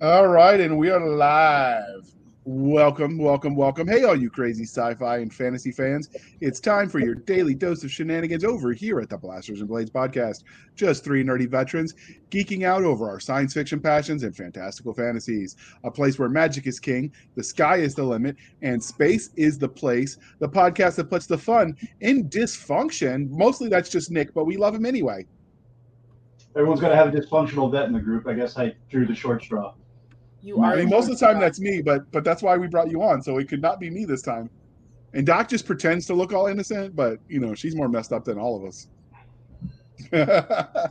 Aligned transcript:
All 0.00 0.28
right, 0.28 0.60
and 0.60 0.76
we 0.76 0.90
are 0.90 1.04
live. 1.04 2.14
Welcome, 2.44 3.16
welcome, 3.16 3.56
welcome. 3.56 3.88
Hey, 3.88 4.04
all 4.04 4.14
you 4.14 4.28
crazy 4.28 4.64
sci 4.64 4.94
fi 4.96 5.18
and 5.18 5.32
fantasy 5.32 5.72
fans. 5.72 6.10
It's 6.42 6.60
time 6.60 6.90
for 6.90 6.98
your 6.98 7.14
daily 7.14 7.54
dose 7.54 7.84
of 7.84 7.90
shenanigans 7.90 8.44
over 8.44 8.74
here 8.74 9.00
at 9.00 9.08
the 9.08 9.16
Blasters 9.16 9.60
and 9.60 9.68
Blades 9.68 9.90
podcast. 9.90 10.44
Just 10.74 11.04
three 11.04 11.24
nerdy 11.24 11.48
veterans 11.48 11.94
geeking 12.30 12.64
out 12.64 12.84
over 12.84 13.08
our 13.08 13.18
science 13.18 13.54
fiction 13.54 13.80
passions 13.80 14.24
and 14.24 14.36
fantastical 14.36 14.92
fantasies. 14.92 15.56
A 15.84 15.90
place 15.90 16.18
where 16.18 16.28
magic 16.28 16.66
is 16.66 16.78
king, 16.78 17.10
the 17.34 17.42
sky 17.42 17.76
is 17.76 17.94
the 17.94 18.04
limit, 18.04 18.36
and 18.60 18.82
space 18.82 19.30
is 19.36 19.58
the 19.58 19.68
place. 19.68 20.18
The 20.38 20.48
podcast 20.48 20.96
that 20.96 21.08
puts 21.08 21.26
the 21.26 21.38
fun 21.38 21.76
in 22.02 22.28
dysfunction. 22.28 23.30
Mostly 23.30 23.70
that's 23.70 23.88
just 23.88 24.10
Nick, 24.10 24.34
but 24.34 24.44
we 24.44 24.58
love 24.58 24.74
him 24.74 24.84
anyway. 24.84 25.26
Everyone's 26.56 26.80
got 26.80 26.90
to 26.90 26.96
have 26.96 27.12
a 27.12 27.18
dysfunctional 27.18 27.70
vet 27.70 27.86
in 27.86 27.92
the 27.92 28.00
group. 28.00 28.26
I 28.26 28.34
guess 28.34 28.56
I 28.56 28.74
drew 28.88 29.06
the 29.06 29.14
short 29.14 29.42
straw. 29.42 29.74
You 30.40 30.58
are. 30.58 30.66
I 30.66 30.72
are. 30.72 30.76
mean, 30.76 30.88
most 30.88 31.10
of 31.10 31.18
the 31.18 31.26
time 31.26 31.40
that's 31.40 31.60
me, 31.60 31.82
but 31.82 32.10
but 32.12 32.22
that's 32.22 32.42
why 32.42 32.56
we 32.56 32.68
brought 32.68 32.90
you 32.90 33.02
on, 33.02 33.22
so 33.22 33.38
it 33.38 33.48
could 33.48 33.62
not 33.62 33.80
be 33.80 33.90
me 33.90 34.04
this 34.04 34.22
time. 34.22 34.50
And 35.14 35.26
Doc 35.26 35.48
just 35.48 35.66
pretends 35.66 36.06
to 36.06 36.14
look 36.14 36.32
all 36.32 36.46
innocent, 36.46 36.94
but 36.94 37.18
you 37.28 37.40
know 37.40 37.54
she's 37.54 37.74
more 37.74 37.88
messed 37.88 38.12
up 38.12 38.24
than 38.24 38.38
all 38.38 38.56
of 38.56 38.64
us. 38.64 38.88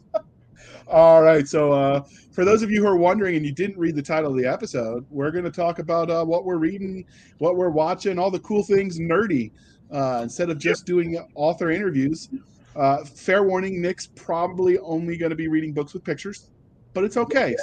all 0.87 1.21
right, 1.21 1.47
so 1.47 1.71
uh, 1.71 2.03
for 2.31 2.43
those 2.43 2.61
of 2.61 2.71
you 2.71 2.81
who 2.81 2.87
are 2.87 2.97
wondering 2.97 3.35
and 3.35 3.45
you 3.45 3.51
didn't 3.51 3.77
read 3.77 3.95
the 3.95 4.01
title 4.01 4.31
of 4.31 4.37
the 4.37 4.45
episode, 4.45 5.05
we're 5.09 5.31
going 5.31 5.43
to 5.43 5.51
talk 5.51 5.79
about 5.79 6.09
uh, 6.09 6.23
what 6.23 6.45
we're 6.45 6.57
reading, 6.57 7.05
what 7.37 7.55
we're 7.55 7.69
watching, 7.69 8.17
all 8.17 8.31
the 8.31 8.39
cool 8.39 8.63
things 8.63 8.99
nerdy. 8.99 9.51
Uh, 9.91 10.21
instead 10.23 10.49
of 10.49 10.57
just 10.57 10.87
doing 10.87 11.23
author 11.35 11.69
interviews, 11.69 12.29
uh, 12.75 13.03
fair 13.05 13.43
warning: 13.43 13.81
Nick's 13.81 14.07
probably 14.07 14.77
only 14.79 15.17
going 15.17 15.29
to 15.31 15.35
be 15.35 15.47
reading 15.47 15.73
books 15.73 15.93
with 15.93 16.03
pictures, 16.03 16.49
but 16.93 17.03
it's 17.03 17.17
okay. 17.17 17.55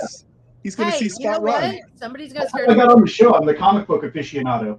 He's 0.63 0.77
going 0.77 0.91
to 0.91 0.97
Hey, 0.97 1.09
see 1.09 1.23
you 1.23 1.27
know 1.31 1.33
Spot 1.37 1.43
what? 1.43 1.63
run. 1.63 1.79
Somebody's 1.97 2.33
gonna 2.33 2.49
start. 2.49 2.69
I 2.69 2.75
got 2.75 2.91
on 2.91 3.01
the 3.01 3.07
show. 3.07 3.35
I'm 3.35 3.47
the 3.47 3.55
comic 3.55 3.87
book 3.87 4.03
aficionado. 4.03 4.79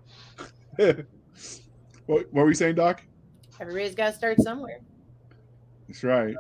what, 0.78 1.06
what 2.06 2.34
were 2.34 2.48
you 2.48 2.54
saying, 2.54 2.76
Doc? 2.76 3.02
Everybody's 3.60 3.96
got 3.96 4.12
to 4.12 4.16
start 4.18 4.40
somewhere. 4.42 4.80
That's 5.88 6.04
right. 6.04 6.36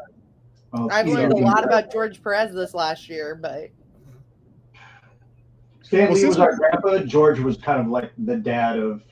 Well, 0.71 0.89
I've 0.91 1.07
learned 1.07 1.33
a 1.33 1.35
Irwin- 1.35 1.44
lot 1.44 1.63
about 1.63 1.91
George 1.91 2.21
Perez 2.23 2.53
this 2.53 2.73
last 2.73 3.09
year, 3.09 3.35
but 3.35 3.69
Stan 5.81 6.03
Well, 6.05 6.13
Lee 6.13 6.19
since 6.21 6.38
was 6.38 6.39
our 6.39 6.55
grandpa. 6.55 6.99
George 6.99 7.39
was 7.39 7.57
kind 7.57 7.81
of 7.81 7.88
like 7.88 8.11
the 8.19 8.38
dad 8.38 8.79
of 8.79 9.03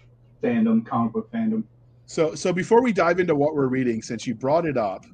fandom, 0.42 0.86
comic 0.86 1.12
book 1.14 1.32
fandom. 1.32 1.64
So, 2.10 2.34
so 2.34 2.52
before 2.52 2.82
we 2.82 2.92
dive 2.92 3.20
into 3.20 3.36
what 3.36 3.54
we're 3.54 3.68
reading, 3.68 4.02
since 4.02 4.26
you 4.26 4.34
brought 4.34 4.66
it 4.66 4.78
up, 4.78 5.06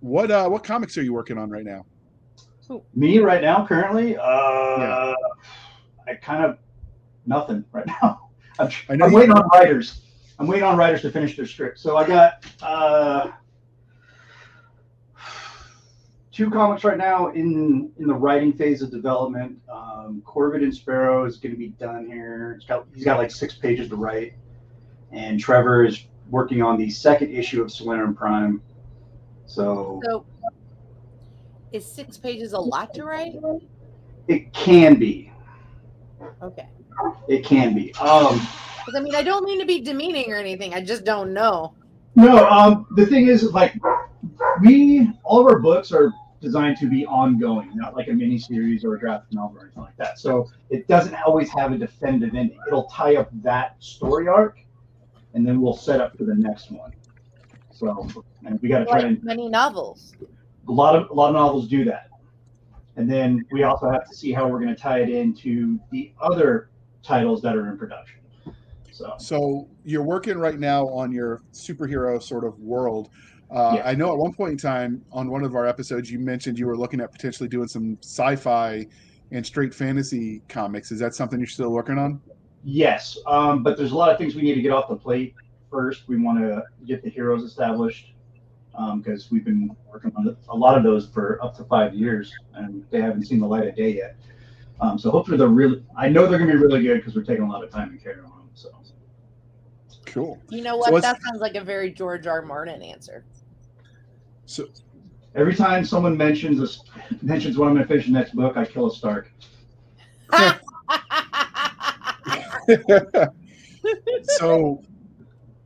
what 0.00 0.30
uh, 0.30 0.48
what 0.48 0.64
comics 0.64 0.96
are 0.96 1.02
you 1.02 1.12
working 1.12 1.36
on 1.36 1.50
right 1.50 1.66
now? 1.66 1.84
Me 2.94 3.18
right 3.18 3.42
now, 3.42 3.66
currently, 3.66 4.16
uh, 4.16 4.78
Yeah. 4.78 5.14
I 6.08 6.14
kind 6.14 6.42
of 6.42 6.56
nothing 7.26 7.62
right 7.72 7.86
now. 7.86 8.30
I'm, 8.58 8.70
I'm 8.88 9.12
waiting 9.12 9.32
on 9.32 9.46
writers. 9.52 10.00
I'm 10.38 10.46
waiting 10.46 10.64
on 10.64 10.78
writers 10.78 11.02
to 11.02 11.10
finish 11.10 11.36
their 11.36 11.44
script. 11.44 11.78
So 11.78 11.98
I 11.98 12.06
got 12.06 12.46
uh, 12.62 13.32
two 16.32 16.48
comics 16.48 16.84
right 16.84 16.96
now 16.96 17.32
in 17.32 17.92
in 17.98 18.06
the 18.06 18.14
writing 18.14 18.54
phase 18.54 18.80
of 18.80 18.90
development. 18.90 19.58
Um, 19.70 20.22
Corbett 20.24 20.62
and 20.62 20.74
Sparrow 20.74 21.26
is 21.26 21.36
going 21.36 21.52
to 21.52 21.58
be 21.58 21.68
done 21.68 22.06
here. 22.06 22.54
It's 22.56 22.64
got, 22.64 22.86
he's 22.94 23.04
got 23.04 23.18
like 23.18 23.30
six 23.30 23.56
pages 23.56 23.90
to 23.90 23.96
write, 23.96 24.32
and 25.12 25.38
Trevor 25.38 25.84
is 25.84 26.06
working 26.30 26.62
on 26.62 26.78
the 26.78 26.90
second 26.90 27.34
issue 27.34 27.62
of 27.62 27.70
Solarium 27.70 28.14
Prime. 28.14 28.62
So 29.46 30.00
so 30.04 30.24
is 31.72 31.84
six 31.84 32.16
pages 32.16 32.52
a 32.52 32.58
lot 32.58 32.94
to 32.94 33.04
write? 33.04 33.36
it 34.28 34.52
can 34.52 34.94
be. 34.96 35.30
Okay. 36.42 36.68
It 37.28 37.44
can 37.44 37.74
be. 37.74 37.92
Um, 37.94 38.46
I 38.94 39.00
mean, 39.00 39.14
I 39.14 39.22
don't 39.22 39.44
mean 39.44 39.58
to 39.60 39.66
be 39.66 39.80
demeaning 39.80 40.32
or 40.32 40.36
anything. 40.36 40.74
I 40.74 40.80
just 40.80 41.04
don't 41.04 41.32
know. 41.32 41.74
No, 42.14 42.48
um, 42.48 42.86
the 42.96 43.06
thing 43.06 43.28
is, 43.28 43.44
like, 43.52 43.74
we 44.60 45.10
all 45.24 45.40
of 45.40 45.46
our 45.46 45.58
books 45.58 45.92
are 45.92 46.12
designed 46.40 46.76
to 46.78 46.88
be 46.88 47.06
ongoing, 47.06 47.70
not 47.74 47.94
like 47.94 48.08
a 48.08 48.12
mini 48.12 48.38
series 48.38 48.84
or 48.84 48.94
a 48.94 48.98
graphic 48.98 49.32
novel 49.32 49.58
or 49.58 49.64
anything 49.64 49.82
like 49.82 49.96
that. 49.96 50.18
So 50.18 50.48
it 50.70 50.88
doesn't 50.88 51.14
always 51.26 51.50
have 51.50 51.72
a 51.72 51.78
definitive 51.78 52.34
ending. 52.34 52.58
It'll 52.66 52.84
tie 52.84 53.16
up 53.16 53.28
that 53.42 53.76
story 53.78 54.26
arc, 54.28 54.58
and 55.34 55.46
then 55.46 55.60
we'll 55.60 55.76
set 55.76 56.00
up 56.00 56.16
for 56.16 56.24
the 56.24 56.34
next 56.34 56.70
one. 56.70 56.92
So, 57.72 58.08
and 58.44 58.60
we 58.60 58.68
got 58.68 58.80
to 58.80 58.84
try 58.86 59.00
and 59.00 59.22
many 59.22 59.48
novels. 59.48 60.12
a 60.68 60.72
lot 60.72 60.94
of 60.94 61.10
a 61.10 61.14
lot 61.14 61.28
of 61.28 61.34
novels 61.34 61.66
do 61.68 61.84
that, 61.84 62.10
and 62.96 63.10
then 63.10 63.44
we 63.50 63.62
also 63.62 63.90
have 63.90 64.06
to 64.08 64.14
see 64.14 64.32
how 64.32 64.46
we're 64.48 64.60
going 64.60 64.74
to 64.74 64.80
tie 64.80 65.00
it 65.00 65.08
into 65.08 65.78
the 65.90 66.12
other 66.20 66.70
titles 67.02 67.40
that 67.42 67.56
are 67.56 67.68
in 67.70 67.78
production. 67.78 68.18
So. 68.92 69.14
So 69.18 69.68
you're 69.84 70.02
working 70.02 70.36
right 70.36 70.58
now 70.58 70.86
on 70.88 71.10
your 71.10 71.40
superhero 71.52 72.22
sort 72.22 72.44
of 72.44 72.58
world. 72.58 73.08
Uh, 73.50 73.76
Yeah. 73.76 73.82
I 73.88 73.94
know 73.94 74.12
at 74.12 74.18
one 74.18 74.34
point 74.34 74.52
in 74.52 74.58
time 74.58 75.02
on 75.10 75.30
one 75.30 75.42
of 75.42 75.54
our 75.54 75.66
episodes 75.66 76.10
you 76.10 76.18
mentioned 76.18 76.58
you 76.58 76.66
were 76.66 76.76
looking 76.76 77.00
at 77.00 77.10
potentially 77.10 77.48
doing 77.48 77.66
some 77.66 77.96
sci-fi 78.02 78.86
and 79.32 79.46
straight 79.46 79.72
fantasy 79.74 80.42
comics. 80.50 80.92
Is 80.92 80.98
that 81.00 81.14
something 81.14 81.38
you're 81.40 81.46
still 81.46 81.70
working 81.70 81.96
on? 81.96 82.20
Yes, 82.62 83.18
um, 83.26 83.62
but 83.62 83.76
there's 83.76 83.92
a 83.92 83.96
lot 83.96 84.10
of 84.10 84.18
things 84.18 84.34
we 84.34 84.42
need 84.42 84.54
to 84.54 84.62
get 84.62 84.72
off 84.72 84.88
the 84.88 84.96
plate 84.96 85.34
first. 85.70 86.08
We 86.08 86.18
want 86.18 86.38
to 86.40 86.62
get 86.86 87.02
the 87.02 87.08
heroes 87.10 87.42
established 87.42 88.12
because 88.96 89.30
we've 89.30 89.44
been 89.44 89.74
working 89.90 90.12
on 90.16 90.36
a 90.48 90.56
lot 90.56 90.76
of 90.76 90.84
those 90.84 91.08
for 91.08 91.42
up 91.42 91.56
to 91.56 91.64
five 91.64 91.94
years, 91.94 92.32
and 92.54 92.84
they 92.90 93.00
haven't 93.00 93.24
seen 93.26 93.40
the 93.40 93.46
light 93.46 93.66
of 93.66 93.76
day 93.76 93.94
yet. 93.94 94.16
Um, 94.80 94.98
so 94.98 95.10
hopefully 95.10 95.36
they're 95.36 95.48
really. 95.48 95.82
I 95.96 96.08
know 96.08 96.26
they're 96.26 96.38
going 96.38 96.50
to 96.50 96.56
be 96.56 96.62
really 96.62 96.82
good 96.82 96.98
because 96.98 97.14
we're 97.14 97.24
taking 97.24 97.44
a 97.44 97.50
lot 97.50 97.62
of 97.62 97.70
time 97.70 97.90
and 97.90 98.02
care 98.02 98.16
on 98.24 98.30
them. 98.30 98.50
So 98.54 98.70
Cool. 100.10 100.40
You 100.48 100.62
know 100.62 100.76
what? 100.76 100.92
what's- 100.92 101.06
that 101.06 101.22
sounds 101.22 101.40
like 101.40 101.54
a 101.54 101.62
very 101.62 101.90
George 101.90 102.26
R. 102.26 102.42
Martin 102.42 102.82
answer. 102.82 103.24
So 104.46 104.66
every 105.34 105.54
time 105.54 105.84
someone 105.84 106.16
mentions 106.16 106.60
a, 106.60 107.22
mentions 107.24 107.56
when 107.56 107.68
I'm 107.68 107.74
going 107.74 107.86
to 107.86 107.88
finish 107.88 108.06
the 108.06 108.12
next 108.12 108.34
book, 108.34 108.56
I 108.56 108.64
kill 108.64 108.86
a 108.86 108.94
Stark. 108.94 109.30
so 114.22 114.82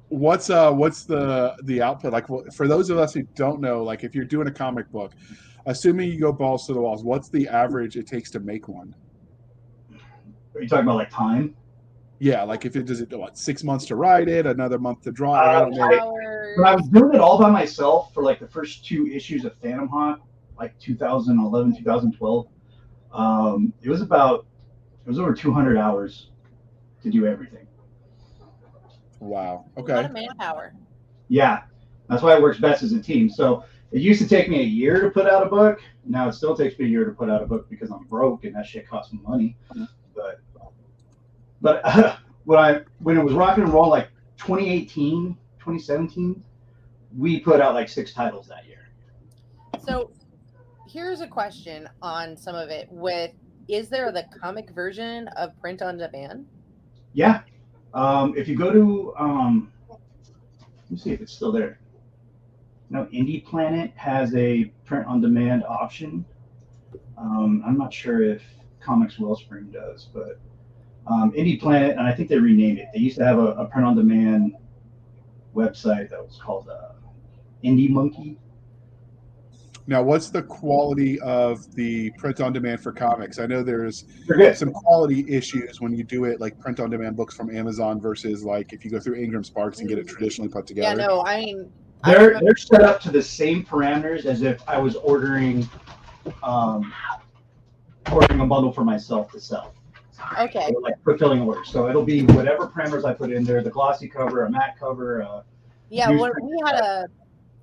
what's 0.09 0.51
uh 0.51 0.71
what's 0.71 1.05
the 1.05 1.55
the 1.65 1.83
output 1.83 2.13
like 2.13 2.27
for 2.55 2.69
those 2.69 2.91
of 2.91 2.99
us 2.99 3.15
who 3.15 3.23
don't 3.35 3.61
know 3.61 3.83
like 3.83 4.05
if 4.05 4.15
you're 4.15 4.25
doing 4.25 4.47
a 4.47 4.51
comic 4.51 4.91
book 4.93 5.13
assuming 5.67 6.11
you 6.11 6.21
go 6.21 6.33
balls 6.33 6.67
to 6.67 6.73
the 6.73 6.81
walls 6.81 7.03
what's 7.03 7.29
the 7.31 7.49
average 7.49 7.97
it 7.97 8.07
takes 8.07 8.31
to 8.31 8.39
make 8.41 8.69
one 8.69 8.95
Are 10.55 10.63
you 10.63 10.69
talking 10.69 10.85
about 10.85 10.97
like 10.97 11.11
time? 11.11 11.57
yeah 12.21 12.43
like 12.43 12.65
if 12.65 12.77
it 12.77 12.85
does 12.85 13.01
it 13.01 13.13
what 13.13 13.37
six 13.37 13.65
months 13.65 13.87
to 13.87 13.97
write 13.97 14.29
it 14.29 14.47
another 14.47 14.79
month 14.79 15.03
to 15.03 15.11
draw 15.11 15.35
it 15.35 15.49
i 15.49 15.61
don't 15.61 15.75
know 15.75 15.83
Hours. 15.83 16.35
when 16.57 16.67
I 16.67 16.75
was 16.75 16.89
doing 16.89 17.15
it 17.15 17.21
all 17.21 17.39
by 17.39 17.51
myself 17.51 18.13
for 18.15 18.23
like 18.23 18.39
the 18.39 18.47
first 18.47 18.85
two 18.85 19.07
issues 19.09 19.45
of 19.45 19.57
Phantom 19.61 19.89
Haunt, 19.89 20.21
like 20.59 20.79
2011, 20.79 21.77
2012, 21.77 22.47
um, 23.13 23.73
it 23.83 23.89
was 23.89 24.01
about 24.03 24.47
it 25.05 25.09
was 25.09 25.19
over 25.19 25.35
200 25.35 25.77
hours 25.77 26.31
to 27.05 27.11
do 27.11 27.27
everything. 27.27 27.67
wow 29.21 29.65
A 29.77 29.81
lot 29.81 29.91
okay 29.91 30.05
of 30.05 30.13
manpower. 30.13 30.75
Yeah, 31.29 31.63
that's 32.09 32.23
why 32.23 32.35
it 32.35 32.43
works 32.43 32.59
best 32.59 32.83
as 32.83 32.93
a 32.93 33.01
team. 33.01 33.31
So 33.31 33.65
it 33.93 34.03
used 34.03 34.21
to 34.21 34.29
take 34.29 34.49
me 34.49 34.61
a 34.61 34.65
year 34.65 35.01
to 35.01 35.11
put 35.11 35.27
out 35.27 35.47
a 35.47 35.49
book. 35.49 35.81
Now 36.05 36.29
it 36.29 36.33
still 36.33 36.57
takes 36.57 36.79
me 36.79 36.87
a 36.87 36.89
year 36.89 37.05
to 37.05 37.13
put 37.13 37.31
out 37.31 37.43
a 37.43 37.47
book 37.47 37.71
because 37.71 37.91
I'm 37.91 38.05
broke 38.05 38.45
and 38.45 38.55
that 38.57 38.67
shit 38.67 38.89
costs 38.89 39.13
me 39.13 39.21
money. 39.23 39.57
But 40.15 40.41
but 41.61 42.19
when 42.45 42.59
I 42.59 42.81
when 42.99 43.17
it 43.17 43.25
was 43.25 43.35
rock 43.35 43.59
and 43.59 43.73
roll 43.73 43.89
like 43.89 44.09
2018, 44.39 45.37
2017, 45.59 46.43
we 47.17 47.41
put 47.41 47.61
out 47.61 47.75
like 47.75 47.89
six 47.89 48.13
titles 48.13 48.49
that 48.49 48.67
year. 48.67 48.89
So 49.85 50.11
here's 50.89 51.21
a 51.21 51.29
question 51.29 51.89
on 52.03 52.37
some 52.37 52.55
of 52.55 52.71
it 52.71 52.89
with 52.91 53.33
is 53.69 53.89
there 53.89 54.13
the 54.13 54.25
comic 54.41 54.71
version 54.71 55.29
of 55.37 55.59
print 55.61 55.81
on 55.81 55.97
demand? 55.97 56.47
Yeah. 57.15 57.43
Um, 57.95 58.35
if 58.37 58.49
you 58.49 58.57
go 58.57 58.73
to, 58.73 59.15
um, 59.17 59.73
let 59.89 60.91
me 60.91 60.99
see 60.99 61.13
if 61.13 61.21
it's 61.21 61.33
still 61.33 61.53
there. 61.53 61.79
No, 62.91 63.07
IndyPlanet 63.07 63.95
has 63.97 64.35
a 64.35 64.65
print 64.85 65.07
on 65.07 65.21
demand 65.21 65.65
option. 65.65 66.25
Um, 67.17 67.63
I'm 67.67 67.79
not 67.79 67.95
sure 67.95 68.23
if 68.23 68.43
Comics 68.81 69.19
Wellspring 69.19 69.71
does, 69.71 70.09
but 70.13 70.41
um, 71.07 71.33
IndyPlanet, 71.33 71.93
and 71.93 72.01
I 72.01 72.13
think 72.13 72.29
they 72.29 72.39
renamed 72.39 72.79
it. 72.79 72.89
They 72.93 73.01
used 73.01 73.17
to 73.19 73.25
have 73.25 73.39
a, 73.39 73.53
a 73.53 73.67
print 73.67 73.87
on 73.87 73.97
demand 73.97 74.57
website 75.55 76.11
that 76.11 76.23
was 76.25 76.39
called 76.43 76.69
uh, 76.69 76.93
Indie 77.63 77.89
Monkey. 77.89 78.39
Now 79.87 80.03
what's 80.03 80.31
the 80.31 80.43
quality 80.43 81.21
of 81.21 81.71
the 81.75 82.11
print 82.19 82.41
on 82.41 82.53
demand 82.53 82.81
for 82.81 82.93
comics 82.93 83.39
i 83.39 83.47
know 83.47 83.63
there's 83.63 84.05
some 84.55 84.71
quality 84.73 85.25
issues 85.29 85.81
when 85.81 85.95
you 85.95 86.03
do 86.05 86.25
it 86.25 86.41
like 86.41 86.59
print 86.59 86.81
on 86.81 86.91
demand 86.91 87.17
books 87.17 87.35
from 87.37 87.55
amazon 87.55 88.01
versus 88.01 88.45
like 88.45 88.73
if 88.73 88.85
you 88.85 88.91
go 88.91 88.99
through 88.99 89.15
ingram 89.17 89.45
sparks 89.45 89.81
and 89.81 89.89
get 89.89 89.99
it 89.99 90.07
traditionally 90.09 90.49
put 90.49 90.67
together. 90.67 90.89
Yeah, 90.89 90.93
together 90.95 91.09
no, 91.09 91.25
I 91.25 91.41
mean 91.41 91.73
They're 92.05 92.19
remember- 92.29 92.41
they're 92.47 92.57
set 92.57 92.83
up 92.83 93.01
to 93.03 93.11
the 93.11 93.23
same 93.23 93.65
parameters 93.65 94.25
as 94.25 94.43
if 94.43 94.63
I 94.69 94.79
was 94.79 94.97
ordering 94.97 95.69
um, 96.43 96.93
ordering 98.11 98.41
a 98.41 98.47
bundle 98.47 98.73
for 98.73 98.85
myself 98.85 99.31
to 99.33 99.41
sell. 99.41 99.75
Okay. 100.39 100.69
So, 100.73 100.79
like 100.81 100.95
fulfilling 101.05 101.43
orders. 101.43 101.69
So 101.69 101.89
it'll 101.89 102.05
be 102.05 102.23
whatever 102.25 102.67
parameters 102.67 103.05
I 103.05 103.13
put 103.13 103.31
in 103.31 103.45
there: 103.45 103.63
the 103.63 103.71
glossy 103.71 104.09
cover, 104.09 104.45
a 104.45 104.51
matte 104.51 104.79
cover. 104.79 105.23
Uh, 105.23 105.43
Yeah, 105.91 106.09
when 106.11 106.33
we 106.43 106.59
had 106.65 106.77
a 106.77 107.07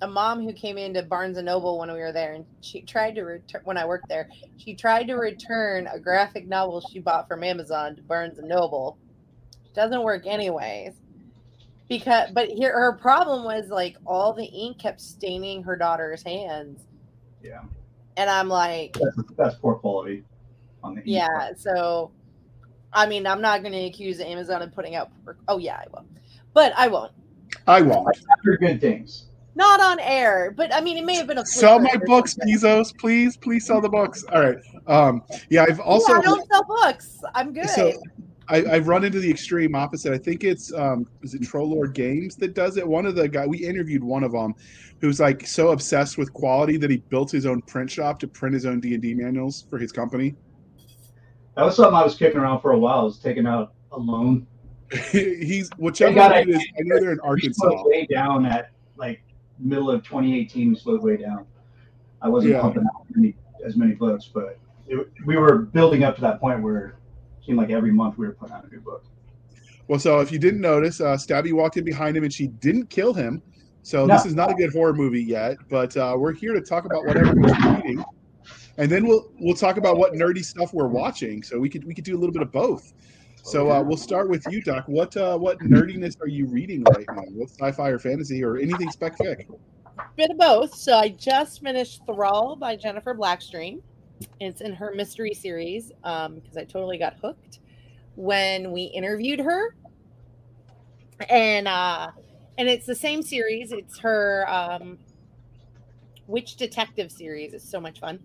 a 0.01 0.07
mom 0.07 0.43
who 0.43 0.51
came 0.51 0.77
into 0.77 1.03
Barnes 1.03 1.37
and 1.37 1.45
Noble 1.45 1.77
when 1.77 1.91
we 1.91 1.99
were 1.99 2.11
there, 2.11 2.33
and 2.33 2.45
she 2.61 2.81
tried 2.81 3.15
to 3.15 3.21
return 3.21 3.61
when 3.63 3.77
I 3.77 3.85
worked 3.85 4.09
there. 4.09 4.29
She 4.57 4.73
tried 4.73 5.07
to 5.07 5.13
return 5.13 5.87
a 5.87 5.99
graphic 5.99 6.47
novel 6.47 6.81
she 6.81 6.99
bought 6.99 7.27
from 7.27 7.43
Amazon 7.43 7.95
to 7.95 8.01
Barnes 8.01 8.39
and 8.39 8.49
Noble. 8.49 8.97
Doesn't 9.75 10.01
work 10.01 10.25
anyways. 10.25 10.93
Because, 11.87 12.31
but 12.31 12.49
here 12.49 12.71
her 12.71 12.93
problem 12.93 13.43
was 13.43 13.69
like 13.69 13.97
all 14.05 14.33
the 14.33 14.45
ink 14.45 14.79
kept 14.79 15.01
staining 15.01 15.61
her 15.63 15.75
daughter's 15.75 16.23
hands, 16.23 16.85
yeah, 17.43 17.63
and 18.15 18.29
I'm 18.29 18.47
like, 18.47 18.93
that's, 18.93 19.29
that's 19.37 19.55
poor 19.55 19.75
quality 19.75 20.23
on 20.83 20.95
the. 20.95 21.01
ink. 21.01 21.09
yeah. 21.09 21.51
So, 21.57 22.11
I 22.93 23.07
mean, 23.07 23.27
I'm 23.27 23.41
not 23.41 23.61
going 23.61 23.73
to 23.73 23.85
accuse 23.85 24.21
Amazon 24.21 24.61
of 24.61 24.73
putting 24.73 24.95
out. 24.95 25.11
Oh 25.49 25.57
yeah, 25.57 25.75
I 25.75 25.85
will, 25.91 26.05
but 26.53 26.71
I 26.77 26.87
won't. 26.87 27.11
I 27.67 27.81
won't. 27.81 28.07
After 28.37 28.57
good 28.57 28.79
things. 28.79 29.25
Not 29.55 29.81
on 29.81 29.99
air, 29.99 30.53
but 30.55 30.73
I 30.73 30.81
mean, 30.81 30.97
it 30.97 31.03
may 31.05 31.15
have 31.15 31.27
been 31.27 31.37
a 31.39 31.45
Sell 31.45 31.79
my 31.79 31.95
books, 32.05 32.33
something. 32.35 32.55
Bezos, 32.55 32.97
please, 32.97 33.35
please 33.35 33.65
sell 33.65 33.81
the 33.81 33.89
books. 33.89 34.23
All 34.31 34.41
right. 34.41 34.57
Um, 34.87 35.23
yeah, 35.49 35.65
I've 35.67 35.79
also 35.81 36.13
yeah, 36.13 36.19
I 36.19 36.21
don't 36.21 36.47
sell 36.49 36.63
books. 36.63 37.19
I'm 37.35 37.53
good. 37.53 37.69
so 37.69 37.91
I, 38.47 38.63
I've 38.65 38.87
run 38.87 39.03
into 39.03 39.19
the 39.19 39.29
extreme 39.29 39.75
opposite. 39.75 40.13
I 40.13 40.17
think 40.17 40.43
it's 40.43 40.73
um, 40.73 41.07
is 41.21 41.33
it 41.33 41.43
Troll 41.43 41.69
Lord 41.69 41.93
Games 41.93 42.35
that 42.37 42.53
does 42.53 42.77
it. 42.77 42.87
One 42.87 43.05
of 43.05 43.15
the 43.15 43.27
guy 43.27 43.45
we 43.45 43.57
interviewed 43.59 44.03
one 44.03 44.23
of 44.23 44.31
them, 44.31 44.53
who's 44.99 45.19
like 45.19 45.45
so 45.45 45.71
obsessed 45.71 46.17
with 46.17 46.31
quality 46.33 46.77
that 46.77 46.89
he 46.89 46.97
built 46.97 47.31
his 47.31 47.45
own 47.45 47.61
print 47.61 47.89
shop 47.89 48.19
to 48.19 48.27
print 48.27 48.53
his 48.53 48.65
own 48.65 48.79
D 48.79 48.93
and 48.93 49.01
D 49.01 49.13
manuals 49.13 49.65
for 49.69 49.79
his 49.79 49.91
company. 49.91 50.35
That 51.55 51.63
was 51.63 51.75
something 51.75 51.95
I 51.95 52.03
was 52.03 52.15
kicking 52.15 52.39
around 52.39 52.61
for 52.61 52.71
a 52.71 52.79
while. 52.79 52.99
I 52.99 53.03
was 53.03 53.19
taking 53.19 53.47
out 53.47 53.73
a 53.91 53.99
loan. 53.99 54.47
He's 55.11 55.69
whichever 55.77 56.15
got 56.15 56.35
it 56.37 56.49
it. 56.49 56.55
is. 56.55 56.67
I 56.77 56.81
know 56.83 56.99
they're 56.99 57.13
in 57.13 57.19
Arkansas. 57.21 57.83
way 57.85 58.05
down 58.05 58.45
at 58.45 58.71
like 58.97 59.21
middle 59.61 59.89
of 59.89 60.03
2018. 60.03 60.69
We 60.69 60.75
slowed 60.75 61.01
way 61.01 61.17
down. 61.17 61.45
I 62.21 62.29
wasn't 62.29 62.53
Yeah. 62.53 62.61
pumping 62.61 62.83
out 62.83 63.05
many, 63.15 63.35
as 63.65 63.75
many 63.75 63.93
books, 63.93 64.29
but 64.33 64.57
it, 64.87 65.09
we 65.25 65.37
were 65.37 65.57
building 65.59 66.03
up 66.03 66.15
to 66.15 66.21
that 66.21 66.39
point 66.39 66.61
where 66.61 66.87
it 67.39 67.45
seemed 67.45 67.57
like 67.57 67.69
every 67.69 67.91
month 67.91 68.17
we 68.17 68.25
were 68.27 68.33
putting 68.33 68.55
out 68.55 68.65
a 68.65 68.69
new 68.73 68.81
book. 68.81 69.03
Well, 69.87 69.99
so 69.99 70.19
if 70.19 70.31
you 70.31 70.39
didn't 70.39 70.61
notice, 70.61 71.01
uh, 71.01 71.15
Stabby 71.17 71.51
walked 71.53 71.77
in 71.77 71.83
behind 71.83 72.15
him 72.15 72.23
and 72.23 72.31
she 72.33 72.47
didn't 72.47 72.89
kill 72.89 73.13
him. 73.13 73.41
So 73.83 74.05
No. 74.05 74.13
this 74.15 74.25
is 74.25 74.35
not 74.35 74.51
a 74.51 74.53
good 74.53 74.71
horror 74.71 74.93
movie 74.93 75.23
yet, 75.23 75.57
but 75.69 75.95
uh, 75.97 76.15
we're 76.17 76.33
here 76.33 76.53
to 76.53 76.61
talk 76.61 76.85
about 76.85 77.03
what 77.05 77.17
everyone's 77.17 77.57
reading, 77.65 78.03
and 78.77 78.91
then 78.91 79.07
we'll 79.07 79.31
we'll 79.39 79.55
talk 79.55 79.77
about 79.77 79.97
what 79.97 80.13
nerdy 80.13 80.45
stuff 80.45 80.71
we're 80.71 80.87
watching. 80.87 81.41
So 81.41 81.59
we 81.59 81.67
could 81.67 81.83
we 81.85 81.95
could 81.95 82.03
do 82.03 82.15
a 82.15 82.19
little 82.19 82.31
bit 82.31 82.43
of 82.43 82.51
both. 82.51 82.93
So 83.43 83.71
uh, 83.71 83.81
we'll 83.81 83.97
start 83.97 84.29
with 84.29 84.45
you, 84.49 84.61
Doc. 84.61 84.83
What 84.87 85.15
uh, 85.17 85.37
what 85.37 85.59
nerdiness 85.59 86.19
are 86.21 86.27
you 86.27 86.45
reading 86.45 86.83
right 86.95 87.05
now? 87.09 87.23
What 87.33 87.49
sci-fi 87.49 87.89
or 87.89 87.99
fantasy 87.99 88.43
or 88.43 88.57
anything 88.57 88.91
spec 88.91 89.17
fic? 89.17 89.47
bit 90.15 90.31
of 90.31 90.37
both. 90.37 90.75
So 90.75 90.97
I 90.97 91.09
just 91.09 91.61
finished 91.61 92.01
Thrall 92.05 92.55
by 92.55 92.75
Jennifer 92.75 93.13
Blackstream. 93.13 93.81
It's 94.39 94.61
in 94.61 94.73
her 94.73 94.93
mystery 94.93 95.33
series 95.33 95.91
because 96.01 96.57
I 96.57 96.63
totally 96.63 96.97
got 96.97 97.15
hooked 97.21 97.59
when 98.15 98.71
we 98.71 98.83
interviewed 98.83 99.39
her, 99.39 99.75
and 101.29 101.67
uh, 101.67 102.11
and 102.57 102.69
it's 102.69 102.85
the 102.85 102.95
same 102.95 103.21
series. 103.21 103.71
It's 103.71 103.97
her 103.99 104.45
um, 104.47 104.99
witch 106.27 106.55
detective 106.55 107.11
series. 107.11 107.53
It's 107.53 107.69
so 107.69 107.81
much 107.81 107.99
fun. 107.99 108.19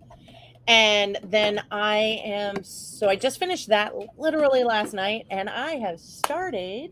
And 0.67 1.17
then 1.23 1.61
I 1.71 2.21
am 2.25 2.63
so 2.63 3.07
I 3.09 3.15
just 3.15 3.39
finished 3.39 3.69
that 3.69 3.93
literally 4.17 4.63
last 4.63 4.93
night, 4.93 5.25
and 5.29 5.49
I 5.49 5.75
have 5.75 5.99
started 5.99 6.91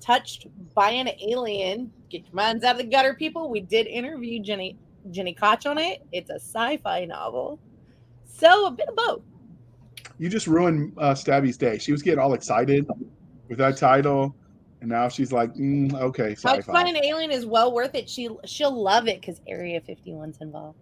touched 0.00 0.46
by 0.74 0.90
an 0.90 1.08
alien. 1.26 1.92
Get 2.10 2.24
your 2.24 2.34
minds 2.34 2.64
out 2.64 2.72
of 2.72 2.78
the 2.78 2.84
gutter, 2.84 3.14
people. 3.14 3.48
We 3.48 3.60
did 3.60 3.86
interview 3.86 4.42
Gini 4.42 4.76
Gini 5.10 5.36
Koch 5.36 5.64
on 5.66 5.78
it. 5.78 6.04
It's 6.12 6.30
a 6.30 6.34
sci-fi 6.34 7.06
novel. 7.06 7.58
So 8.26 8.66
a 8.66 8.70
bit 8.70 8.88
of 8.88 8.96
both. 8.96 9.22
You 10.18 10.28
just 10.28 10.46
ruined 10.46 10.92
uh, 10.98 11.14
Stabby's 11.14 11.56
day. 11.56 11.78
She 11.78 11.92
was 11.92 12.02
getting 12.02 12.18
all 12.18 12.34
excited 12.34 12.86
with 13.48 13.56
that 13.58 13.78
title, 13.78 14.34
and 14.82 14.90
now 14.90 15.08
she's 15.08 15.32
like, 15.32 15.54
mm, 15.54 15.94
okay, 15.94 16.34
Touched 16.34 16.66
by 16.66 16.82
an 16.82 16.96
alien 16.96 17.30
is 17.30 17.46
well 17.46 17.72
worth 17.72 17.94
it. 17.94 18.10
She 18.10 18.28
she'll 18.44 18.78
love 18.78 19.08
it 19.08 19.20
because 19.20 19.40
Area 19.46 19.80
51's 19.80 20.38
involved. 20.42 20.78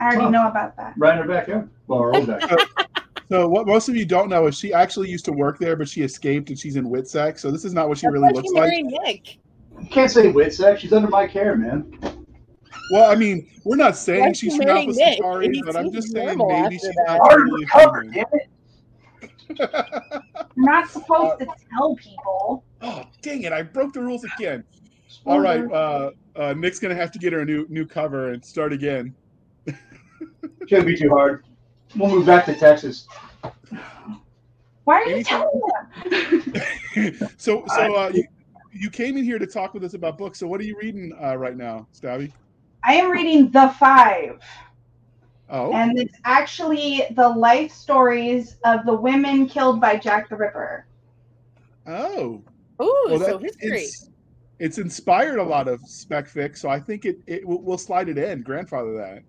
I 0.00 0.04
already 0.06 0.22
Huh. 0.24 0.30
know 0.30 0.48
about 0.48 0.76
that. 0.76 0.94
Right 0.96 1.12
in 1.16 1.22
her 1.22 1.28
backyard. 1.28 1.70
Well, 1.86 2.00
our 2.00 2.14
old 2.14 2.26
backyard. 2.26 2.60
So 3.30 3.48
what 3.48 3.66
most 3.66 3.88
of 3.88 3.96
you 3.96 4.04
don't 4.04 4.28
know 4.28 4.46
is 4.48 4.58
she 4.58 4.74
actually 4.74 5.08
used 5.08 5.24
to 5.24 5.32
work 5.32 5.58
there, 5.58 5.76
but 5.76 5.88
she 5.88 6.02
escaped 6.02 6.50
and 6.50 6.58
she's 6.58 6.76
in 6.76 6.84
Witsec. 6.90 7.38
So 7.38 7.50
this 7.50 7.64
is 7.64 7.72
not 7.72 7.88
what 7.88 7.96
she 7.96 8.06
That's 8.06 8.12
really 8.12 8.32
looks 8.34 8.50
like. 8.52 8.68
married 8.68 8.84
Nick. 8.84 9.38
you 9.80 9.88
can't 9.88 10.10
say 10.10 10.30
Witsec. 10.30 10.78
She's 10.78 10.92
under 10.92 11.08
my 11.08 11.26
care, 11.26 11.56
man. 11.56 11.90
Well, 12.92 13.10
I 13.10 13.14
mean, 13.14 13.48
we're 13.64 13.76
not 13.76 13.96
saying 13.96 14.20
Why 14.26 14.32
she's 14.32 14.52
she 14.52 14.58
from 14.58 14.66
married 14.66 14.88
Alpha 14.88 14.94
Centauri, 14.94 15.62
but 15.64 15.74
I'm 15.74 15.90
just 15.90 16.12
saying 16.12 16.38
maybe 16.46 16.74
she's 16.78 16.94
that. 16.94 17.18
not 17.18 17.20
Already 17.20 17.64
totally 17.72 18.08
damn 18.12 18.24
it. 18.32 18.48
You're 19.58 20.66
not 20.66 20.90
supposed 20.90 21.38
to 21.40 21.46
tell 21.72 21.96
people. 21.96 22.64
oh, 22.82 23.04
dang 23.22 23.42
it! 23.42 23.52
I 23.52 23.62
broke 23.62 23.94
the 23.94 24.00
rules 24.00 24.24
again. 24.38 24.64
All 25.24 25.40
right, 25.40 25.64
uh, 25.72 26.10
uh, 26.36 26.52
Nick's 26.54 26.78
gonna 26.78 26.94
have 26.94 27.10
to 27.12 27.18
get 27.18 27.32
her 27.32 27.40
a 27.40 27.44
new 27.44 27.66
new 27.70 27.86
cover 27.86 28.32
and 28.32 28.44
start 28.44 28.72
again. 28.72 29.14
Shouldn't 30.66 30.86
be 30.86 30.96
too 30.96 31.10
hard. 31.10 31.44
We'll 31.96 32.10
move 32.10 32.26
back 32.26 32.44
to 32.46 32.54
Texas. 32.54 33.06
Why 34.84 35.00
are 35.02 35.06
you 35.08 35.24
telling 35.24 35.60
them? 36.10 37.28
so, 37.36 37.64
so 37.68 37.94
uh, 37.96 38.10
you, 38.12 38.24
you 38.72 38.90
came 38.90 39.16
in 39.16 39.24
here 39.24 39.38
to 39.38 39.46
talk 39.46 39.72
with 39.74 39.84
us 39.84 39.94
about 39.94 40.18
books. 40.18 40.38
So, 40.38 40.46
what 40.46 40.60
are 40.60 40.64
you 40.64 40.76
reading 40.80 41.16
uh, 41.22 41.36
right 41.36 41.56
now, 41.56 41.86
Stabby? 41.94 42.32
I 42.82 42.94
am 42.94 43.10
reading 43.10 43.50
The 43.50 43.68
Five, 43.78 44.42
Oh, 45.48 45.72
and 45.72 45.98
it's 45.98 46.14
actually 46.24 47.02
the 47.12 47.28
life 47.28 47.70
stories 47.72 48.56
of 48.64 48.84
the 48.86 48.94
women 48.94 49.46
killed 49.46 49.80
by 49.80 49.96
Jack 49.96 50.28
the 50.28 50.36
Ripper. 50.36 50.86
oh. 51.86 52.42
Ooh, 52.82 53.04
Well, 53.08 53.20
so 53.20 53.38
that- 53.38 53.42
history. 53.42 53.82
It's, 53.82 54.10
it's 54.58 54.78
inspired 54.78 55.38
a 55.38 55.42
lot 55.42 55.68
of 55.68 55.80
spec 55.82 56.28
fic, 56.28 56.56
so 56.56 56.68
I 56.68 56.78
think 56.80 57.04
it, 57.04 57.18
it 57.26 57.46
we'll, 57.46 57.60
we'll 57.60 57.78
slide 57.78 58.08
it 58.08 58.18
in, 58.18 58.42
grandfather 58.42 58.96
that. 58.96 59.22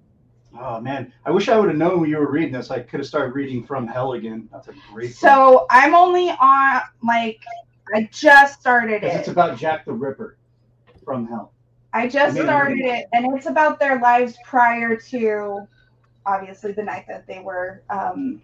Oh 0.59 0.79
man, 0.79 1.11
I 1.25 1.31
wish 1.31 1.49
I 1.49 1.57
would 1.57 1.69
have 1.69 1.77
known 1.77 2.01
when 2.01 2.09
you 2.09 2.17
were 2.17 2.31
reading 2.31 2.53
this. 2.53 2.71
I 2.71 2.79
could 2.79 2.99
have 2.99 3.07
started 3.07 3.35
reading 3.35 3.65
from 3.65 3.87
Hell 3.87 4.13
again. 4.13 4.47
That's 4.51 4.67
a 4.67 4.73
great. 4.91 5.09
book. 5.09 5.17
So 5.17 5.65
I'm 5.69 5.93
only 5.93 6.29
on 6.29 6.81
like 7.03 7.39
I 7.93 8.09
just 8.11 8.59
started 8.61 9.03
it. 9.03 9.13
it's 9.13 9.27
about 9.27 9.57
Jack 9.57 9.85
the 9.85 9.93
Ripper 9.93 10.37
from 11.03 11.27
Hell. 11.27 11.51
I 11.93 12.07
just 12.07 12.31
Amazing. 12.31 12.43
started 12.47 12.79
it, 12.79 13.05
and 13.13 13.37
it's 13.37 13.45
about 13.45 13.79
their 13.79 13.99
lives 14.01 14.35
prior 14.43 14.97
to, 14.97 15.65
obviously, 16.25 16.73
the 16.73 16.83
night 16.83 17.05
that 17.07 17.25
they 17.25 17.39
were, 17.39 17.83
um, 17.89 18.41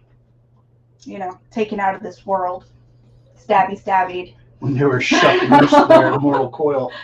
you 1.02 1.18
know, 1.18 1.38
taken 1.50 1.78
out 1.78 1.94
of 1.94 2.02
this 2.02 2.24
world, 2.24 2.64
stabby, 3.38 3.78
stabbied. 3.78 4.34
When 4.60 4.74
they 4.74 4.84
were 4.84 5.00
shut 5.00 5.42
loose 5.50 5.70
their 5.88 6.18
mortal 6.18 6.50
coil. 6.50 6.92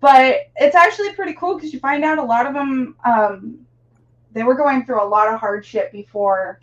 But 0.00 0.50
it's 0.56 0.76
actually 0.76 1.14
pretty 1.14 1.32
cool 1.32 1.54
because 1.54 1.72
you 1.72 1.78
find 1.80 2.04
out 2.04 2.18
a 2.18 2.22
lot 2.22 2.44
of 2.44 2.52
them, 2.52 2.94
um, 3.06 3.63
they 4.34 4.42
were 4.42 4.54
going 4.54 4.84
through 4.84 5.02
a 5.02 5.06
lot 5.06 5.32
of 5.32 5.40
hardship 5.40 5.92
before, 5.92 6.60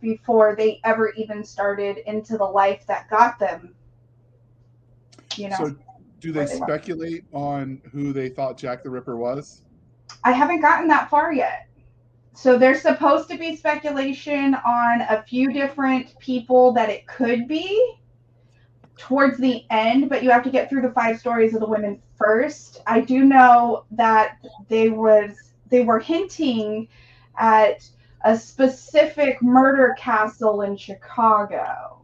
before 0.00 0.54
they 0.56 0.80
ever 0.84 1.12
even 1.12 1.42
started 1.44 1.98
into 1.98 2.36
the 2.36 2.44
life 2.44 2.84
that 2.86 3.08
got 3.08 3.38
them. 3.38 3.74
You 5.36 5.48
know, 5.48 5.56
So, 5.56 5.76
do 6.20 6.32
they 6.32 6.44
they 6.44 6.56
speculate 6.56 7.24
on 7.32 7.80
who 7.92 8.12
they 8.12 8.28
thought 8.28 8.58
Jack 8.58 8.82
the 8.82 8.90
Ripper 8.90 9.16
was? 9.16 9.62
I 10.24 10.32
haven't 10.32 10.60
gotten 10.60 10.88
that 10.88 11.08
far 11.08 11.32
yet. 11.32 11.68
So 12.34 12.58
there's 12.58 12.82
supposed 12.82 13.30
to 13.30 13.38
be 13.38 13.56
speculation 13.56 14.54
on 14.54 15.00
a 15.02 15.24
few 15.26 15.52
different 15.52 16.18
people 16.18 16.72
that 16.72 16.90
it 16.90 17.06
could 17.06 17.48
be 17.48 17.96
towards 18.98 19.38
the 19.38 19.64
end, 19.70 20.08
but 20.08 20.22
you 20.22 20.30
have 20.30 20.42
to 20.42 20.50
get 20.50 20.68
through 20.68 20.82
the 20.82 20.90
five 20.90 21.18
stories 21.18 21.54
of 21.54 21.60
the 21.60 21.68
women 21.68 22.02
first. 22.16 22.82
I 22.86 23.00
do 23.00 23.24
know 23.24 23.84
that 23.92 24.38
they 24.68 24.88
was 24.90 25.45
they 25.68 25.82
were 25.82 25.98
hinting 26.00 26.88
at 27.38 27.88
a 28.24 28.36
specific 28.36 29.42
murder 29.42 29.94
castle 29.98 30.62
in 30.62 30.76
Chicago. 30.76 32.00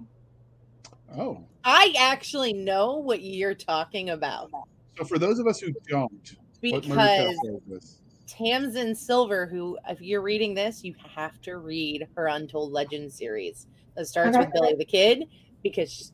Oh, 1.17 1.45
I 1.65 1.95
actually 1.99 2.53
know 2.53 2.97
what 2.97 3.23
you're 3.23 3.55
talking 3.55 4.11
about 4.11 4.51
so 4.97 5.05
for 5.05 5.19
those 5.19 5.39
of 5.39 5.47
us 5.47 5.59
who 5.61 5.73
don't, 5.89 6.37
because 6.61 6.87
castle 6.95 7.31
is 7.43 7.63
this? 7.67 7.99
Tamsin 8.27 8.95
Silver, 8.95 9.47
who, 9.47 9.79
if 9.89 10.01
you're 10.01 10.23
reading 10.23 10.55
this, 10.55 10.85
you 10.85 10.95
have 11.15 11.41
to 11.43 11.59
read 11.59 12.07
her 12.15 12.27
Untold 12.27 12.73
Legends 12.73 13.17
series 13.17 13.67
that 13.97 14.07
starts 14.07 14.37
Okay. 14.37 14.45
with 14.45 14.53
Billy 14.55 14.75
the 14.79 14.85
Kid 14.85 15.25
because, 15.63 16.13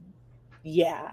yeah. 0.62 1.10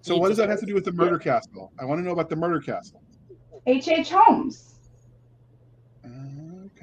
So, 0.00 0.16
what 0.16 0.28
does 0.28 0.38
that 0.38 0.48
have 0.48 0.60
to 0.60 0.66
do 0.66 0.74
with 0.74 0.84
the 0.84 0.92
murder 0.92 1.18
castle? 1.18 1.72
I 1.80 1.84
want 1.84 1.98
to 1.98 2.04
know 2.04 2.12
about 2.12 2.28
the 2.28 2.36
murder 2.36 2.60
castle. 2.60 3.02
H. 3.66 3.88
H. 3.88 4.10
Holmes 4.10 4.75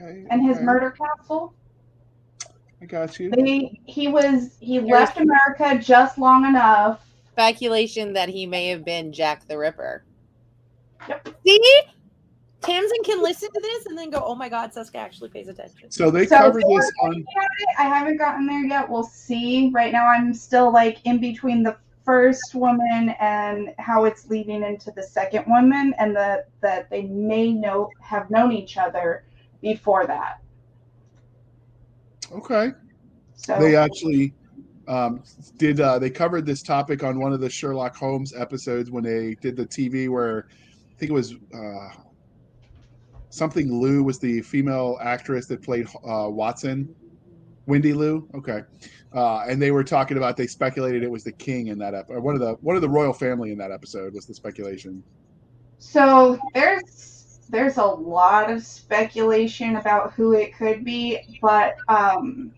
okay. 0.03 0.25
and 0.29 0.45
his 0.45 0.57
okay. 0.57 0.65
murder 0.65 0.91
castle. 0.91 1.53
I 2.81 2.85
got 2.85 3.17
you. 3.19 3.29
They 3.29 3.79
he 3.85 4.09
was 4.09 4.57
he 4.59 4.79
left 4.79 5.17
America 5.17 5.79
just 5.81 6.17
long 6.17 6.45
enough. 6.45 7.05
Speculation 7.31 8.13
that 8.13 8.29
he 8.29 8.45
may 8.45 8.67
have 8.67 8.83
been 8.83 9.13
Jack 9.13 9.47
the 9.47 9.57
Ripper. 9.57 10.03
Yep. 11.07 11.29
See? 11.45 11.81
Tamsin 12.61 13.03
can 13.03 13.21
listen 13.21 13.49
to 13.53 13.59
this 13.59 13.85
and 13.87 13.97
then 13.97 14.09
go, 14.09 14.23
oh 14.25 14.35
my 14.35 14.47
God, 14.47 14.73
Cisca 14.73 14.97
actually 14.97 15.29
pays 15.29 15.49
attention. 15.49 15.91
So 15.91 16.09
they 16.09 16.25
So 16.25 16.37
covered 16.37 16.63
this 16.65 16.91
on. 17.01 17.25
I 17.77 17.83
haven't 17.83 18.17
gotten 18.17 18.47
there 18.47 18.63
yet. 18.63 18.89
We'll 18.89 19.03
see. 19.03 19.69
Right 19.73 19.91
now, 19.91 20.07
I'm 20.07 20.33
still 20.33 20.71
like 20.71 20.99
in 21.03 21.19
between 21.19 21.61
the 21.61 21.75
first 22.05 22.55
woman 22.55 23.15
and 23.19 23.73
how 23.79 24.05
it's 24.05 24.29
leading 24.29 24.63
into 24.63 24.91
the 24.91 25.03
second 25.03 25.45
woman, 25.47 25.93
and 25.99 26.15
that 26.15 26.49
that 26.61 26.89
they 26.89 27.03
may 27.03 27.51
know 27.51 27.89
have 28.01 28.29
known 28.29 28.51
each 28.51 28.77
other 28.77 29.25
before 29.63 30.05
that. 30.05 30.41
Okay. 32.31 32.71
So 33.35 33.57
They 33.59 33.75
actually 33.75 34.33
um, 34.87 35.23
did. 35.57 35.79
Uh, 35.79 35.97
they 35.97 36.09
covered 36.09 36.45
this 36.45 36.61
topic 36.61 37.03
on 37.03 37.19
one 37.19 37.33
of 37.33 37.39
the 37.39 37.49
Sherlock 37.49 37.95
Holmes 37.95 38.33
episodes 38.35 38.91
when 38.91 39.03
they 39.03 39.35
did 39.41 39.55
the 39.55 39.65
TV 39.65 40.09
where 40.09 40.47
I 40.91 40.99
think 40.99 41.09
it 41.09 41.13
was 41.13 41.33
uh, 41.55 41.89
something 43.29 43.81
Lou 43.81 44.03
was 44.03 44.19
the 44.19 44.41
female 44.41 44.99
actress 45.01 45.47
that 45.47 45.63
played 45.63 45.87
uh, 46.07 46.27
Watson. 46.29 46.93
Wendy 47.65 47.93
Lou. 47.93 48.27
Okay. 48.35 48.61
Uh, 49.15 49.45
and 49.47 49.61
they 49.61 49.71
were 49.71 49.85
talking 49.85 50.17
about 50.17 50.35
they 50.35 50.47
speculated 50.47 51.01
it 51.01 51.09
was 51.09 51.23
the 51.23 51.31
king 51.31 51.67
in 51.67 51.77
that 51.77 51.93
episode. 51.93 52.21
One 52.21 52.35
of 52.35 52.41
the 52.41 52.53
one 52.55 52.75
of 52.75 52.81
the 52.81 52.89
royal 52.89 53.13
family 53.13 53.51
in 53.51 53.57
that 53.59 53.71
episode 53.71 54.13
was 54.13 54.25
the 54.25 54.33
speculation. 54.33 55.01
So 55.79 56.37
there's 56.53 57.12
there's 57.53 57.77
a 57.77 57.85
lot 57.85 58.49
of 58.49 58.65
speculation 58.65 59.75
about 59.75 60.11
who 60.13 60.33
it 60.33 60.57
could 60.57 60.83
be, 60.83 61.19
but 61.39 61.75
um, 61.87 62.51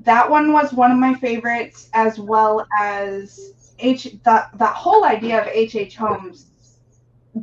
that 0.00 0.30
one 0.30 0.52
was 0.52 0.74
one 0.74 0.92
of 0.92 0.98
my 0.98 1.14
favorites, 1.14 1.88
as 1.94 2.18
well 2.18 2.66
as 2.78 3.72
H. 3.78 4.14
That 4.24 4.52
whole 4.60 5.04
idea 5.04 5.40
of 5.40 5.48
H. 5.48 5.74
H. 5.74 5.96
Holmes 5.96 6.48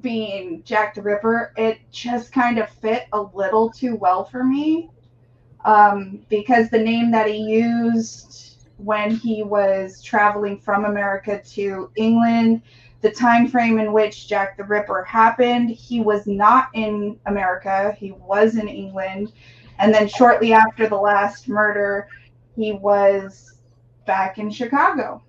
being 0.02 0.62
Jack 0.64 0.94
the 0.94 1.02
Ripper, 1.02 1.52
it 1.58 1.80
just 1.92 2.32
kind 2.32 2.60
of 2.60 2.70
fit 2.70 3.08
a 3.12 3.22
little 3.22 3.72
too 3.72 3.96
well 3.96 4.24
for 4.24 4.44
me, 4.44 4.92
um, 5.66 6.24
because 6.30 6.70
the 6.70 6.78
name 6.78 7.10
that 7.10 7.28
he 7.28 7.38
used 7.38 8.68
when 8.78 9.16
he 9.16 9.42
was 9.42 10.04
traveling 10.04 10.60
from 10.60 10.86
America 10.86 11.42
to 11.44 11.90
England 11.96 12.62
the 13.06 13.12
time 13.12 13.48
frame 13.48 13.78
in 13.78 13.94
which 13.94 14.28
Jack 14.28 14.58
the 14.58 14.64
Ripper 14.64 15.04
happened. 15.04 15.70
He 15.70 16.02
was 16.02 16.26
not 16.26 16.70
in 16.74 17.20
America, 17.28 17.96
he 18.00 18.14
was 18.14 18.56
in 18.56 18.68
England. 18.68 19.32
And 19.78 19.94
then 19.94 20.08
shortly 20.08 20.54
after 20.54 20.90
the 20.90 20.96
last 20.96 21.48
murder, 21.48 22.08
he 22.56 22.72
was 22.72 23.60
back 24.08 24.40
in 24.40 24.50
Chicago 24.50 25.22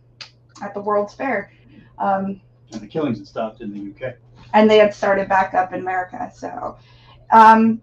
at 0.63 0.73
the 0.73 0.81
World's 0.81 1.13
Fair. 1.13 1.53
Um, 1.99 2.41
And 2.73 2.81
the 2.81 2.87
killings 2.87 3.19
had 3.19 3.27
stopped 3.27 3.61
in 3.61 3.71
the 3.75 4.07
UK. 4.07 4.15
and 4.55 4.71
they 4.71 4.79
had 4.79 4.95
started 4.95 5.29
back 5.29 5.53
up 5.53 5.75
in 5.75 5.81
America. 5.81 6.31
So 6.35 6.79
um, 7.31 7.83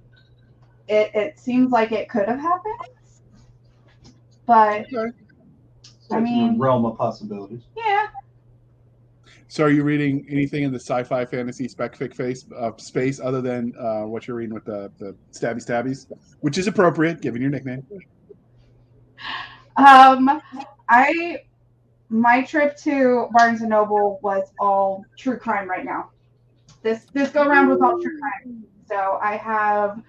it, 0.88 1.12
it 1.14 1.40
seems 1.40 1.72
like 1.72 1.92
it 1.92 2.10
could 2.10 2.28
have 2.28 2.40
happened. 2.40 2.80
But 4.48 4.88
Okay. 4.92 4.92
So 4.92 5.04
I 5.04 5.12
it's 5.86 6.12
in 6.12 6.24
mean- 6.24 6.58
realm 6.60 6.84
of 6.86 6.98
possibilities. 6.98 7.62
yeah, 7.78 8.08
So, 9.54 9.64
are 9.64 9.70
you 9.70 9.84
reading 9.84 10.26
anything 10.32 10.64
in 10.64 10.72
the 10.72 10.80
sci-fi 10.80 11.26
fantasy 11.26 11.68
spec 11.68 11.96
fic 11.96 12.16
face 12.16 12.44
uh, 12.58 12.72
space 12.78 13.20
other 13.20 13.40
than 13.40 13.72
uh, 13.80 14.02
what 14.02 14.28
you're 14.28 14.36
reading 14.36 14.56
with 14.56 14.66
the 14.66 14.92
the 14.98 15.16
stabby 15.32 15.64
stabbies, 15.64 16.08
which 16.40 16.58
is 16.58 16.66
appropriate 16.66 17.22
given 17.22 17.40
your 17.40 17.52
nickname? 17.52 17.86
Um, 19.78 20.42
I 20.90 21.42
my 22.10 22.42
trip 22.42 22.76
to 22.78 23.28
Barnes 23.32 23.62
and 23.62 23.70
Noble 23.70 24.20
was 24.24 24.52
all 24.60 25.06
true 25.20 25.38
crime 25.38 25.70
right 25.70 25.86
now. 25.86 26.10
This 26.82 27.06
this 27.14 27.30
go 27.30 27.44
around 27.44 27.70
was 27.70 27.80
all 27.80 28.02
true 28.02 28.20
crime. 28.20 28.64
So 28.88 29.20
I 29.22 29.36
have 29.36 30.02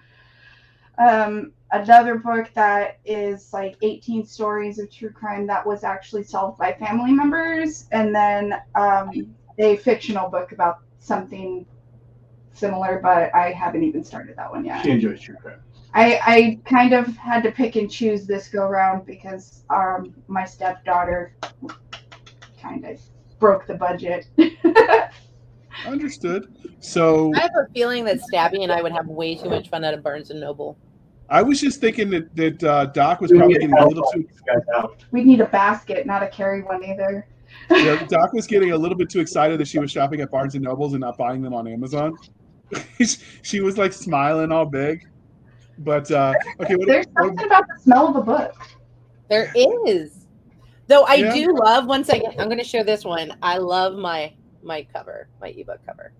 um 0.97 1.51
another 1.81 2.15
book 2.15 2.49
that 2.55 2.99
is 3.05 3.51
like 3.53 3.75
18 3.81 4.25
stories 4.25 4.79
of 4.79 4.91
true 4.91 5.11
crime 5.11 5.47
that 5.47 5.65
was 5.65 5.83
actually 5.83 6.23
solved 6.23 6.57
by 6.57 6.73
family 6.73 7.11
members, 7.11 7.87
and 7.91 8.13
then 8.13 8.55
um, 8.75 9.35
a 9.57 9.77
fictional 9.77 10.29
book 10.29 10.51
about 10.51 10.79
something 10.99 11.65
similar, 12.53 12.99
but 13.01 13.33
I 13.35 13.51
haven't 13.51 13.83
even 13.83 14.03
started 14.03 14.37
that 14.37 14.49
one 14.49 14.65
yet. 14.65 14.83
She 14.83 14.91
enjoys 14.91 15.21
true 15.21 15.35
crime. 15.35 15.59
I, 15.93 16.19
I 16.25 16.59
kind 16.65 16.93
of 16.93 17.15
had 17.15 17.43
to 17.43 17.51
pick 17.51 17.77
and 17.77 17.89
choose 17.89 18.27
this 18.27 18.49
go 18.49 18.67
round 18.67 19.05
because 19.05 19.63
um, 19.69 20.13
my 20.27 20.43
stepdaughter 20.43 21.35
kind 22.61 22.85
of 22.85 22.99
broke 23.39 23.65
the 23.65 23.75
budget. 23.75 24.27
Understood. 25.85 26.53
So, 26.79 27.31
I 27.33 27.41
have 27.41 27.51
a 27.55 27.71
feeling 27.73 28.05
that 28.05 28.19
Stabby 28.19 28.63
and 28.63 28.71
I 28.71 28.81
would 28.81 28.91
have 28.91 29.07
way 29.07 29.35
too 29.35 29.49
much 29.49 29.69
fun 29.69 29.83
at 29.83 29.93
a 29.93 29.97
Barnes 29.97 30.31
and 30.31 30.41
Noble. 30.41 30.77
I 31.29 31.41
was 31.41 31.59
just 31.59 31.81
thinking 31.81 32.09
that 32.11 32.35
that 32.35 32.63
uh, 32.63 32.85
Doc 32.87 33.21
was 33.21 33.31
We 33.31 33.37
probably 33.37 33.55
getting 33.55 33.77
a 33.77 33.87
little 33.87 34.03
too 34.13 34.19
these 34.19 34.41
guys 34.47 34.89
we 35.11 35.23
need 35.23 35.41
a 35.41 35.45
basket, 35.45 36.05
not 36.05 36.21
a 36.23 36.27
carry 36.27 36.61
one 36.61 36.83
either. 36.83 37.27
yeah, 37.69 37.95
Doc 38.09 38.33
was 38.33 38.45
getting 38.47 38.71
a 38.71 38.77
little 38.77 38.97
bit 38.97 39.09
too 39.09 39.19
excited 39.19 39.59
that 39.59 39.67
she 39.67 39.79
was 39.79 39.91
shopping 39.91 40.21
at 40.21 40.29
Barnes 40.29 40.55
and 40.55 40.63
Nobles 40.63 40.93
and 40.93 41.01
not 41.01 41.17
buying 41.17 41.41
them 41.41 41.53
on 41.53 41.67
Amazon. 41.67 42.17
she 43.43 43.61
was 43.61 43.77
like 43.77 43.93
smiling 43.93 44.51
all 44.51 44.65
big. 44.65 44.99
But 45.79 46.09
uh, 46.11 46.33
okay, 46.61 46.75
what, 46.75 46.87
There's 46.87 47.05
what, 47.13 47.45
about 47.45 47.65
the 47.67 47.81
smell 47.81 48.07
of 48.07 48.15
a 48.15 48.21
book. 48.21 48.53
There 49.29 49.51
is. 49.55 50.25
Though 50.87 51.03
I 51.03 51.15
Yeah. 51.15 51.33
do 51.33 51.55
love 51.57 51.87
one 51.87 52.03
second, 52.03 52.39
I'm 52.39 52.47
gonna 52.49 52.63
share 52.63 52.83
this 52.83 53.03
one. 53.03 53.35
I 53.41 53.57
love 53.57 53.95
my 53.95 54.33
my 54.63 54.87
cover, 54.93 55.27
my 55.41 55.49
ebook 55.49 55.79
cover. 55.85 56.13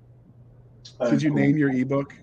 Did 1.10 1.22
you 1.22 1.34
name 1.34 1.58
your 1.58 1.70
ebook? 1.70 2.14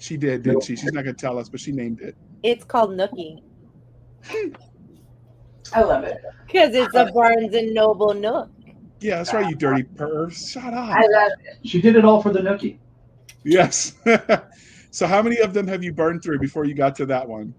She 0.00 0.16
did, 0.16 0.42
didn't 0.42 0.64
she? 0.64 0.76
She's 0.76 0.92
not 0.92 1.04
gonna 1.04 1.14
tell 1.14 1.38
us, 1.38 1.48
but 1.48 1.60
she 1.60 1.72
named 1.72 2.00
it. 2.00 2.16
It's 2.42 2.64
called 2.64 2.90
Nookie. 2.90 3.42
I 5.74 5.82
love 5.82 6.04
it. 6.04 6.22
Because 6.46 6.74
it's 6.74 6.94
a 6.94 7.12
Barnes 7.12 7.54
and 7.54 7.74
Noble 7.74 8.14
Nook. 8.14 8.50
Yeah, 9.00 9.16
that's 9.16 9.34
right, 9.34 9.48
you 9.48 9.54
dirty 9.54 9.82
perv. 9.82 10.32
Shut 10.32 10.72
up. 10.72 10.90
I 10.90 11.06
love 11.06 11.32
it. 11.44 11.58
She 11.68 11.80
did 11.80 11.96
it 11.96 12.04
all 12.04 12.22
for 12.22 12.32
the 12.32 12.40
Nookie. 12.40 12.78
Yes. 13.44 13.94
so 14.90 15.06
how 15.06 15.22
many 15.22 15.38
of 15.38 15.52
them 15.52 15.66
have 15.66 15.84
you 15.84 15.92
burned 15.92 16.22
through 16.22 16.38
before 16.38 16.64
you 16.64 16.74
got 16.74 16.96
to 16.96 17.06
that 17.06 17.28
one? 17.28 17.54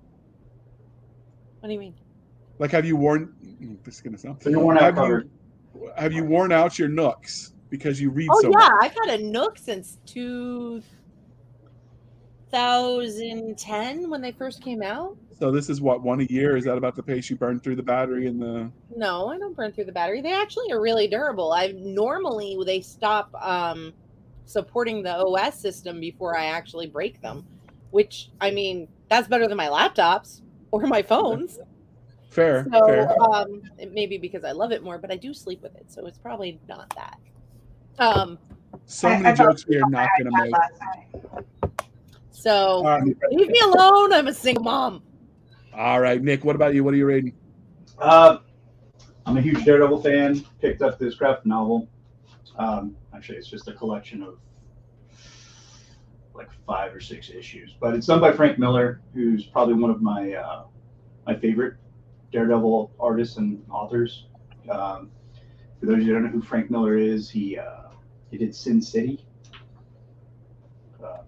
What 1.60 1.68
do 1.68 1.74
you 1.74 1.80
mean? 1.80 1.94
Like 2.58 2.72
have 2.72 2.86
you 2.86 2.96
worn 2.96 3.34
this 3.84 3.96
is 3.96 4.02
gonna 4.02 4.18
sound 4.18 4.42
So 4.42 4.50
you're 4.50 4.60
worn 4.60 4.78
out 4.78 4.96
have 4.96 5.08
you, 5.08 5.30
have 5.96 6.14
you 6.14 6.24
worn 6.24 6.52
out 6.52 6.78
your 6.78 6.90
nooks 6.90 7.54
because 7.70 8.02
you 8.02 8.10
read 8.10 8.28
so 8.28 8.34
Oh 8.34 8.42
so 8.42 8.50
yeah, 8.50 8.58
much? 8.58 8.74
I've 8.82 9.10
had 9.10 9.20
a 9.20 9.24
Nook 9.24 9.58
since 9.58 9.98
2010 12.52 14.10
when 14.10 14.22
they 14.22 14.32
first 14.32 14.62
came 14.62 14.82
out. 14.82 15.16
So 15.38 15.52
this 15.52 15.70
is 15.70 15.82
what 15.82 16.02
one 16.04 16.22
a 16.22 16.26
year. 16.26 16.56
Is 16.58 16.66
that 16.66 16.78
about 16.78 16.96
the 16.96 17.04
pace 17.04 17.30
you 17.30 17.36
burn 17.36 17.60
through 17.60 17.76
the 17.76 17.84
battery 17.84 18.28
in 18.28 18.38
the? 18.40 18.72
No, 18.96 19.28
I 19.30 19.38
don't 19.38 19.56
burn 19.56 19.72
through 19.72 19.86
the 19.86 19.92
battery. 19.92 20.22
They 20.22 20.34
actually 20.34 20.72
are 20.72 20.82
really 20.82 21.08
durable. 21.08 21.52
I 21.52 21.74
normally 21.78 22.58
they 22.66 22.82
stop 22.82 23.34
um, 23.42 23.94
supporting 24.46 25.02
the 25.02 25.18
OS 25.26 25.60
system 25.60 26.00
before 26.00 26.38
I 26.38 26.46
actually 26.46 26.88
break 26.88 27.22
them, 27.22 27.46
which 27.92 28.30
I 28.40 28.52
mean 28.52 28.88
that's 29.10 29.28
better 29.28 29.48
than 29.48 29.58
my 29.58 29.68
laptops 29.68 30.42
or 30.72 30.82
my 30.88 31.02
phones. 31.02 31.60
Fair, 32.30 32.66
So 32.72 32.86
fair. 32.88 33.22
um, 33.24 33.62
it 33.78 33.92
may 33.94 34.06
be 34.06 34.18
because 34.18 34.46
I 34.46 34.54
love 34.54 34.72
it 34.72 34.82
more, 34.82 34.98
but 34.98 35.12
I 35.12 35.18
do 35.18 35.34
sleep 35.34 35.62
with 35.62 35.76
it, 35.76 35.92
so 35.92 36.06
it's 36.06 36.18
probably 36.18 36.62
not 36.70 36.90
that. 36.96 37.18
Um, 38.00 38.40
So 38.86 39.10
I- 39.10 39.18
many 39.18 39.26
I 39.28 39.36
felt 39.36 39.50
jokes 39.50 39.68
we 39.68 39.76
are 39.76 39.90
not 39.90 40.08
going 40.18 40.32
to 40.34 40.50
That 40.54 40.72
make. 41.34 41.44
Last 42.34 42.46
night. 42.46 42.52
so 42.52 42.86
Um, 42.86 43.16
leave 43.32 43.50
me 43.50 43.60
alone. 43.60 44.14
I'm 44.14 44.28
a 44.28 44.34
single 44.34 44.64
mom. 44.64 45.04
all 45.74 46.00
right, 46.00 46.22
Nick. 46.22 46.44
What 46.44 46.56
about 46.56 46.74
you? 46.74 46.84
What 46.84 46.94
are 46.94 46.98
you 46.98 47.06
reading? 47.06 47.34
Uh, 48.00 48.38
I'm 49.26 49.38
a 49.38 49.42
huge 49.42 49.64
Daredevil 49.64 50.02
fan. 50.02 50.44
Picked 50.60 50.82
up 50.82 50.98
this 51.00 51.16
graphic 51.16 51.46
novel. 51.46 51.88
Um, 52.58 52.96
actually, 53.16 53.38
it's 53.38 53.48
just 53.48 53.68
a 53.68 53.74
collection 53.74 54.24
of 54.24 54.38
like 56.34 56.50
five 56.66 56.94
or 56.96 57.00
six 57.00 57.30
issues, 57.30 57.76
but 57.80 57.94
it's 57.94 58.08
done 58.08 58.20
by 58.20 58.32
Frank 58.32 58.58
Miller, 58.58 59.02
who's 59.14 59.46
probably 59.46 59.74
one 59.76 59.92
of 59.92 60.02
my 60.02 60.34
uh, 60.34 60.64
my 61.28 61.36
favorite 61.36 61.76
Daredevil 62.32 62.92
artists 63.00 63.38
and 63.38 63.64
authors. 63.70 64.26
Um, 64.70 65.12
for 65.80 65.88
those 65.88 65.96
of 65.96 66.02
you 66.02 66.08
who 66.08 66.14
don't 66.14 66.24
know 66.24 66.30
who 66.30 66.42
Frank 66.42 66.72
Miller 66.72 66.98
is, 66.98 67.30
he 67.30 67.58
uh, 67.58 67.90
he 68.32 68.38
did 68.38 68.56
Sin 68.56 68.82
City. 68.82 69.26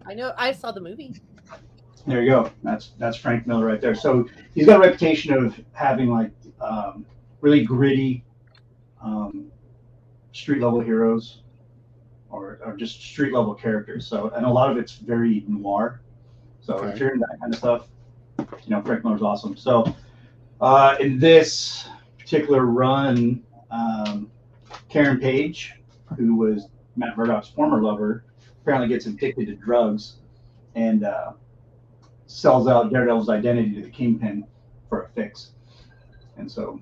I 0.08 0.14
know. 0.14 0.34
I 0.38 0.52
saw 0.52 0.72
the 0.72 0.82
movie. 0.82 1.16
there 2.06 2.22
you 2.24 2.30
go. 2.30 2.52
That's 2.64 2.92
that's 2.98 3.18
Frank 3.18 3.48
Miller 3.48 3.66
right 3.66 3.80
there. 3.82 3.96
So 3.96 4.28
he's 4.54 4.66
got 4.66 4.78
a 4.78 4.80
reputation 4.80 5.34
of 5.34 5.60
having 5.74 6.10
like 6.10 6.32
um, 6.62 7.06
really 7.42 7.64
gritty 7.64 8.24
um, 9.02 9.48
street 10.32 10.62
level 10.62 10.80
heroes, 10.82 11.42
or, 12.30 12.60
or 12.66 12.76
just 12.76 13.02
street 13.02 13.34
level 13.34 13.54
characters. 13.54 14.06
So 14.08 14.30
and 14.30 14.46
a 14.46 14.50
lot 14.50 14.72
of 14.72 14.78
it's 14.78 14.96
very 14.96 15.44
noir. 15.48 16.02
So 16.62 16.76
Okay. 16.76 16.94
if 16.94 17.00
you're 17.00 17.10
into 17.14 17.26
that 17.30 17.40
kind 17.40 17.54
of 17.54 17.60
stuff, 17.60 17.88
you 18.40 18.70
know, 18.70 18.82
Frank 18.82 19.04
Miller's 19.04 19.22
awesome. 19.22 19.56
So 19.58 19.94
uh, 20.62 20.96
in 21.00 21.20
this 21.20 21.88
particular 22.18 22.66
run, 22.66 23.44
um, 23.70 24.32
Karen 24.90 25.20
Page, 25.20 25.74
who 26.18 26.36
was 26.36 26.68
Matt 26.96 27.18
Murdock's 27.18 27.50
former 27.50 27.82
lover, 27.84 28.24
apparently 28.64 28.88
gets 28.88 29.06
addicted 29.08 29.48
to 29.48 29.56
drugs 29.56 30.14
and 30.76 31.04
uh, 31.04 31.34
sells 32.28 32.68
out 32.68 32.92
Daredevil's 32.92 33.30
identity 33.30 33.76
to 33.76 33.82
the 33.82 33.90
Kingpin 33.90 34.46
for 34.90 35.04
a 35.04 35.10
fix. 35.10 35.52
And 36.38 36.50
so 36.50 36.80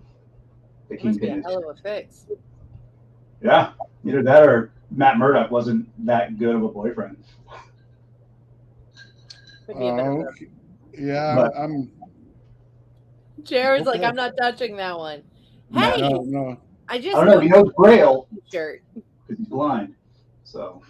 the 0.89 0.95
Must 0.95 1.03
be 1.03 1.09
a 1.09 1.29
Kingpin 1.29 1.39
is 1.39 1.45
hell 1.45 1.69
of 1.69 1.77
a 1.77 1.81
fix. 1.81 2.25
yeah, 3.43 3.71
either 4.05 4.21
that 4.23 4.47
or 4.47 4.71
Matt 4.91 5.17
Murdock 5.17 5.50
wasn't 5.50 5.89
that 6.05 6.38
good 6.38 6.55
of 6.55 6.63
a 6.63 6.67
boyfriend. 6.69 7.17
Could 9.65 9.79
be 9.79 9.88
a 9.88 9.95
bit 9.95 10.05
of 10.05 10.15
both. 10.17 10.35
yeah, 10.97 11.35
But- 11.35 11.57
I'm. 11.57 11.91
Jared's 13.43 13.88
like, 13.88 14.03
I'm 14.03 14.15
not 14.15 14.33
touching 14.39 14.75
that 14.77 14.95
one. 15.00 15.23
Matt- 15.71 15.95
Hey, 16.00 16.09
No, 16.09 16.21
no. 16.21 16.57
I 16.88 17.00
just 17.00 17.17
I 17.17 17.25
don't 17.25 17.33
know. 17.35 17.39
He 17.39 17.47
knows 17.50 17.71
Braille 17.75 18.27
shirt. 18.51 18.83
because 18.93 19.38
he's 19.39 19.47
blind. 19.47 19.95
So 20.43 20.83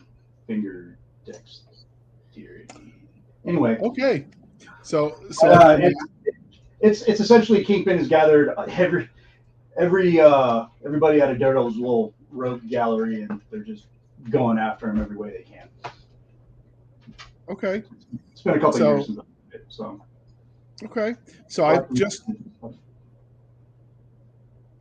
finger 0.52 0.98
dexterity. 1.26 2.68
Anyway, 3.46 3.78
Okay. 3.82 4.26
So, 4.84 5.16
so 5.32 5.48
uh, 5.50 5.78
it's, 5.80 6.04
it's 6.82 7.02
it's 7.04 7.20
essentially 7.20 7.64
Kingpin 7.64 7.98
has 8.00 8.08
gathered 8.08 8.54
every 8.70 9.10
every 9.78 10.20
uh 10.20 10.66
everybody 10.86 11.22
out 11.22 11.30
of 11.32 11.40
Daredevil's 11.40 11.78
little 11.78 12.14
rogue 12.32 12.68
gallery, 12.68 13.22
and 13.22 13.42
they're 13.50 13.62
just 13.64 13.88
going 14.30 14.58
after 14.58 14.90
him 14.90 15.00
every 15.00 15.16
way 15.18 15.30
they 15.32 15.44
can. 15.44 15.70
okay, 17.50 17.84
It's 18.32 18.42
been 18.42 18.56
a 18.56 18.60
couple 18.60 18.74
So- 18.74 18.96
years 18.96 19.06
since 19.06 19.20
I 19.20 19.24
did 19.52 19.62
it, 19.62 19.66
so. 19.70 20.02
okay. 20.84 21.16
So 21.48 21.66
I 21.66 21.80
just 21.94 22.24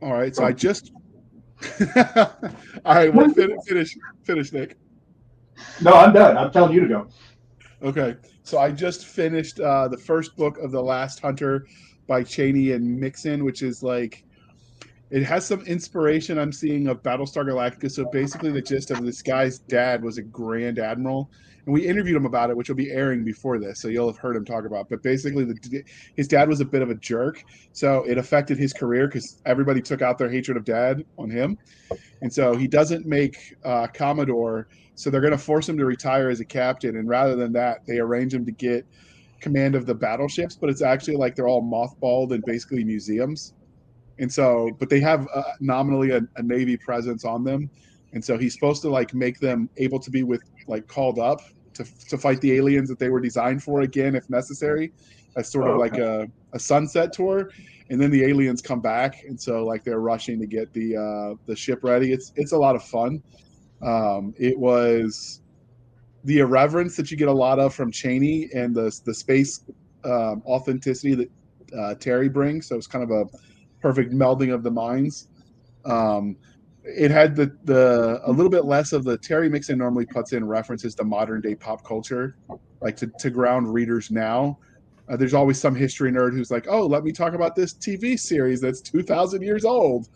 all 0.01 0.13
right. 0.13 0.35
So 0.35 0.43
I 0.43 0.51
just. 0.51 0.91
all 2.85 2.95
right. 2.95 3.13
Well, 3.13 3.29
finish, 3.29 3.59
finish, 3.67 3.97
finish, 4.23 4.51
Nick. 4.51 4.77
No, 5.81 5.93
I'm 5.93 6.13
done. 6.13 6.37
I'm 6.37 6.51
telling 6.51 6.73
you 6.73 6.81
to 6.81 6.87
go. 6.87 7.07
Okay, 7.83 8.15
so 8.43 8.59
I 8.59 8.71
just 8.71 9.07
finished 9.07 9.59
uh, 9.59 9.87
the 9.87 9.97
first 9.97 10.35
book 10.35 10.57
of 10.59 10.71
The 10.71 10.81
Last 10.81 11.19
Hunter 11.19 11.65
by 12.07 12.23
Chaney 12.23 12.71
and 12.71 12.99
Mixon, 12.99 13.43
which 13.43 13.63
is 13.63 13.81
like 13.81 14.23
it 15.11 15.23
has 15.23 15.45
some 15.45 15.61
inspiration 15.61 16.39
I'm 16.39 16.53
seeing 16.53 16.87
of 16.87 17.03
Battlestar 17.03 17.45
Galactica. 17.45 17.91
So 17.91 18.05
basically, 18.11 18.51
the 18.51 18.61
gist 18.61 18.91
of 18.91 19.03
this 19.03 19.21
guy's 19.21 19.59
dad 19.59 20.03
was 20.03 20.17
a 20.17 20.21
Grand 20.21 20.79
Admiral, 20.79 21.29
and 21.65 21.73
we 21.73 21.85
interviewed 21.85 22.15
him 22.15 22.25
about 22.25 22.49
it, 22.49 22.57
which 22.57 22.69
will 22.69 22.75
be 22.75 22.91
airing 22.91 23.23
before 23.23 23.59
this, 23.59 23.81
so 23.81 23.87
you'll 23.87 24.07
have 24.07 24.17
heard 24.17 24.35
him 24.35 24.45
talk 24.45 24.65
about. 24.65 24.89
But 24.89 25.03
basically, 25.03 25.43
the, 25.43 25.83
his 26.15 26.27
dad 26.27 26.47
was 26.47 26.61
a 26.61 26.65
bit 26.65 26.81
of 26.81 26.89
a 26.89 26.95
jerk, 26.95 27.43
so 27.73 28.03
it 28.07 28.17
affected 28.17 28.57
his 28.57 28.73
career 28.73 29.07
because 29.07 29.41
everybody 29.45 29.81
took 29.81 30.01
out 30.01 30.17
their 30.17 30.29
hatred 30.29 30.57
of 30.57 30.63
dad 30.63 31.03
on 31.17 31.29
him, 31.29 31.57
and 32.21 32.33
so 32.33 32.55
he 32.55 32.67
doesn't 32.67 33.05
make 33.05 33.55
uh, 33.65 33.87
Commodore 33.93 34.67
so 34.95 35.09
they're 35.09 35.21
going 35.21 35.31
to 35.31 35.37
force 35.37 35.67
him 35.67 35.77
to 35.79 35.85
retire 35.85 36.29
as 36.29 36.41
a 36.41 36.45
captain, 36.45 36.97
and 36.97 37.09
rather 37.09 37.35
than 37.35 37.51
that, 37.53 37.85
they 37.87 37.97
arrange 37.97 38.33
him 38.33 38.45
to 38.45 38.51
get 38.51 38.85
command 39.39 39.73
of 39.73 39.87
the 39.87 39.95
battleships. 39.95 40.55
But 40.55 40.69
it's 40.69 40.83
actually 40.83 41.15
like 41.15 41.35
they're 41.35 41.47
all 41.47 41.63
mothballed 41.63 42.31
and 42.33 42.43
basically 42.45 42.83
museums. 42.83 43.53
And 44.19 44.31
so, 44.31 44.69
but 44.79 44.89
they 44.89 44.99
have 44.99 45.27
uh, 45.33 45.43
nominally 45.59 46.11
a, 46.11 46.21
a 46.35 46.43
navy 46.43 46.77
presence 46.77 47.25
on 47.25 47.43
them, 47.43 47.69
and 48.13 48.23
so 48.23 48.37
he's 48.37 48.53
supposed 48.53 48.81
to 48.83 48.89
like 48.89 49.13
make 49.13 49.39
them 49.39 49.69
able 49.77 49.99
to 49.99 50.11
be 50.11 50.23
with 50.23 50.41
like 50.67 50.87
called 50.87 51.19
up 51.19 51.41
to 51.73 51.85
to 52.09 52.17
fight 52.17 52.41
the 52.41 52.53
aliens 52.53 52.89
that 52.89 52.99
they 52.99 53.09
were 53.09 53.21
designed 53.21 53.63
for 53.63 53.81
again 53.81 54.15
if 54.15 54.29
necessary. 54.29 54.91
As 55.37 55.49
sort 55.49 55.69
of 55.69 55.75
Oh, 55.75 55.79
like 55.79 55.97
a, 55.97 56.27
a 56.51 56.59
sunset 56.59 57.13
tour, 57.13 57.49
and 57.89 58.01
then 58.01 58.11
the 58.11 58.23
aliens 58.25 58.61
come 58.61 58.81
back, 58.81 59.23
and 59.23 59.39
so 59.39 59.63
like 59.65 59.83
they're 59.85 60.01
rushing 60.01 60.39
to 60.41 60.45
get 60.45 60.73
the 60.73 60.97
uh, 60.97 61.35
the 61.45 61.55
ship 61.55 61.79
ready. 61.83 62.11
It's 62.11 62.33
it's 62.35 62.51
a 62.51 62.57
lot 62.57 62.75
of 62.75 62.83
fun. 62.83 63.23
Um, 63.81 64.33
it 64.37 64.59
was 64.59 65.41
the 66.25 66.39
irreverence 66.39 66.95
that 66.97 67.09
you 67.11 67.17
get 67.17 67.29
a 67.29 67.33
lot 67.33 67.59
of 67.59 67.73
from 67.73 67.91
Chaney 67.91 68.49
and 68.53 68.75
the 68.75 68.95
the 69.05 69.13
space 69.13 69.63
um, 70.03 70.43
authenticity 70.45 71.15
that 71.15 71.31
uh, 71.77 71.95
Terry 71.95 72.29
brings. 72.29 72.67
So 72.67 72.75
it's 72.75 72.87
kind 72.87 73.03
of 73.03 73.11
a 73.11 73.25
perfect 73.81 74.13
melding 74.13 74.53
of 74.53 74.63
the 74.63 74.71
minds. 74.71 75.27
Um, 75.85 76.37
it 76.83 77.11
had 77.11 77.35
the 77.35 77.55
the 77.63 78.21
a 78.23 78.31
little 78.31 78.49
bit 78.49 78.65
less 78.65 78.91
of 78.91 79.03
the 79.03 79.17
Terry 79.17 79.49
Mixon 79.49 79.77
normally 79.77 80.05
puts 80.05 80.33
in 80.33 80.45
references 80.45 80.95
to 80.95 81.03
modern 81.03 81.41
day 81.41 81.55
pop 81.55 81.83
culture, 81.83 82.37
like 82.81 82.95
to, 82.97 83.07
to 83.19 83.29
ground 83.29 83.71
readers 83.71 84.11
now. 84.11 84.57
Uh, 85.09 85.17
there's 85.17 85.33
always 85.33 85.59
some 85.59 85.75
history 85.75 86.11
nerd 86.11 86.33
who's 86.33 86.51
like, 86.51 86.67
"Oh, 86.67 86.85
let 86.85 87.03
me 87.03 87.11
talk 87.11 87.33
about 87.33 87.55
this 87.55 87.73
TV 87.73 88.19
series 88.19 88.61
that's 88.61 88.81
2,000 88.81 89.41
years 89.41 89.65
old," 89.65 90.09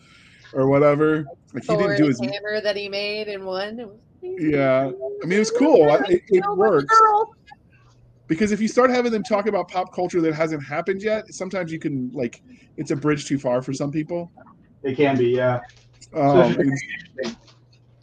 or 0.54 0.68
whatever. 0.68 1.26
Like 1.54 1.66
he 1.66 1.76
didn't 1.76 1.98
do 1.98 2.08
his 2.08 2.20
hammer 2.20 2.62
that 2.62 2.76
he 2.76 2.90
made 2.90 3.28
in 3.28 3.46
one. 3.46 3.92
Yeah. 4.22 4.92
I 5.24 5.26
mean, 5.26 5.34
it 5.34 5.40
was 5.40 5.52
cool. 5.52 5.94
It, 6.10 6.24
it 6.30 6.58
works. 6.58 6.96
Because 8.28 8.52
if 8.52 8.60
you 8.62 8.68
start 8.68 8.90
having 8.90 9.12
them 9.12 9.24
talk 9.24 9.48
about 9.48 9.68
pop 9.70 9.94
culture 9.94 10.22
that 10.22 10.34
hasn't 10.34 10.64
happened 10.64 11.02
yet, 11.02 11.34
sometimes 11.34 11.72
you 11.72 11.80
can 11.80 12.12
like 12.14 12.42
it's 12.78 12.92
a 12.92 12.96
bridge 12.96 13.26
too 13.26 13.38
far 13.40 13.62
for 13.62 13.74
some 13.74 13.92
people. 13.92 14.32
It 14.84 14.96
can 14.98 15.18
be, 15.18 15.30
yeah. 15.30 15.60
Um, 16.14 16.40
and- 16.60 16.72
Interesting. 17.20 17.38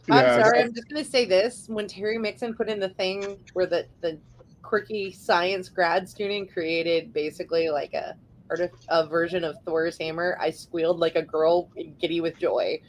I'm 0.09 0.43
sorry. 0.43 0.61
I'm 0.61 0.73
just 0.73 0.89
gonna 0.89 1.05
say 1.05 1.23
this: 1.25 1.67
when 1.69 1.87
Terry 1.87 2.17
Mixon 2.17 2.53
put 2.53 2.67
in 2.67 2.77
the 2.79 2.89
thing 2.89 3.37
where 3.53 3.65
the 3.65 3.85
the 4.01 4.19
quirky 4.61 5.11
science 5.13 5.69
grad 5.69 6.09
student 6.09 6.51
created 6.51 7.13
basically 7.13 7.69
like 7.69 7.93
a 7.93 8.15
artif- 8.49 8.85
a 8.89 9.07
version 9.07 9.45
of 9.45 9.55
Thor's 9.65 9.97
hammer, 9.97 10.37
I 10.41 10.49
squealed 10.49 10.99
like 10.99 11.15
a 11.15 11.21
girl 11.21 11.69
giddy 12.01 12.19
with 12.19 12.37
joy. 12.37 12.81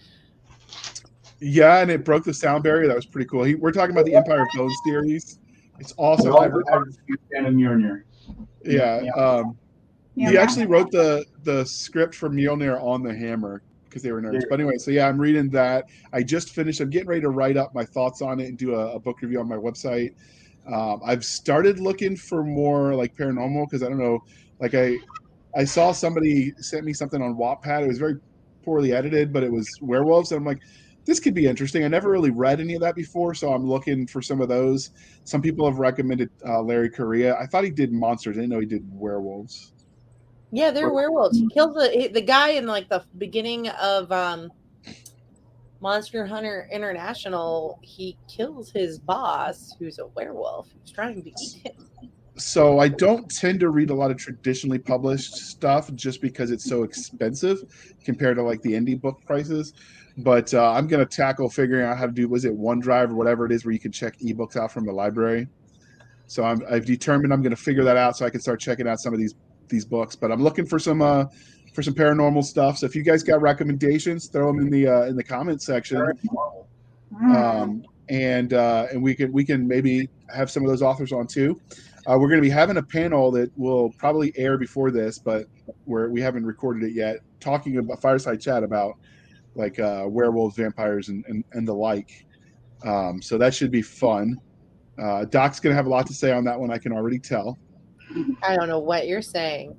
yeah, 1.40 1.78
and 1.80 1.90
it 1.90 2.04
broke 2.04 2.24
the 2.24 2.34
sound 2.34 2.64
barrier. 2.64 2.88
That 2.88 2.96
was 2.96 3.06
pretty 3.06 3.28
cool. 3.28 3.44
He, 3.44 3.54
we're 3.54 3.70
talking 3.72 3.92
about 3.94 4.06
the 4.06 4.16
Empire 4.16 4.42
of 4.42 4.48
Bones 4.54 4.74
series. 4.84 5.38
It's 5.78 5.94
awesome. 5.96 6.32
Well, 6.32 6.42
I- 6.42 6.76
I- 6.76 6.82
and 7.38 7.56
Mjolnir. 7.56 8.02
yeah. 8.64 9.02
Yeah. 9.02 9.10
Um, 9.12 9.56
Yeah, 10.16 10.30
he 10.30 10.38
actually 10.38 10.66
wrote 10.66 10.90
the 10.92 11.24
the 11.42 11.64
script 11.64 12.14
for 12.14 12.28
Mjolnir 12.30 12.80
on 12.80 13.02
the 13.02 13.12
hammer 13.14 13.62
because 13.84 14.02
they 14.02 14.12
were 14.12 14.22
nerds. 14.22 14.34
Yeah. 14.34 14.40
But 14.48 14.60
anyway, 14.60 14.76
so 14.78 14.90
yeah, 14.92 15.08
I'm 15.08 15.20
reading 15.20 15.50
that. 15.50 15.86
I 16.12 16.22
just 16.22 16.50
finished. 16.50 16.80
I'm 16.80 16.90
getting 16.90 17.08
ready 17.08 17.20
to 17.22 17.30
write 17.30 17.56
up 17.56 17.74
my 17.74 17.84
thoughts 17.84 18.22
on 18.22 18.38
it 18.40 18.46
and 18.46 18.56
do 18.56 18.74
a, 18.74 18.94
a 18.94 18.98
book 19.00 19.22
review 19.22 19.40
on 19.40 19.48
my 19.48 19.56
website. 19.56 20.14
Um, 20.72 21.00
I've 21.04 21.24
started 21.24 21.80
looking 21.80 22.16
for 22.16 22.42
more 22.44 22.94
like 22.94 23.16
paranormal 23.16 23.66
because 23.66 23.82
I 23.82 23.88
don't 23.88 23.98
know. 23.98 24.22
Like 24.60 24.74
I, 24.74 24.96
I 25.56 25.64
saw 25.64 25.92
somebody 25.92 26.52
sent 26.58 26.84
me 26.84 26.92
something 26.92 27.20
on 27.20 27.34
Wattpad. 27.34 27.82
It 27.82 27.88
was 27.88 27.98
very 27.98 28.16
poorly 28.64 28.92
edited, 28.92 29.32
but 29.32 29.42
it 29.42 29.50
was 29.52 29.68
werewolves. 29.82 30.30
And 30.32 30.38
I'm 30.38 30.44
like, 30.46 30.60
this 31.04 31.20
could 31.20 31.34
be 31.34 31.46
interesting. 31.46 31.84
I 31.84 31.88
never 31.88 32.10
really 32.10 32.30
read 32.30 32.60
any 32.60 32.74
of 32.74 32.80
that 32.80 32.94
before, 32.94 33.34
so 33.34 33.52
I'm 33.52 33.66
looking 33.66 34.06
for 34.06 34.22
some 34.22 34.40
of 34.40 34.48
those. 34.48 34.90
Some 35.24 35.42
people 35.42 35.68
have 35.68 35.78
recommended 35.78 36.30
uh, 36.46 36.62
Larry 36.62 36.90
Correia. 36.90 37.36
I 37.38 37.46
thought 37.46 37.64
he 37.64 37.70
did 37.70 37.92
monsters. 37.92 38.36
I 38.36 38.40
didn't 38.40 38.50
know 38.50 38.60
he 38.60 38.66
did 38.66 38.84
werewolves. 38.90 39.72
Yeah, 40.50 40.70
they're 40.70 40.92
werewolves. 40.92 41.36
He 41.36 41.48
killed 41.48 41.74
the 41.74 42.10
the 42.12 42.20
guy 42.20 42.50
in 42.50 42.66
like 42.66 42.88
the 42.88 43.04
beginning 43.18 43.68
of 43.70 44.10
um 44.12 44.50
Monster 45.80 46.24
Hunter 46.24 46.68
International. 46.72 47.78
He 47.82 48.16
kills 48.28 48.70
his 48.70 48.98
boss, 48.98 49.74
who's 49.78 49.98
a 49.98 50.06
werewolf, 50.06 50.70
who's 50.72 50.92
trying 50.92 51.22
to 51.22 51.28
eat 51.28 51.60
him. 51.64 52.10
so 52.36 52.78
I 52.78 52.88
don't 52.88 53.28
tend 53.28 53.60
to 53.60 53.70
read 53.70 53.90
a 53.90 53.94
lot 53.94 54.10
of 54.10 54.16
traditionally 54.16 54.78
published 54.78 55.34
stuff 55.34 55.92
just 55.94 56.22
because 56.22 56.50
it's 56.50 56.64
so 56.64 56.84
expensive 56.84 57.58
compared 58.04 58.36
to 58.36 58.42
like 58.42 58.62
the 58.62 58.72
indie 58.72 58.98
book 58.98 59.20
prices. 59.26 59.74
But 60.18 60.54
uh, 60.54 60.72
I'm 60.72 60.86
gonna 60.86 61.06
tackle 61.06 61.50
figuring 61.50 61.84
out 61.84 61.98
how 61.98 62.06
to 62.06 62.12
do 62.12 62.28
was 62.28 62.44
it 62.44 62.56
OverDrive 62.56 63.10
or 63.10 63.14
whatever 63.14 63.46
it 63.46 63.52
is 63.52 63.64
where 63.64 63.72
you 63.72 63.80
can 63.80 63.92
check 63.92 64.18
ebooks 64.18 64.56
out 64.56 64.70
from 64.70 64.86
the 64.86 64.92
library. 64.92 65.48
So 66.26 66.44
I'm, 66.44 66.62
I've 66.70 66.86
determined 66.86 67.32
I'm 67.32 67.42
gonna 67.42 67.56
figure 67.56 67.84
that 67.84 67.96
out 67.96 68.16
so 68.16 68.24
I 68.24 68.30
can 68.30 68.40
start 68.40 68.60
checking 68.60 68.86
out 68.86 69.00
some 69.00 69.12
of 69.12 69.18
these 69.18 69.34
these 69.68 69.84
books. 69.84 70.14
But 70.14 70.30
I'm 70.30 70.42
looking 70.42 70.66
for 70.66 70.78
some 70.78 71.02
uh, 71.02 71.24
for 71.72 71.82
some 71.82 71.94
paranormal 71.94 72.44
stuff. 72.44 72.78
So 72.78 72.86
if 72.86 72.94
you 72.94 73.02
guys 73.02 73.22
got 73.22 73.40
recommendations, 73.40 74.28
throw 74.28 74.46
them 74.46 74.60
in 74.60 74.70
the 74.70 74.86
uh, 74.86 75.02
in 75.02 75.16
the 75.16 75.24
comment 75.24 75.62
section 75.62 76.06
Mm. 77.22 77.36
um, 77.36 77.84
and 78.08 78.52
uh, 78.54 78.86
and 78.92 79.02
we 79.02 79.14
can 79.14 79.32
we 79.32 79.44
can 79.44 79.66
maybe 79.66 80.08
have 80.34 80.50
some 80.50 80.64
of 80.64 80.68
those 80.70 80.82
authors 80.82 81.12
on 81.12 81.26
too. 81.26 81.60
Uh, 82.06 82.18
we're 82.18 82.28
going 82.28 82.40
to 82.40 82.42
be 82.42 82.50
having 82.50 82.76
a 82.76 82.82
panel 82.82 83.30
that 83.30 83.50
will 83.56 83.90
probably 83.92 84.32
air 84.36 84.58
before 84.58 84.90
this, 84.90 85.18
but 85.18 85.46
we're 85.86 86.08
we 86.08 86.20
haven't 86.20 86.44
recorded 86.44 86.82
it 86.82 86.92
yet. 86.92 87.18
Talking 87.40 87.78
about 87.78 88.00
fireside 88.02 88.40
chat 88.40 88.62
about 88.62 88.98
like 89.54 89.78
uh, 89.78 90.04
werewolves, 90.06 90.56
vampires, 90.56 91.08
and, 91.08 91.24
and 91.28 91.44
and 91.52 91.66
the 91.66 91.74
like. 91.74 92.26
Um, 92.84 93.22
so 93.22 93.38
that 93.38 93.54
should 93.54 93.70
be 93.70 93.82
fun. 93.82 94.38
Uh, 94.98 95.24
Doc's 95.24 95.58
going 95.60 95.72
to 95.72 95.76
have 95.76 95.86
a 95.86 95.90
lot 95.90 96.06
to 96.06 96.14
say 96.14 96.30
on 96.32 96.44
that 96.44 96.58
one. 96.58 96.70
I 96.70 96.78
can 96.78 96.92
already 96.92 97.18
tell. 97.18 97.58
I 98.42 98.56
don't 98.56 98.68
know 98.68 98.78
what 98.78 99.06
you're 99.08 99.22
saying. 99.22 99.76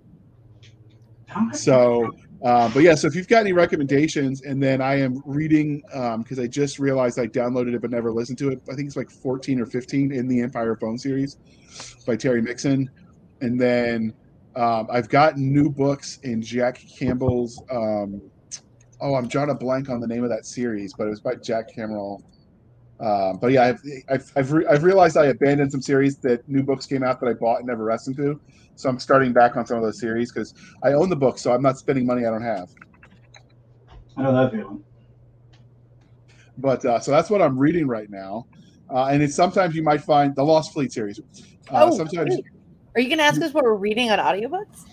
So, 1.54 2.12
uh, 2.44 2.70
but 2.74 2.84
yeah, 2.84 2.96
so 2.96 3.08
if 3.08 3.16
you've 3.16 3.28
got 3.28 3.40
any 3.40 3.54
recommendations, 3.54 4.42
and 4.42 4.62
then 4.62 4.82
I 4.82 5.00
am 5.00 5.22
reading 5.26 5.84
because 6.18 6.40
I 6.40 6.48
just 6.48 6.80
realized 6.80 7.20
I 7.20 7.28
downloaded 7.28 7.76
it 7.76 7.82
but 7.82 7.92
never 7.92 8.12
listened 8.12 8.38
to 8.40 8.50
it. 8.50 8.62
I 8.72 8.76
think 8.76 8.88
it's 8.88 8.96
like 8.96 9.10
14 9.10 9.62
or 9.62 9.66
15 9.66 10.12
in 10.12 10.28
the 10.28 10.42
Empire 10.42 10.72
of 10.72 10.80
Bones 10.80 11.04
series 11.04 11.38
by 12.06 12.16
Terry 12.16 12.42
Mixon. 12.42 12.90
and 13.42 13.60
then 13.60 14.14
um, 14.56 14.88
I've 14.90 15.10
got 15.10 15.38
new 15.38 15.70
books 15.70 16.20
in 16.24 16.42
Jack 16.42 16.80
Campbell's. 16.98 17.62
Um, 17.70 18.22
oh, 19.06 19.15
I'm 19.15 19.28
drawing 19.28 19.52
a 19.52 19.56
blank 19.56 19.89
on 19.89 20.00
the 20.00 20.08
name 20.08 20.24
of 20.24 20.32
that 20.32 20.48
series, 20.48 20.94
but 20.94 21.06
it 21.06 21.12
was 21.12 21.20
by 21.20 21.36
Jack 21.36 21.74
Campbell. 21.74 22.24
Um, 23.00 23.38
but 23.38 23.52
yeah, 23.52 23.65
I've 23.65 23.82
I've 24.10 24.32
I've, 24.36 24.52
re- 24.52 24.65
I've 24.68 24.84
realized 24.84 25.15
I 25.15 25.28
abandoned 25.28 25.72
some 25.72 25.82
series 25.82 26.18
that 26.20 26.48
new 26.50 26.63
books 26.63 26.88
came 26.88 27.04
out 27.04 27.20
that 27.20 27.28
I 27.28 27.34
bought 27.34 27.60
and 27.60 27.68
never 27.68 27.91
listened 27.91 28.18
to. 28.18 28.39
So 28.76 28.89
I'm 28.89 29.00
starting 29.00 29.32
back 29.32 29.58
on 29.58 29.65
some 29.65 29.78
of 29.78 29.84
those 29.84 30.00
series 30.00 30.32
because 30.32 30.54
I 30.84 30.94
own 30.94 31.10
the 31.10 31.15
book, 31.15 31.38
so 31.38 31.54
I'm 31.54 31.62
not 31.62 31.78
spending 31.78 32.06
money 32.06 32.26
I 32.26 32.32
don't 32.32 32.41
have. 32.41 32.70
I 34.18 34.24
know 34.24 34.34
that 34.34 34.52
feeling. 34.52 34.84
But 36.58 36.84
uh, 36.86 37.00
so 37.00 37.12
that's 37.12 37.30
what 37.30 37.41
I'm 37.41 37.60
reading 37.60 37.86
right 37.88 38.10
now, 38.10 38.48
uh, 38.89 39.06
and 39.06 39.22
it's 39.22 39.36
sometimes 39.36 39.76
you 39.76 39.84
might 39.84 40.02
find 40.02 40.36
the 40.36 40.44
Lost 40.44 40.74
Fleet 40.74 40.91
series. 40.91 41.20
Uh, 41.20 41.89
Oh, 41.91 41.98
sometimes, 41.98 42.30
great. 42.30 42.46
Are 42.96 43.02
you 43.02 43.10
going 43.10 43.18
to 43.18 43.26
ask 43.26 43.41
us 43.41 43.54
what 43.54 43.65
we're 43.65 43.76
reading 43.76 44.10
on 44.10 44.20
audiobooks? 44.20 44.86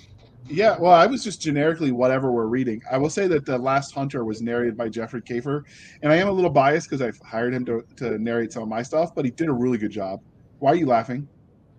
Yeah. 0.52 0.76
Well, 0.78 0.92
I 0.92 1.06
was 1.06 1.24
just 1.24 1.40
generically 1.40 1.92
whatever 1.92 2.30
we're 2.30 2.46
reading. 2.46 2.82
I 2.90 2.98
will 2.98 3.10
say 3.10 3.26
that 3.28 3.46
the 3.46 3.56
Last 3.58 3.92
Hunter 3.94 4.24
was 4.24 4.42
narrated 4.42 4.76
by 4.76 4.88
Jeffrey 4.88 5.22
Kafer, 5.22 5.62
and 6.02 6.12
I 6.12 6.16
am 6.16 6.28
a 6.28 6.32
little 6.32 6.50
biased 6.50 6.88
because 6.88 7.00
I've 7.02 7.18
hired 7.24 7.54
him 7.54 7.64
to, 7.66 7.84
to 7.96 8.18
narrate 8.18 8.52
some 8.52 8.62
of 8.62 8.68
my 8.68 8.82
stuff, 8.82 9.14
but 9.14 9.24
he 9.24 9.30
did 9.30 9.48
a 9.48 9.52
really 9.52 9.78
good 9.78 9.90
job. 9.90 10.20
Why 10.58 10.72
are 10.72 10.76
you 10.76 10.86
laughing? 10.86 11.26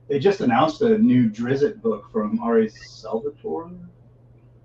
They 0.09 0.19
just 0.19 0.41
announced 0.41 0.81
a 0.81 0.97
new 0.97 1.29
Drizzt 1.29 1.81
book 1.81 2.11
from 2.11 2.39
R.A. 2.41 2.69
Salvatore. 2.69 3.71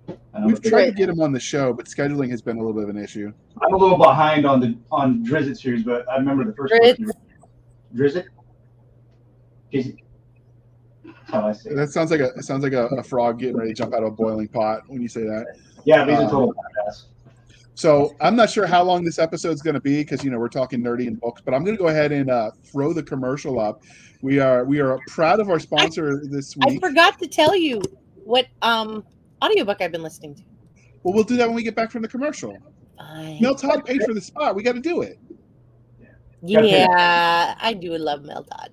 We've 0.07 0.17
know 0.43 0.49
if 0.49 0.61
they- 0.61 0.69
tried 0.69 0.85
to 0.85 0.91
get 0.91 1.09
him 1.09 1.21
on 1.21 1.31
the 1.31 1.39
show, 1.39 1.71
but 1.73 1.85
scheduling 1.85 2.29
has 2.31 2.41
been 2.41 2.57
a 2.57 2.59
little 2.59 2.73
bit 2.73 2.83
of 2.83 2.89
an 2.89 3.01
issue. 3.01 3.31
I'm 3.61 3.73
a 3.73 3.77
little 3.77 3.97
behind 3.97 4.45
on 4.45 4.59
the 4.59 4.77
on 4.91 5.23
Drizzt 5.25 5.57
series, 5.57 5.83
but 5.83 6.09
I 6.09 6.17
remember 6.17 6.43
the 6.45 6.53
first 6.53 6.73
Drizzt. 6.73 6.99
one. 6.99 7.11
Drizzt. 7.95 8.25
Is- 9.71 9.93
That's 11.31 11.41
how 11.43 11.47
I 11.47 11.51
say 11.51 11.69
it. 11.71 11.75
That 11.75 11.89
sounds 11.89 12.11
like 12.11 12.19
a 12.21 12.29
it 12.35 12.43
sounds 12.43 12.63
like 12.63 12.73
a, 12.73 12.87
a 12.87 13.03
frog 13.03 13.39
getting 13.39 13.57
ready 13.57 13.71
to 13.71 13.75
jump 13.75 13.93
out 13.93 14.03
of 14.03 14.07
a 14.07 14.11
boiling 14.11 14.47
pot 14.47 14.81
when 14.87 15.01
you 15.01 15.07
say 15.07 15.21
that. 15.21 15.45
Yeah, 15.85 16.05
but 16.05 16.11
he's 16.11 16.19
a 16.19 16.23
Um, 16.23 16.29
total 16.29 16.53
badass. 16.53 17.03
So 17.75 18.13
I'm 18.19 18.35
not 18.35 18.49
sure 18.49 18.65
how 18.65 18.83
long 18.83 19.05
this 19.05 19.19
episode's 19.19 19.61
going 19.61 19.75
to 19.75 19.79
be 19.79 20.01
because 20.03 20.23
you 20.23 20.31
know 20.31 20.39
we're 20.39 20.49
talking 20.49 20.81
nerdy 20.81 21.07
and 21.07 21.19
books, 21.19 21.41
but 21.43 21.53
I'm 21.53 21.63
going 21.63 21.77
to 21.77 21.81
go 21.81 21.87
ahead 21.87 22.11
and 22.11 22.29
uh, 22.29 22.51
throw 22.71 22.93
the 22.93 23.03
commercial 23.03 23.59
up. 23.59 23.81
We 24.21 24.39
are 24.39 24.65
we 24.65 24.79
are 24.79 24.99
proud 25.07 25.39
of 25.39 25.49
our 25.49 25.59
sponsor 25.59 26.21
this 26.25 26.55
week. 26.57 26.83
I 26.83 26.89
forgot 26.89 27.19
to 27.19 27.27
tell 27.27 27.55
you 27.55 27.81
what 28.25 28.47
um 28.61 29.05
audiobook 29.43 29.81
I've 29.81 29.91
been 29.91 30.03
listening 30.03 30.35
to. 30.35 30.43
Well, 31.03 31.13
we'll 31.13 31.23
do 31.23 31.37
that 31.37 31.47
when 31.47 31.55
we 31.55 31.63
get 31.63 31.75
back 31.75 31.91
from 31.91 32.01
the 32.01 32.09
commercial. 32.09 32.57
Fine. 32.97 33.41
Mel 33.41 33.55
Todd 33.55 33.85
paid 33.85 34.03
for 34.03 34.13
the 34.13 34.19
spot. 34.19 34.55
We 34.55 34.63
got 34.63 34.73
to 34.73 34.81
do 34.81 35.01
it. 35.01 35.17
Yeah, 36.41 37.55
I 37.61 37.73
do 37.73 37.97
love 37.97 38.23
Mel 38.23 38.43
Todd. 38.43 38.71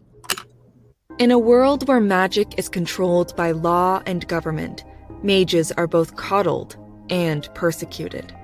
In 1.18 1.30
a 1.30 1.38
world 1.38 1.88
where 1.88 1.98
magic 1.98 2.58
is 2.58 2.68
controlled 2.68 3.34
by 3.36 3.52
law 3.52 4.02
and 4.04 4.28
government, 4.28 4.84
mages 5.22 5.72
are 5.72 5.86
both 5.86 6.14
coddled 6.16 6.76
and 7.08 7.48
persecuted. 7.54 8.36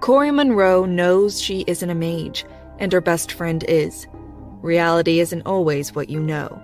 Cori 0.00 0.30
Monroe 0.30 0.84
knows 0.84 1.40
she 1.40 1.64
isn't 1.66 1.88
a 1.88 1.94
mage, 1.94 2.44
and 2.78 2.92
her 2.92 3.00
best 3.00 3.32
friend 3.32 3.64
is. 3.66 4.06
Reality 4.60 5.20
isn't 5.20 5.46
always 5.46 5.94
what 5.94 6.10
you 6.10 6.20
know. 6.20 6.62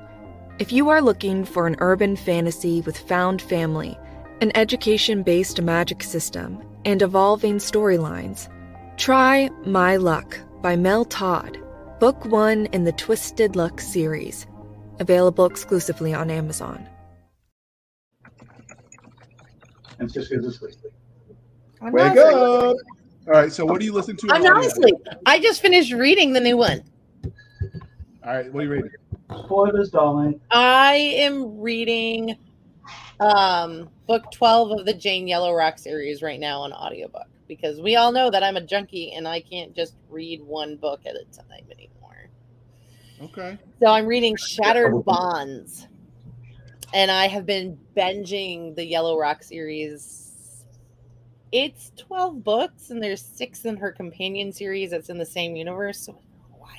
If 0.59 0.73
you 0.73 0.91
are 0.91 1.01
looking 1.01 1.47
for 1.47 1.67
an 1.67 1.77
urban 1.79 2.17
fantasy 2.17 2.83
with 2.83 2.99
found 2.99 3.41
family, 3.41 3.99
an 4.43 4.55
education 4.55 5.23
based 5.23 5.63
magic 5.63 6.03
system, 6.03 6.63
and 6.85 7.01
evolving 7.01 7.57
storylines, 7.57 8.51
try 8.99 9.49
My 9.65 9.97
Luck 9.97 10.39
by 10.61 10.77
Mel 10.77 11.07
Todd, 11.07 11.59
book 11.99 12.27
one 12.27 12.67
in 12.67 12.85
the 12.85 12.93
Twisted 12.93 13.57
Luck 13.57 13.81
series 13.81 14.47
available 14.99 15.47
exclusively 15.47 16.15
on 16.15 16.31
Amazon. 16.31 16.87
And 19.99 20.11
Cisca's 20.11 20.45
asleep. 20.45 20.75
I'm 21.81 21.93
Wake 21.93 22.17
up! 22.17 22.77
All 23.27 23.33
right. 23.33 23.53
So 23.53 23.65
what 23.65 23.81
do 23.81 23.87
you 23.87 23.93
listen 23.93 24.17
to? 24.17 24.29
I'm 24.31 24.43
not 24.43 24.65
asleep. 24.65 24.95
I 25.25 25.41
just 25.41 25.61
finished 25.61 25.93
reading 25.93 26.33
the 26.33 26.41
new 26.41 26.57
one. 26.57 26.83
All 27.25 28.35
right. 28.35 28.53
What 28.53 28.61
are 28.61 28.65
you 28.65 28.71
reading? 28.71 28.91
Spoilers, 29.45 29.91
darling. 29.91 30.41
I 30.51 30.95
am 30.95 31.59
reading 31.59 32.37
um 33.19 33.89
book 34.07 34.31
12 34.31 34.81
of 34.81 34.87
the 34.87 34.93
Jane 34.93 35.27
Yellowrock 35.27 35.79
series 35.79 36.21
right 36.23 36.39
now 36.39 36.61
on 36.61 36.73
audiobook 36.73 37.27
because 37.49 37.81
we 37.81 37.97
all 37.97 38.13
know 38.13 38.31
that 38.31 38.43
I'm 38.43 38.57
a 38.57 38.61
junkie 38.61 39.13
and 39.13 39.27
I 39.27 39.41
can't 39.41 39.75
just 39.75 39.95
read 40.11 40.43
one 40.43 40.77
book 40.77 41.01
at 41.07 41.15
a 41.15 41.25
time 41.33 41.65
anymore. 41.71 41.96
Okay. 43.23 43.59
So 43.81 43.87
I'm 43.87 44.07
reading 44.07 44.37
Shattered 44.37 45.05
Bonds. 45.05 45.87
And 46.95 47.11
I 47.11 47.27
have 47.27 47.47
been 47.47 47.79
binging 47.97 48.75
the 48.75 48.85
Yellowrock 48.85 49.43
series. 49.43 50.65
It's 51.53 51.93
12 51.97 52.45
books 52.45 52.91
and 52.91 53.03
there's 53.03 53.23
6 53.23 53.65
in 53.65 53.77
her 53.77 53.93
companion 53.93 54.53
series 54.53 54.91
that's 54.91 55.09
in 55.09 55.19
the 55.19 55.27
same 55.27 55.57
universe. 55.57 56.01
So 56.01 56.13
it's 56.13 56.25
been 56.27 56.55
a 56.55 56.59
while 56.59 56.71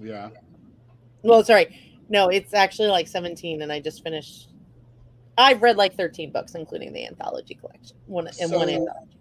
now. 0.00 0.06
Yeah. 0.06 0.28
Well, 1.22 1.44
sorry. 1.44 2.00
No, 2.08 2.28
it's 2.28 2.54
actually 2.54 2.88
like 2.88 3.08
17 3.08 3.62
and 3.62 3.72
I 3.72 3.80
just 3.80 4.02
finished 4.02 4.48
I've 5.38 5.62
read 5.62 5.76
like 5.76 5.96
13 5.96 6.32
books 6.32 6.54
including 6.54 6.92
the 6.92 7.06
anthology 7.06 7.54
collection. 7.54 7.96
One 8.06 8.28
and 8.40 8.52
one 8.52 8.68
anthology. 8.68 9.19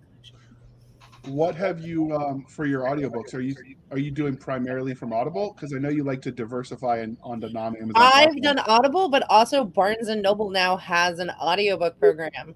What 1.30 1.56
have 1.56 1.80
you 1.80 2.12
um, 2.16 2.46
for 2.48 2.66
your 2.66 2.84
audiobooks? 2.84 3.34
Are 3.34 3.42
you 3.42 3.56
are 3.92 4.00
you 4.00 4.12
doing 4.12 4.36
primarily 4.36 4.94
from 4.94 5.14
Audible? 5.14 5.54
Because 5.54 5.74
I 5.74 5.78
know 5.78 5.90
you 5.90 6.04
like 6.04 6.22
to 6.24 6.32
diversify 6.32 7.02
in, 7.02 7.18
on 7.24 7.40
the 7.40 7.50
non 7.50 7.76
Amazon. 7.76 7.94
I've 7.96 8.42
done 8.42 8.60
Audible, 8.60 9.10
but 9.10 9.24
also 9.30 9.64
Barnes 9.64 10.08
and 10.08 10.22
Noble 10.22 10.50
now 10.50 10.78
has 10.78 11.20
an 11.20 11.30
audiobook 11.42 12.00
program. 12.00 12.56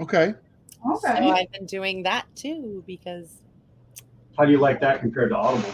Okay. 0.00 0.34
So 0.82 1.08
Okay. 1.08 1.30
I've 1.30 1.50
been 1.52 1.66
doing 1.66 2.02
that 2.02 2.26
too 2.34 2.84
because 2.86 3.40
How 4.36 4.44
do 4.44 4.52
you 4.52 4.58
like 4.58 4.80
that 4.80 5.00
compared 5.00 5.30
to 5.30 5.36
Audible? 5.36 5.72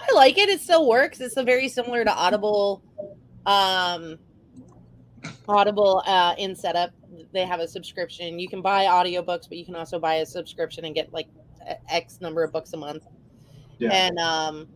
I 0.00 0.12
like 0.14 0.38
it. 0.38 0.48
It 0.48 0.60
still 0.60 0.88
works. 0.88 1.20
It's 1.20 1.36
a 1.36 1.44
very 1.44 1.68
similar 1.68 2.04
to 2.04 2.12
Audible. 2.12 2.82
Um, 3.46 4.18
Audible 5.48 6.02
uh, 6.06 6.34
in 6.38 6.56
setup. 6.56 6.90
They 7.32 7.44
have 7.44 7.60
a 7.60 7.68
subscription. 7.68 8.38
You 8.38 8.48
can 8.48 8.62
buy 8.62 8.84
audiobooks, 8.84 9.48
but 9.48 9.58
you 9.58 9.64
can 9.64 9.76
also 9.76 9.98
buy 9.98 10.16
a 10.16 10.26
subscription 10.26 10.84
and 10.84 10.94
get 10.94 11.12
like 11.12 11.28
X 11.88 12.20
number 12.20 12.42
of 12.42 12.52
books 12.52 12.72
a 12.72 12.76
month. 12.76 13.06
Yeah. 13.78 13.90
And 13.92 14.18
um, 14.18 14.68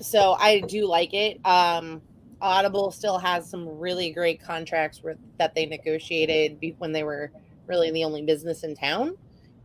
so 0.00 0.32
I 0.38 0.60
do 0.60 0.86
like 0.86 1.14
it. 1.14 1.44
Um, 1.44 2.02
Audible 2.40 2.90
still 2.90 3.18
has 3.18 3.48
some 3.48 3.68
really 3.68 4.12
great 4.12 4.42
contracts 4.42 5.02
with, 5.02 5.18
that 5.38 5.54
they 5.54 5.66
negotiated 5.66 6.58
when 6.78 6.92
they 6.92 7.02
were 7.02 7.30
really 7.66 7.90
the 7.90 8.04
only 8.04 8.22
business 8.22 8.64
in 8.64 8.74
town, 8.74 9.16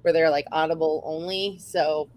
where 0.01 0.13
they're 0.13 0.30
like 0.30 0.45
Audible 0.51 1.01
only. 1.06 1.58
So 1.60 2.10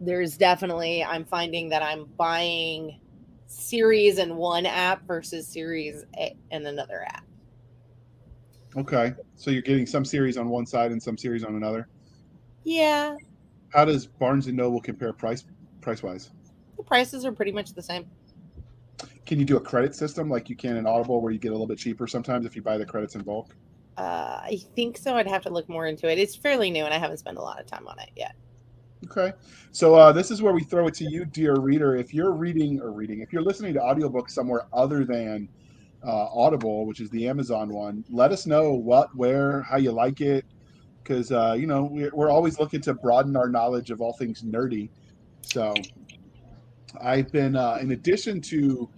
there's 0.00 0.36
definitely 0.36 1.04
I'm 1.04 1.24
finding 1.24 1.68
that 1.68 1.82
I'm 1.82 2.06
buying 2.16 3.00
series 3.46 4.18
in 4.18 4.36
one 4.36 4.66
app 4.66 5.06
versus 5.06 5.46
series 5.46 6.04
in 6.50 6.66
another 6.66 7.04
app. 7.06 7.23
Okay. 8.76 9.14
So 9.36 9.50
you're 9.50 9.62
getting 9.62 9.86
some 9.86 10.04
series 10.04 10.36
on 10.36 10.48
one 10.48 10.66
side 10.66 10.92
and 10.92 11.02
some 11.02 11.16
series 11.16 11.44
on 11.44 11.54
another. 11.54 11.88
Yeah, 12.64 13.16
How 13.68 13.84
does 13.84 14.06
Barnes 14.06 14.46
and 14.46 14.56
Noble 14.56 14.80
compare 14.80 15.12
price 15.12 15.44
price 15.80 16.02
wise? 16.02 16.30
the 16.76 16.82
prices 16.82 17.24
are 17.24 17.32
pretty 17.32 17.52
much 17.52 17.72
the 17.74 17.82
same. 17.82 18.06
Can 19.26 19.38
you 19.38 19.44
do 19.44 19.56
a 19.56 19.60
credit 19.60 19.94
system 19.94 20.28
like 20.28 20.48
you 20.48 20.56
can 20.56 20.76
in 20.76 20.86
Audible 20.86 21.20
where 21.20 21.30
you 21.32 21.38
get 21.38 21.48
a 21.48 21.52
little 21.52 21.66
bit 21.66 21.78
cheaper 21.78 22.06
sometimes 22.06 22.46
if 22.46 22.56
you 22.56 22.62
buy 22.62 22.78
the 22.78 22.86
credits 22.86 23.14
in 23.14 23.22
bulk? 23.22 23.54
Uh, 23.96 24.40
I 24.42 24.58
think 24.74 24.98
so. 24.98 25.14
I'd 25.14 25.26
have 25.28 25.42
to 25.42 25.50
look 25.50 25.68
more 25.68 25.86
into 25.86 26.10
it. 26.10 26.18
It's 26.18 26.34
fairly 26.34 26.70
new, 26.70 26.84
and 26.84 26.92
I 26.92 26.98
haven't 26.98 27.18
spent 27.18 27.38
a 27.38 27.42
lot 27.42 27.60
of 27.60 27.66
time 27.66 27.86
on 27.86 27.98
it 28.00 28.10
yet. 28.16 28.34
Okay. 29.06 29.32
So 29.72 29.94
uh, 29.94 30.10
this 30.10 30.30
is 30.30 30.42
where 30.42 30.52
we 30.52 30.64
throw 30.64 30.88
it 30.88 30.94
to 30.94 31.04
you, 31.04 31.24
dear 31.26 31.54
reader. 31.56 31.94
If 31.96 32.12
you're 32.12 32.32
reading 32.32 32.80
or 32.80 32.92
reading, 32.92 33.20
if 33.20 33.32
you're 33.32 33.42
listening 33.42 33.74
to 33.74 33.80
audiobooks 33.80 34.30
somewhere 34.30 34.66
other 34.72 35.04
than 35.04 35.48
uh, 36.06 36.28
Audible, 36.32 36.86
which 36.86 37.00
is 37.00 37.10
the 37.10 37.28
Amazon 37.28 37.72
one, 37.72 38.04
let 38.10 38.32
us 38.32 38.46
know 38.46 38.72
what, 38.72 39.14
where, 39.16 39.62
how 39.62 39.76
you 39.76 39.92
like 39.92 40.20
it. 40.20 40.44
Because, 41.02 41.32
uh, 41.32 41.54
you 41.58 41.66
know, 41.66 41.84
we're, 41.84 42.10
we're 42.14 42.30
always 42.30 42.58
looking 42.58 42.80
to 42.82 42.94
broaden 42.94 43.36
our 43.36 43.48
knowledge 43.48 43.90
of 43.90 44.00
all 44.00 44.12
things 44.14 44.42
nerdy. 44.42 44.90
So 45.42 45.74
I've 47.00 47.30
been, 47.30 47.56
uh, 47.56 47.78
in 47.80 47.92
addition 47.92 48.40
to 48.42 48.88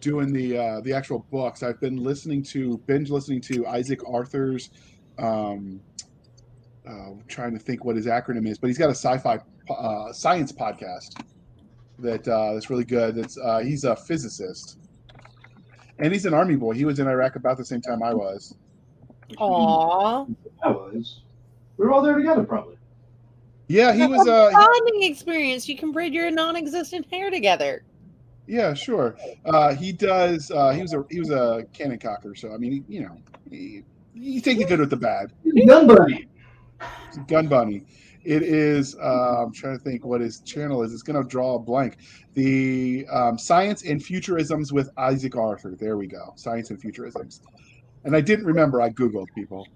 doing 0.00 0.32
the 0.32 0.58
uh, 0.58 0.80
the 0.82 0.92
actual 0.92 1.26
books, 1.30 1.62
I've 1.62 1.80
been 1.80 1.96
listening 1.96 2.42
to, 2.44 2.78
binge 2.86 3.10
listening 3.10 3.40
to 3.42 3.66
Isaac 3.66 4.00
Arthur's. 4.06 4.70
Um, 5.18 5.80
uh, 6.88 7.10
trying 7.26 7.52
to 7.52 7.58
think 7.58 7.84
what 7.84 7.96
his 7.96 8.06
acronym 8.06 8.46
is, 8.46 8.58
but 8.58 8.68
he's 8.68 8.78
got 8.78 8.88
a 8.88 8.94
sci-fi 8.94 9.38
uh, 9.70 10.12
science 10.12 10.52
podcast 10.52 11.20
that 11.98 12.26
uh, 12.28 12.52
that's 12.54 12.70
really 12.70 12.84
good. 12.84 13.16
That's 13.16 13.38
uh, 13.38 13.58
he's 13.58 13.84
a 13.84 13.96
physicist, 13.96 14.78
and 15.98 16.12
he's 16.12 16.26
an 16.26 16.34
army 16.34 16.56
boy. 16.56 16.72
He 16.74 16.84
was 16.84 16.98
in 16.98 17.06
Iraq 17.06 17.36
about 17.36 17.56
the 17.56 17.64
same 17.64 17.80
time 17.80 18.02
I 18.02 18.14
was. 18.14 18.54
Aw, 19.38 20.26
I 20.62 20.68
was. 20.68 21.20
We 21.76 21.86
were 21.86 21.92
all 21.92 22.02
there 22.02 22.14
together, 22.16 22.44
probably. 22.44 22.76
Yeah, 23.68 23.92
he 23.92 24.00
That's 24.00 24.10
was. 24.12 24.28
a 24.28 24.32
Uh, 24.32 24.50
bonding 24.52 25.02
experience. 25.02 25.68
You 25.68 25.76
can 25.76 25.90
braid 25.92 26.14
your 26.14 26.30
non-existent 26.30 27.06
hair 27.10 27.30
together. 27.30 27.82
Yeah, 28.46 28.74
sure. 28.74 29.16
Uh, 29.44 29.74
he 29.74 29.90
does. 29.90 30.52
Uh, 30.52 30.70
he 30.70 30.80
was 30.82 30.92
a 30.94 31.04
he 31.10 31.18
was 31.18 31.30
a 31.30 31.66
cannon 31.72 31.98
cocker. 31.98 32.36
So 32.36 32.54
I 32.54 32.58
mean, 32.58 32.84
you 32.88 33.00
know, 33.00 33.16
he, 33.50 33.82
you 34.14 34.40
take 34.40 34.58
the 34.58 34.64
good 34.64 34.78
with 34.78 34.90
the 34.90 34.96
bad. 34.96 35.32
Gun 35.66 35.88
Bunny. 35.88 36.28
Gun 37.26 37.48
Bunny. 37.48 37.82
It 38.26 38.42
is. 38.42 38.96
Uh, 38.96 39.44
I'm 39.44 39.52
trying 39.52 39.78
to 39.78 39.84
think 39.84 40.04
what 40.04 40.20
his 40.20 40.40
channel 40.40 40.82
is. 40.82 40.92
It's 40.92 41.04
going 41.04 41.22
to 41.22 41.28
draw 41.28 41.54
a 41.54 41.58
blank. 41.60 41.98
The 42.34 43.06
um, 43.06 43.38
Science 43.38 43.84
and 43.84 44.02
Futurisms 44.02 44.72
with 44.72 44.90
Isaac 44.96 45.36
Arthur. 45.36 45.76
There 45.78 45.96
we 45.96 46.08
go. 46.08 46.32
Science 46.34 46.70
and 46.70 46.82
Futurisms. 46.82 47.40
And 48.02 48.16
I 48.16 48.20
didn't 48.20 48.44
remember. 48.44 48.82
I 48.82 48.90
googled 48.90 49.28
people. 49.32 49.68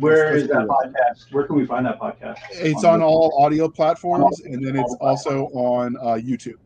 Where 0.00 0.34
is 0.34 0.48
that 0.48 0.66
podcast? 0.66 1.32
Where 1.32 1.46
can 1.46 1.54
we 1.54 1.66
find 1.66 1.86
that 1.86 2.00
podcast? 2.00 2.38
It's 2.50 2.82
on 2.82 3.00
all 3.00 3.32
audio 3.40 3.68
platforms, 3.68 4.40
and 4.40 4.64
then 4.66 4.74
it's 4.74 4.96
also 5.00 5.46
on 5.52 5.96
uh, 5.98 6.20
YouTube. 6.20 6.58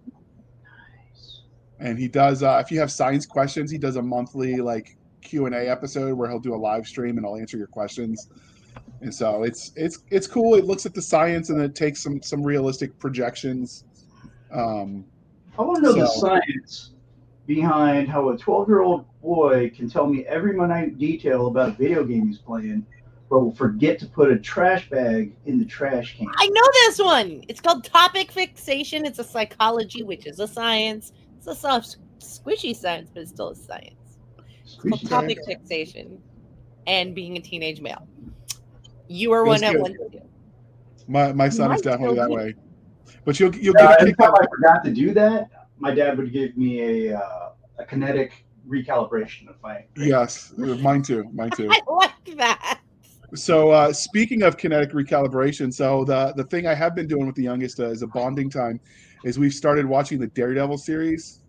And 1.78 1.98
he 1.98 2.08
does. 2.08 2.42
Uh, 2.42 2.62
if 2.64 2.72
you 2.72 2.80
have 2.80 2.90
science 2.90 3.26
questions, 3.26 3.70
he 3.70 3.76
does 3.76 3.96
a 3.96 4.02
monthly 4.02 4.56
like 4.56 4.96
Q 5.20 5.44
and 5.44 5.54
A 5.54 5.68
episode 5.68 6.16
where 6.16 6.30
he'll 6.30 6.40
do 6.40 6.54
a 6.54 6.56
live 6.56 6.86
stream 6.86 7.18
and 7.18 7.26
I'll 7.26 7.36
answer 7.36 7.58
your 7.58 7.66
questions. 7.66 8.30
And 9.00 9.14
so 9.14 9.44
it's 9.44 9.72
it's 9.76 9.98
it's 10.10 10.26
cool. 10.26 10.54
It 10.54 10.64
looks 10.64 10.86
at 10.86 10.94
the 10.94 11.02
science 11.02 11.50
and 11.50 11.60
it 11.60 11.74
takes 11.74 12.02
some 12.02 12.20
some 12.22 12.42
realistic 12.42 12.98
projections. 12.98 13.84
Um, 14.50 15.04
I 15.58 15.62
want 15.62 15.76
to 15.78 15.82
know 15.82 15.92
the 15.92 16.06
science 16.06 16.90
behind 17.46 18.08
how 18.08 18.28
a 18.28 18.38
12 18.38 18.68
year 18.68 18.82
old 18.82 19.04
boy 19.22 19.70
can 19.74 19.88
tell 19.88 20.06
me 20.06 20.24
every 20.26 20.52
minute 20.52 20.98
detail 20.98 21.46
about 21.46 21.70
a 21.70 21.72
video 21.72 22.04
game 22.04 22.26
he's 22.26 22.38
playing, 22.38 22.86
but 23.30 23.40
will 23.40 23.54
forget 23.54 23.98
to 24.00 24.06
put 24.06 24.30
a 24.30 24.38
trash 24.38 24.88
bag 24.90 25.34
in 25.46 25.58
the 25.58 25.64
trash 25.64 26.16
can. 26.16 26.28
I 26.36 26.46
know 26.48 26.62
this 26.72 26.98
one. 26.98 27.44
It's 27.48 27.60
called 27.60 27.84
topic 27.84 28.30
fixation. 28.32 29.06
It's 29.06 29.18
a 29.18 29.24
psychology, 29.24 30.02
which 30.02 30.26
is 30.26 30.40
a 30.40 30.48
science. 30.48 31.12
It's 31.38 31.46
a 31.46 31.54
soft, 31.54 31.96
squishy 32.20 32.76
science, 32.76 33.10
but 33.12 33.22
it's 33.22 33.30
still 33.30 33.50
a 33.50 33.56
science. 33.56 33.94
It's 34.64 34.74
called 34.74 35.08
topic 35.08 35.38
fixation 35.46 36.20
and 36.86 37.14
being 37.14 37.36
a 37.36 37.40
teenage 37.40 37.80
male. 37.80 38.06
You 39.08 39.32
are 39.32 39.44
That's 39.48 39.62
one 39.62 39.74
of 39.76 39.86
good. 39.86 39.98
one. 40.12 40.22
my 41.06 41.32
my 41.32 41.48
son 41.48 41.72
is 41.72 41.80
definitely 41.80 42.16
that 42.16 42.30
way. 42.30 42.54
But 43.24 43.40
you'll 43.40 43.54
you'll 43.56 43.76
Uh, 43.78 43.88
get 43.88 43.98
a 43.98 44.00
every 44.02 44.14
time 44.14 44.32
I 44.34 44.46
forgot 44.50 44.84
to 44.84 44.90
do 44.92 45.12
that, 45.14 45.48
my 45.78 45.94
dad 45.94 46.18
would 46.18 46.32
give 46.32 46.56
me 46.56 47.08
a 47.08 47.18
uh, 47.18 47.50
a 47.78 47.84
kinetic 47.84 48.44
recalibration 48.68 49.48
of 49.48 49.56
my. 49.62 49.84
Yes, 49.96 50.52
mine 50.56 51.02
too. 51.02 51.24
Mine 51.32 51.50
too. 51.50 51.68
I 51.70 51.80
like 51.88 52.36
that. 52.36 52.80
So 53.34 53.70
uh, 53.70 53.92
speaking 53.92 54.42
of 54.42 54.56
kinetic 54.56 54.92
recalibration, 54.92 55.72
so 55.72 56.04
the 56.04 56.32
the 56.36 56.44
thing 56.44 56.66
I 56.66 56.74
have 56.74 56.94
been 56.94 57.06
doing 57.06 57.26
with 57.26 57.34
the 57.36 57.42
youngest 57.42 57.80
uh, 57.80 57.84
as 57.84 58.02
a 58.02 58.06
bonding 58.06 58.50
time 58.50 58.80
is 59.24 59.38
we've 59.38 59.54
started 59.54 59.86
watching 59.86 60.18
the 60.18 60.28
Daredevil 60.28 60.78
series. 60.78 61.40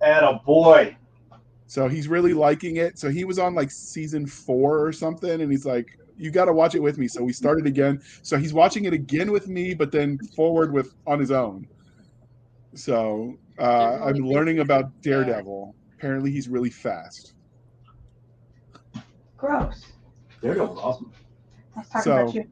And 0.00 0.24
a 0.24 0.40
boy. 0.44 0.96
So 1.66 1.86
he's 1.86 2.08
really 2.08 2.32
liking 2.32 2.76
it. 2.76 2.98
So 2.98 3.10
he 3.10 3.24
was 3.24 3.38
on 3.38 3.54
like 3.54 3.70
season 3.70 4.26
four 4.26 4.84
or 4.84 4.92
something, 4.92 5.40
and 5.42 5.50
he's 5.50 5.66
like, 5.66 5.97
"You 6.18 6.30
got 6.30 6.46
to 6.46 6.52
watch 6.52 6.74
it 6.74 6.82
with 6.82 6.98
me." 6.98 7.08
So 7.08 7.22
we 7.22 7.32
started 7.32 7.66
again. 7.66 8.00
So 8.22 8.36
he's 8.36 8.52
watching 8.52 8.84
it 8.84 8.92
again 8.92 9.30
with 9.30 9.48
me, 9.48 9.74
but 9.74 9.90
then 9.92 10.18
forward 10.36 10.72
with 10.72 10.94
on 11.06 11.18
his 11.18 11.30
own. 11.30 11.66
So 12.74 13.36
uh, 13.58 13.98
I'm 14.04 14.16
learning 14.16 14.60
about 14.60 14.90
Daredevil. 15.02 15.74
Apparently, 15.96 16.30
he's 16.30 16.48
really 16.48 16.70
fast. 16.70 17.34
Gross. 19.36 19.86
Daredevil's 20.42 20.78
awesome. 20.78 21.12
Let's 21.76 21.88
talk 21.90 22.02
So- 22.04 22.12
about 22.22 22.34
you. 22.34 22.44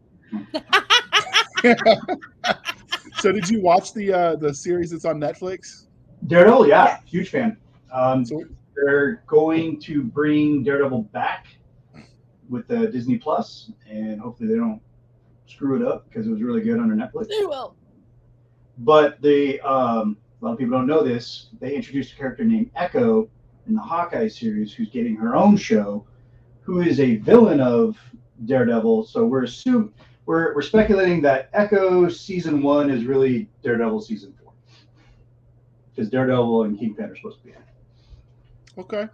so 3.19 3.33
did 3.33 3.49
you 3.49 3.61
watch 3.61 3.93
the 3.95 4.13
uh, 4.13 4.37
the 4.37 4.53
series 4.55 4.91
that's 4.91 5.05
on 5.05 5.19
Netflix? 5.21 5.87
Daredevil, 6.27 6.69
yeah, 6.69 6.85
Yeah. 6.85 6.99
huge 7.07 7.31
fan. 7.31 7.57
Um, 7.93 8.25
So 8.25 8.43
they're 8.75 9.23
going 9.27 9.81
to 9.83 10.03
bring 10.03 10.63
Daredevil 10.63 11.03
back 11.13 11.47
with 12.49 12.67
the 12.69 12.87
Disney 12.89 13.17
Plus, 13.17 13.71
and 13.89 14.21
hopefully 14.21 14.49
they 14.49 14.57
don't 14.57 14.81
screw 15.47 15.81
it 15.81 15.87
up 15.87 16.09
because 16.09 16.27
it 16.27 16.31
was 16.31 16.43
really 16.43 16.61
good 16.61 16.79
under 16.79 16.95
Netflix. 16.95 17.29
They 17.29 17.47
will. 17.47 17.75
But 18.79 19.21
they, 19.23 19.61
um, 19.61 20.17
a 20.41 20.45
lot 20.45 20.53
of 20.53 20.59
people 20.59 20.77
don't 20.77 20.87
know 20.87 21.03
this. 21.03 21.49
They 21.61 21.75
introduced 21.75 22.13
a 22.13 22.17
character 22.17 22.45
named 22.45 22.71
Echo 22.77 23.29
in 23.67 23.75
the 23.75 23.81
Hawkeye 23.81 24.29
series, 24.29 24.73
who's 24.73 24.91
getting 24.91 25.17
her 25.17 25.35
own 25.35 25.57
show, 25.57 26.07
who 26.63 26.81
is 26.81 27.01
a 27.01 27.17
villain 27.17 27.61
of 27.61 27.97
Daredevil. 28.45 29.07
So 29.07 29.25
we're 29.25 29.45
assuming 29.45 29.93
we're 30.27 30.55
we're 30.55 30.63
speculating 30.63 31.23
that 31.23 31.49
Echo 31.53 32.09
season 32.09 32.63
one 32.63 32.91
is 32.91 33.05
really 33.05 33.49
Daredevil 33.63 34.03
season 34.03 34.35
four, 34.43 34.53
because 35.95 36.11
Daredevil 36.11 36.65
and 36.65 36.79
Kingpin 36.79 37.07
are 37.07 37.17
supposed 37.17 37.39
to 37.39 37.45
be 37.45 37.51
in. 37.51 37.57
it. 37.57 38.81
okay. 38.81 39.09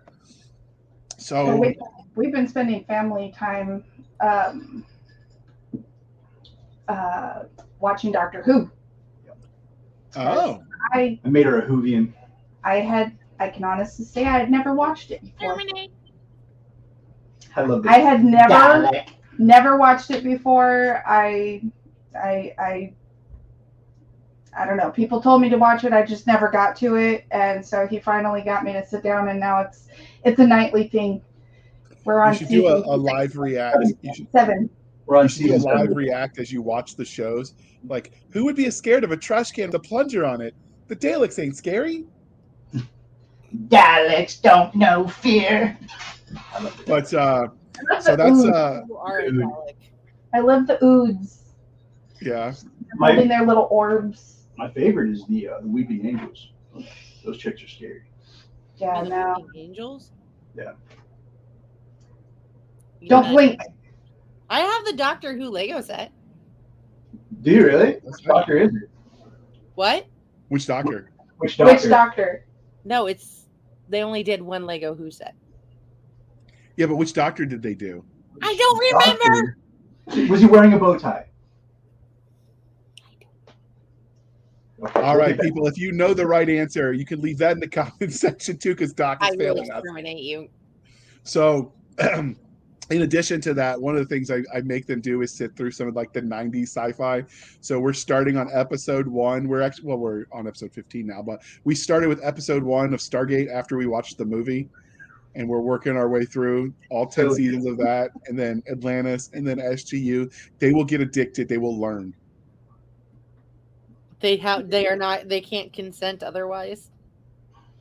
So 1.22 1.46
So 1.46 1.56
we, 1.56 1.78
we've 2.16 2.32
been 2.32 2.48
spending 2.48 2.84
family 2.84 3.32
time 3.36 3.84
um, 4.20 4.84
uh, 6.88 7.44
watching 7.78 8.12
Doctor 8.12 8.42
Who. 8.42 8.70
oh, 10.16 10.62
I 10.92 11.20
I 11.24 11.28
made 11.28 11.46
her 11.46 11.60
a 11.60 11.66
Whovian. 11.66 12.12
I 12.64 12.76
had 12.76 13.16
I 13.38 13.48
can 13.48 13.64
honestly 13.64 14.04
say 14.04 14.24
I 14.24 14.38
had 14.38 14.50
never 14.50 14.74
watched 14.74 15.10
it 15.10 15.22
before. 15.22 15.56
Terminate. 15.56 15.90
I 17.54 17.62
love 17.62 17.86
I 17.86 17.98
had 17.98 18.24
never 18.24 18.54
Dalek. 18.54 19.08
never 19.38 19.76
watched 19.76 20.10
it 20.10 20.24
before. 20.24 21.02
I 21.06 21.62
I 22.14 22.54
I 22.58 22.94
I 24.56 24.66
don't 24.66 24.76
know. 24.76 24.90
People 24.90 25.20
told 25.20 25.40
me 25.40 25.48
to 25.48 25.56
watch 25.56 25.84
it. 25.84 25.92
I 25.92 26.02
just 26.04 26.26
never 26.26 26.48
got 26.50 26.76
to 26.76 26.96
it, 26.96 27.24
and 27.30 27.64
so 27.64 27.86
he 27.86 27.98
finally 27.98 28.42
got 28.42 28.64
me 28.64 28.72
to 28.74 28.84
sit 28.84 29.02
down. 29.02 29.28
And 29.28 29.40
now 29.40 29.60
it's 29.60 29.88
it's 30.24 30.38
a 30.38 30.46
nightly 30.46 30.88
thing. 30.88 31.22
We're 32.04 32.20
on 32.20 32.32
you 32.32 32.38
should 32.40 32.48
do 32.48 32.66
a, 32.66 32.76
a 32.78 32.96
live 32.96 33.36
react. 33.36 33.78
You 34.02 34.14
should, 34.14 34.30
seven. 34.32 34.68
We're 35.06 35.16
on 35.16 35.24
you 35.24 35.28
should 35.28 35.46
do 35.46 35.54
a 35.54 35.56
live 35.56 35.78
seven. 35.80 35.94
react 35.94 36.38
as 36.38 36.52
you 36.52 36.62
watch 36.62 36.96
the 36.96 37.04
shows. 37.04 37.54
Like, 37.86 38.12
who 38.30 38.44
would 38.44 38.56
be 38.56 38.66
as 38.66 38.76
scared 38.76 39.04
of 39.04 39.12
a 39.12 39.16
trash 39.16 39.50
can 39.52 39.66
with 39.66 39.74
a 39.74 39.80
plunger 39.80 40.24
on 40.24 40.40
it? 40.40 40.54
The 40.88 40.96
Daleks 40.96 41.38
ain't 41.42 41.56
scary. 41.56 42.04
Daleks 43.68 44.40
don't 44.40 44.74
know 44.74 45.06
fear. 45.06 45.78
But 46.86 47.12
uh, 47.12 47.48
so 48.00 48.16
that's 48.16 48.30
oods. 48.30 48.52
uh, 48.54 48.82
You 48.88 48.96
are 48.96 49.18
a 49.20 49.30
Dalek. 49.30 49.74
I 50.34 50.40
love 50.40 50.66
the 50.66 50.82
oods 50.82 51.42
yeah. 52.24 52.54
My 52.96 53.08
holding 53.12 53.28
their 53.28 53.46
little 53.46 53.68
orbs. 53.70 54.44
my 54.56 54.70
favorite 54.70 55.10
is 55.10 55.26
the 55.26 55.48
uh, 55.48 55.60
the 55.60 55.68
Weeping 55.68 56.06
Angels. 56.06 56.50
Those 57.24 57.38
chicks 57.38 57.62
are 57.62 57.68
scary. 57.68 58.02
Yeah, 58.82 58.88
Are 58.96 59.04
the 59.04 59.10
no. 59.10 59.34
Weeping 59.46 59.70
Angels. 59.70 60.10
Yeah. 60.56 60.72
You 63.00 63.08
know 63.08 63.16
Don't 63.16 63.22
that- 63.22 63.32
blink. 63.32 63.60
I 64.50 64.60
have 64.60 64.84
the 64.84 64.92
Doctor 64.94 65.34
Who 65.34 65.48
Lego 65.50 65.80
set. 65.80 66.10
Do 67.42 67.50
you 67.52 67.64
really? 67.64 67.92
Which 68.02 68.24
doctor 68.24 68.58
is 68.58 68.70
it? 68.74 68.90
What? 69.76 70.06
Which 70.48 70.66
doctor? 70.66 71.10
Which 71.38 71.56
doctor? 71.56 71.72
Which 71.74 71.88
doctor? 71.88 72.46
No, 72.84 73.06
it's 73.06 73.46
they 73.88 74.02
only 74.02 74.22
did 74.24 74.42
one 74.42 74.66
Lego 74.66 74.94
Who 74.94 75.10
set. 75.12 75.34
Yeah, 76.76 76.86
but 76.86 76.96
which 76.96 77.12
doctor 77.12 77.46
did 77.46 77.62
they 77.62 77.74
do? 77.74 78.04
I 78.42 78.54
don't 78.56 78.78
remember. 78.78 79.56
Doctor? 80.08 80.26
Was 80.32 80.40
he 80.40 80.46
wearing 80.46 80.72
a 80.72 80.78
bow 80.78 80.98
tie? 80.98 81.28
All 84.94 85.16
we'll 85.16 85.16
right, 85.16 85.28
get 85.28 85.38
back. 85.38 85.44
people, 85.46 85.66
if 85.66 85.78
you 85.78 85.92
know 85.92 86.14
the 86.14 86.26
right 86.26 86.48
answer, 86.48 86.92
you 86.92 87.04
can 87.04 87.20
leave 87.20 87.38
that 87.38 87.52
in 87.52 87.60
the 87.60 87.68
comment 87.68 88.12
section 88.12 88.56
too, 88.58 88.74
because 88.74 88.92
Doc 88.92 89.18
I 89.20 89.28
is 89.28 89.36
will 89.36 89.38
failing 89.38 89.70
us. 89.70 89.78
exterminate 89.78 90.18
you. 90.22 90.48
So, 91.24 91.72
in 92.90 93.02
addition 93.02 93.40
to 93.42 93.54
that, 93.54 93.80
one 93.80 93.96
of 93.96 94.00
the 94.06 94.14
things 94.14 94.30
I, 94.30 94.42
I 94.54 94.60
make 94.62 94.86
them 94.86 95.00
do 95.00 95.22
is 95.22 95.32
sit 95.32 95.56
through 95.56 95.70
some 95.70 95.88
of 95.88 95.94
like 95.94 96.12
the 96.12 96.20
90s 96.20 96.64
sci-fi. 96.64 97.24
So 97.60 97.78
we're 97.78 97.92
starting 97.92 98.36
on 98.36 98.50
episode 98.52 99.06
one. 99.06 99.48
We're 99.48 99.62
actually 99.62 99.86
well, 99.86 99.98
we're 99.98 100.24
on 100.32 100.46
episode 100.48 100.72
15 100.72 101.06
now, 101.06 101.22
but 101.22 101.40
we 101.64 101.74
started 101.74 102.08
with 102.08 102.20
episode 102.24 102.62
one 102.62 102.92
of 102.92 103.00
Stargate 103.00 103.50
after 103.52 103.76
we 103.76 103.86
watched 103.86 104.18
the 104.18 104.24
movie. 104.24 104.68
And 105.34 105.48
we're 105.48 105.62
working 105.62 105.96
our 105.96 106.10
way 106.10 106.26
through 106.26 106.74
all 106.90 107.06
10 107.06 107.24
Totally. 107.24 107.36
seasons 107.38 107.64
of 107.64 107.78
that, 107.78 108.10
and 108.26 108.38
then 108.38 108.62
Atlantis, 108.70 109.30
and 109.32 109.48
then 109.48 109.56
SGU. 109.56 110.30
They 110.58 110.74
will 110.74 110.84
get 110.84 111.00
addicted. 111.00 111.48
They 111.48 111.56
will 111.56 111.80
learn. 111.80 112.14
They 114.22 114.36
have 114.36 114.70
they 114.70 114.86
are 114.86 114.96
not 114.96 115.28
they 115.28 115.40
can't 115.40 115.72
consent 115.72 116.22
otherwise. 116.22 116.90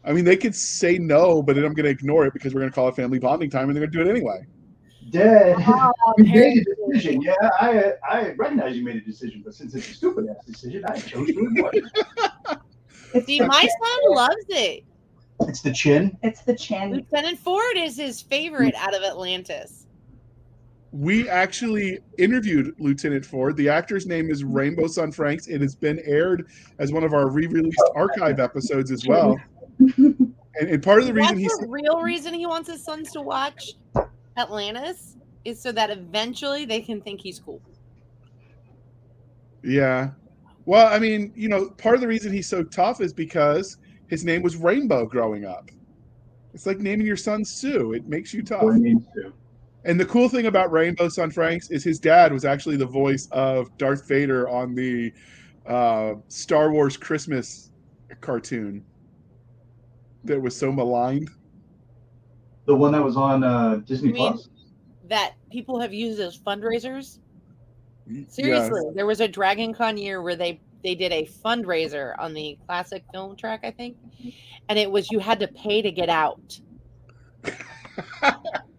I 0.04 0.12
mean, 0.12 0.26
they 0.26 0.36
could 0.36 0.56
say 0.56 0.98
no, 0.98 1.44
but 1.44 1.56
then 1.56 1.64
I'm 1.64 1.74
going 1.74 1.84
to 1.86 1.92
ignore 1.92 2.26
it 2.26 2.34
because 2.34 2.56
we're 2.56 2.62
going 2.62 2.72
to 2.72 2.76
call 2.76 2.88
it 2.88 2.96
family 2.96 3.20
bonding 3.20 3.52
time, 3.52 3.70
and 3.70 3.76
they're 3.78 3.86
going 3.86 3.92
to 3.92 4.04
do 4.04 4.10
it 4.10 4.12
anyway. 4.12 4.44
Dead. 5.12 5.56
Oh, 5.60 5.92
You 6.18 6.24
made 6.26 6.58
a 6.58 6.92
decision. 6.94 7.22
Yeah, 7.22 7.36
I 7.60 7.94
I 8.10 8.32
recognize 8.32 8.76
you 8.76 8.84
made 8.84 8.96
a 8.96 9.02
decision, 9.02 9.44
but 9.46 9.54
since 9.54 9.76
it's 9.76 9.88
a 9.88 9.94
stupid 9.94 10.28
ass 10.30 10.44
decision, 10.46 10.84
I 10.86 10.98
chose 11.00 11.28
to 11.28 11.40
ignore 11.40 11.70
it. 11.74 13.26
See, 13.26 13.40
my 13.42 13.62
son 13.62 14.16
loves 14.16 14.46
it. 14.50 14.84
It's 15.42 15.62
the 15.62 15.72
chin. 15.74 16.18
it's 16.24 16.42
the 16.42 16.56
chin. 16.56 16.94
Lieutenant 16.94 17.38
Ford 17.40 17.76
is 17.76 17.98
his 17.98 18.22
favorite 18.22 18.76
out 18.76 18.96
of 18.96 19.04
Atlantis. 19.04 19.86
We 20.92 21.30
actually 21.30 22.00
interviewed 22.18 22.76
Lieutenant 22.78 23.26
Ford. 23.26 23.56
The 23.56 23.70
actor's 23.70 24.06
name 24.06 24.30
is 24.30 24.44
Rainbow 24.44 24.88
Sun 24.88 25.14
Francks. 25.14 25.48
It 25.48 25.62
has 25.62 25.74
been 25.74 26.00
aired 26.06 26.50
as 26.80 26.92
one 26.92 27.04
of 27.04 27.14
our 27.14 27.30
re-released 27.30 27.92
archive 27.96 28.40
episodes 28.42 28.92
as 28.92 29.08
well. 29.08 29.40
and, 29.80 30.36
and 30.60 30.84
part 30.84 31.00
of 31.00 31.08
the 31.08 31.14
reason 31.14 31.36
That's 31.36 31.54
he's 31.54 31.58
the 31.60 31.68
real 31.70 32.02
reason 32.02 32.34
he 32.34 32.46
wants 32.46 32.70
his 32.70 32.84
sons 32.84 33.12
to 33.14 33.22
watch 33.22 33.72
Atlantis 34.38 35.16
is 35.46 35.62
so 35.62 35.72
that 35.72 35.90
eventually 35.90 36.66
they 36.66 36.82
can 36.82 37.02
think 37.02 37.22
he's 37.22 37.40
cool. 37.40 37.62
yeah. 39.64 40.12
Well, 40.66 40.94
I 40.94 41.00
mean, 41.00 41.34
you 41.36 41.50
know, 41.50 41.70
part 41.72 41.96
of 41.96 42.02
the 42.02 42.08
reason 42.08 42.32
he's 42.32 42.48
so 42.48 42.64
tough 42.64 43.02
is 43.02 43.14
because 43.14 43.78
his 44.08 44.24
name 44.24 44.44
was 44.44 44.56
Rainbow 44.58 45.06
growing 45.06 45.46
up. 45.46 45.72
It's 46.54 46.66
like 46.66 46.80
naming 46.80 47.08
your 47.08 47.18
son 47.18 47.44
Sue. 47.44 47.94
It 47.94 48.08
makes 48.08 48.34
you 48.34 48.44
tough. 48.44 48.64
What 49.84 49.90
it 49.90 49.90
means 49.90 49.90
to. 49.90 49.90
And 49.90 50.00
the 50.00 50.06
cool 50.06 50.30
thing 50.30 50.46
about 50.48 50.72
Rainbow 50.72 51.10
Sun 51.10 51.32
Francks 51.32 51.70
is 51.72 51.84
his 51.84 52.00
dad 52.00 52.32
was 52.32 52.46
actually 52.46 52.78
the 52.78 52.86
voice 52.86 53.28
of 53.32 53.76
Darth 53.78 54.08
Vader 54.08 54.50
on 54.50 54.76
the 54.76 55.12
uh, 55.68 56.14
Star 56.28 56.72
Wars 56.72 56.98
Christmas 56.98 57.72
cartoon 58.20 58.84
that 60.24 60.40
was 60.40 60.56
so 60.56 60.72
maligned. 60.72 61.30
The 62.66 62.76
one 62.76 62.92
that 62.92 63.04
was 63.04 63.18
on 63.18 63.44
uh, 63.44 63.78
Disney 63.86 64.10
You 64.10 64.14
mean- 64.14 64.32
Plus. 64.34 64.50
That 65.10 65.34
people 65.52 65.80
have 65.80 65.94
used 65.94 66.20
as 66.22 66.38
fundraisers. 66.38 67.20
Yeah. 68.08 68.24
Seriously, 68.30 68.82
there 68.96 69.06
was 69.06 69.20
a 69.20 69.28
Dragon 69.28 69.74
Con 69.74 69.98
year 69.98 70.22
where 70.22 70.38
they 70.38 70.62
they 70.84 70.96
did 70.96 71.12
a 71.12 71.26
fundraiser 71.44 72.16
on 72.18 72.34
the 72.34 72.58
classic 72.66 73.04
film 73.12 73.36
track, 73.36 73.60
I 73.64 73.72
think, 73.72 73.98
and 74.70 74.80
it 74.80 74.90
was 74.90 75.12
you 75.12 75.20
had 75.20 75.40
to 75.42 75.48
pay 75.50 75.82
to 75.82 75.92
get 75.92 76.08
out. 76.10 76.60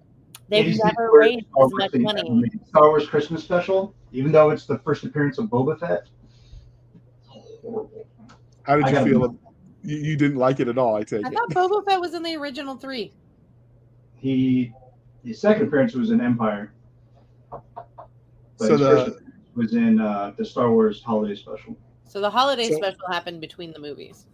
They've 0.52 0.66
Disney 0.66 0.82
never 0.84 1.08
Plus 1.08 1.18
raised 1.18 1.46
Star 1.48 1.64
as 1.64 1.72
Wars 1.72 1.90
much 1.94 2.14
money. 2.14 2.50
Star 2.68 2.88
Wars 2.90 3.08
Christmas 3.08 3.42
special, 3.42 3.94
even 4.12 4.30
though 4.32 4.50
it's 4.50 4.66
the 4.66 4.78
first 4.80 5.02
appearance 5.02 5.38
of 5.38 5.46
Boba 5.46 5.80
Fett. 5.80 6.08
It's 7.34 7.58
horrible. 7.62 8.06
How 8.64 8.76
did 8.76 8.84
I 8.84 9.00
you 9.02 9.06
feel? 9.10 9.38
You, 9.82 9.96
you 9.96 10.16
didn't 10.16 10.36
like 10.36 10.60
it 10.60 10.68
at 10.68 10.76
all, 10.76 10.94
I 10.94 11.04
take 11.04 11.24
I 11.24 11.30
it. 11.30 11.34
thought 11.34 11.48
Boba 11.70 11.84
Fett 11.86 12.00
was 12.00 12.12
in 12.12 12.22
the 12.22 12.36
original 12.36 12.76
three. 12.76 13.12
He 14.16 14.72
his 15.24 15.40
second 15.40 15.68
appearance 15.68 15.94
was 15.94 16.10
in 16.10 16.20
Empire. 16.20 16.74
But 17.50 17.62
So 18.58 18.68
his 18.72 18.80
the- 18.80 18.86
first 19.06 19.18
was 19.54 19.72
in 19.74 20.00
uh, 20.00 20.32
the 20.36 20.44
Star 20.44 20.70
Wars 20.70 21.02
Holiday 21.02 21.34
Special. 21.34 21.76
So 22.04 22.20
the 22.20 22.28
holiday 22.30 22.68
So- 22.68 22.76
special 22.76 23.00
happened 23.10 23.40
between 23.40 23.72
the 23.72 23.78
movies. 23.78 24.26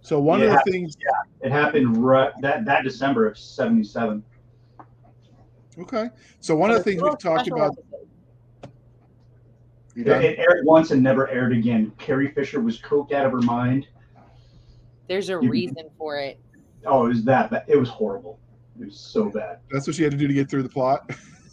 So 0.00 0.18
one 0.18 0.40
Yeah. 0.40 0.46
of 0.56 0.60
the 0.64 0.72
things. 0.72 0.96
yeah, 0.98 1.46
It 1.46 1.52
happened 1.52 1.96
right 2.04 2.32
that 2.40 2.64
that 2.64 2.82
December 2.82 3.28
of 3.28 3.38
'77. 3.38 4.24
Okay. 5.78 6.10
So 6.40 6.54
one 6.54 6.70
of 6.70 6.76
the 6.76 6.82
things 6.82 7.02
we've 7.02 7.18
talked 7.18 7.48
about. 7.48 7.72
episode. 7.72 8.08
It, 9.94 10.06
it 10.06 10.38
aired 10.38 10.64
once 10.64 10.90
and 10.90 11.02
never 11.02 11.28
aired 11.28 11.52
again. 11.52 11.92
Carrie 11.98 12.32
Fisher 12.32 12.60
was 12.60 12.80
coked 12.80 13.12
out 13.12 13.26
of 13.26 13.32
her 13.32 13.42
mind. 13.42 13.86
There's 15.08 15.28
a 15.28 15.32
You- 15.34 15.50
reason 15.50 15.90
for 15.98 16.16
it. 16.16 16.38
Oh, 16.86 17.06
it 17.06 17.08
was 17.10 17.24
that 17.24 17.50
bad. 17.50 17.64
It 17.68 17.76
was 17.76 17.88
horrible. 17.88 18.38
It 18.80 18.86
was 18.86 18.98
so 18.98 19.30
bad. 19.30 19.58
That's 19.70 19.86
what 19.86 19.94
she 19.94 20.02
had 20.02 20.12
to 20.12 20.18
do 20.18 20.26
to 20.26 20.34
get 20.34 20.50
through 20.50 20.62
the 20.64 20.68
plot. 20.68 21.10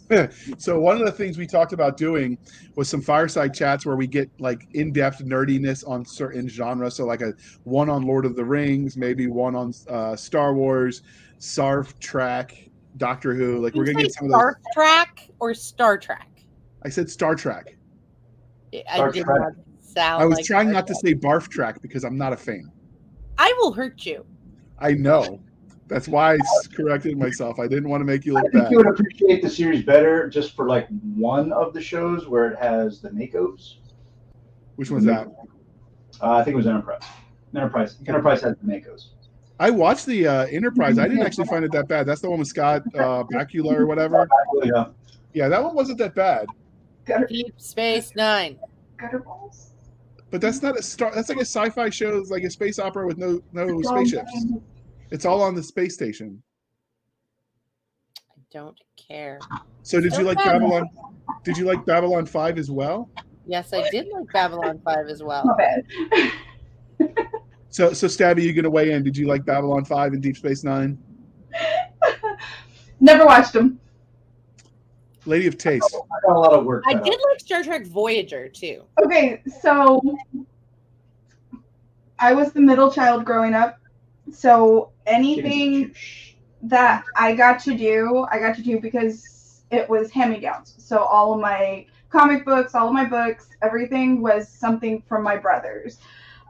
so 0.58 0.80
one 0.80 0.98
of 0.98 1.04
the 1.04 1.12
things 1.12 1.38
we 1.38 1.46
talked 1.46 1.72
about 1.72 1.96
doing 1.96 2.36
was 2.74 2.88
some 2.88 3.00
fireside 3.00 3.54
chats 3.54 3.86
where 3.86 3.94
we 3.94 4.06
get 4.08 4.28
like 4.40 4.66
in-depth 4.72 5.24
nerdiness 5.24 5.86
on 5.88 6.04
certain 6.04 6.48
genres. 6.48 6.96
So 6.96 7.04
like 7.04 7.20
a 7.20 7.34
one 7.64 7.88
on 7.88 8.02
Lord 8.02 8.24
of 8.24 8.34
the 8.34 8.44
Rings, 8.44 8.96
maybe 8.96 9.28
one 9.28 9.54
on 9.54 9.72
uh, 9.88 10.16
Star 10.16 10.54
Wars, 10.54 11.02
Sarf 11.38 11.96
Trek, 12.00 12.69
Doctor 12.96 13.34
Who. 13.34 13.58
Like 13.58 13.74
we're 13.74 13.84
gonna 13.84 14.02
get 14.02 14.12
some 14.12 14.26
of 14.26 14.32
those. 14.32 14.40
Star 14.40 14.60
Trek 14.74 15.30
or 15.38 15.54
Star 15.54 15.98
Trek. 15.98 16.28
I 16.82 16.88
said 16.88 17.10
Star 17.10 17.34
Trek. 17.34 17.76
I 18.88 18.94
Star 18.96 19.10
did 19.12 19.24
Trek. 19.24 19.40
not 19.40 19.52
sound 19.80 20.22
I 20.22 20.26
was 20.26 20.36
like 20.36 20.44
trying 20.46 20.68
Star 20.68 20.74
not 20.74 20.86
to 20.86 20.94
say 20.94 21.14
Barf 21.14 21.48
Track 21.48 21.82
because 21.82 22.04
I'm 22.04 22.16
not 22.16 22.32
a 22.32 22.36
fan. 22.36 22.70
I 23.38 23.52
will 23.58 23.72
hurt 23.72 24.04
you. 24.06 24.24
I 24.78 24.92
know. 24.92 25.40
That's 25.88 26.06
why 26.06 26.34
I 26.34 26.38
corrected 26.76 27.18
myself. 27.18 27.58
I 27.58 27.66
didn't 27.66 27.88
want 27.88 28.00
to 28.00 28.04
make 28.04 28.24
you 28.24 28.36
I 28.38 28.42
look 28.42 28.52
think 28.52 28.64
bad. 28.64 28.70
you 28.70 28.76
would 28.78 28.86
appreciate 28.86 29.42
the 29.42 29.50
series 29.50 29.82
better 29.84 30.28
just 30.28 30.54
for 30.54 30.68
like 30.68 30.86
one 31.16 31.52
of 31.52 31.74
the 31.74 31.82
shows 31.82 32.28
where 32.28 32.46
it 32.48 32.58
has 32.60 33.00
the 33.00 33.10
Makos. 33.10 33.76
Which 34.76 34.90
one's 34.90 35.04
that? 35.06 35.26
Uh, 36.22 36.30
I 36.32 36.44
think 36.44 36.54
it 36.54 36.56
was 36.56 36.68
Enterprise. 36.68 37.02
Enterprise. 37.56 37.96
Enterprise 38.06 38.40
has 38.42 38.54
the 38.62 38.72
Makos. 38.72 39.08
I 39.60 39.68
watched 39.68 40.06
the 40.06 40.26
uh, 40.26 40.46
Enterprise. 40.46 40.98
I 40.98 41.06
didn't 41.06 41.22
actually 41.22 41.44
find 41.46 41.64
it 41.64 41.70
that 41.72 41.86
bad. 41.86 42.06
That's 42.06 42.22
the 42.22 42.30
one 42.30 42.38
with 42.38 42.48
Scott 42.48 42.82
uh, 42.94 43.24
Bakula 43.24 43.74
or 43.78 43.86
whatever. 43.86 44.26
Yeah. 44.64 44.86
Yeah, 45.34 45.48
that 45.48 45.62
one 45.62 45.74
wasn't 45.76 45.98
that 45.98 46.14
bad. 46.14 46.46
Deep 47.28 47.54
Space 47.60 48.12
Nine. 48.16 48.58
gutter 48.96 49.18
balls. 49.20 49.70
But 50.30 50.40
that's 50.40 50.62
not 50.62 50.78
a 50.78 50.82
star. 50.82 51.12
That's 51.14 51.28
like 51.28 51.38
a 51.38 51.42
sci-fi 51.42 51.90
show. 51.90 52.16
It's 52.18 52.30
like 52.30 52.44
a 52.44 52.50
space 52.50 52.78
opera 52.78 53.06
with 53.06 53.18
no 53.18 53.40
no 53.52 53.82
spaceships. 53.82 54.32
It's 55.10 55.24
all 55.24 55.42
on 55.42 55.54
the 55.54 55.62
space 55.62 55.94
station. 55.94 56.42
I 58.16 58.40
don't 58.52 58.78
care. 58.96 59.40
So 59.82 60.00
did 60.00 60.14
you 60.14 60.22
like 60.22 60.38
Okay. 60.38 60.50
Babylon? 60.50 60.88
Did 61.44 61.58
you 61.58 61.64
like 61.64 61.84
Babylon 61.84 62.26
Five 62.26 62.58
as 62.58 62.70
well? 62.70 63.10
Yes, 63.46 63.72
I 63.72 63.88
did 63.90 64.06
like 64.12 64.32
Babylon 64.32 64.80
5 64.84 65.08
as 65.08 65.24
well. 65.24 65.44
Not 67.78 67.88
bad. 67.88 67.92
So 67.92 67.92
so 67.92 68.06
Stabby, 68.06 68.42
you 68.42 68.52
gonna 68.52 68.70
weigh 68.70 68.92
in? 68.92 69.02
Did 69.02 69.16
you 69.16 69.26
like 69.26 69.44
Babylon 69.44 69.84
Five 69.84 70.12
and 70.12 70.22
Deep 70.22 70.36
Space 70.36 70.64
Nine? 70.64 70.98
Never 73.00 73.24
watched 73.24 73.52
them. 73.52 73.80
Lady 75.26 75.46
of 75.46 75.58
Taste. 75.58 75.84
I 75.94 76.26
got 76.26 76.36
a 76.36 76.38
lot 76.38 76.52
of 76.52 76.64
work. 76.64 76.84
I 76.86 76.94
did 76.94 77.14
out. 77.14 77.20
like 77.30 77.40
Star 77.40 77.62
Trek 77.62 77.86
Voyager 77.86 78.48
too. 78.48 78.84
Okay, 79.04 79.42
so 79.60 80.00
I 82.18 82.32
was 82.32 82.52
the 82.52 82.60
middle 82.60 82.90
child 82.90 83.24
growing 83.24 83.54
up. 83.54 83.78
So 84.32 84.92
anything 85.06 85.94
that 86.62 87.04
I 87.16 87.34
got 87.34 87.60
to 87.60 87.76
do, 87.76 88.26
I 88.30 88.38
got 88.38 88.54
to 88.56 88.62
do 88.62 88.80
because 88.80 89.62
it 89.70 89.88
was 89.88 90.10
hand 90.10 90.32
me 90.32 90.40
downs. 90.40 90.74
So 90.78 90.98
all 90.98 91.34
of 91.34 91.40
my 91.40 91.86
comic 92.10 92.44
books, 92.44 92.74
all 92.74 92.88
of 92.88 92.92
my 92.92 93.04
books, 93.04 93.48
everything 93.62 94.20
was 94.20 94.48
something 94.48 95.02
from 95.08 95.22
my 95.22 95.36
brothers. 95.36 95.98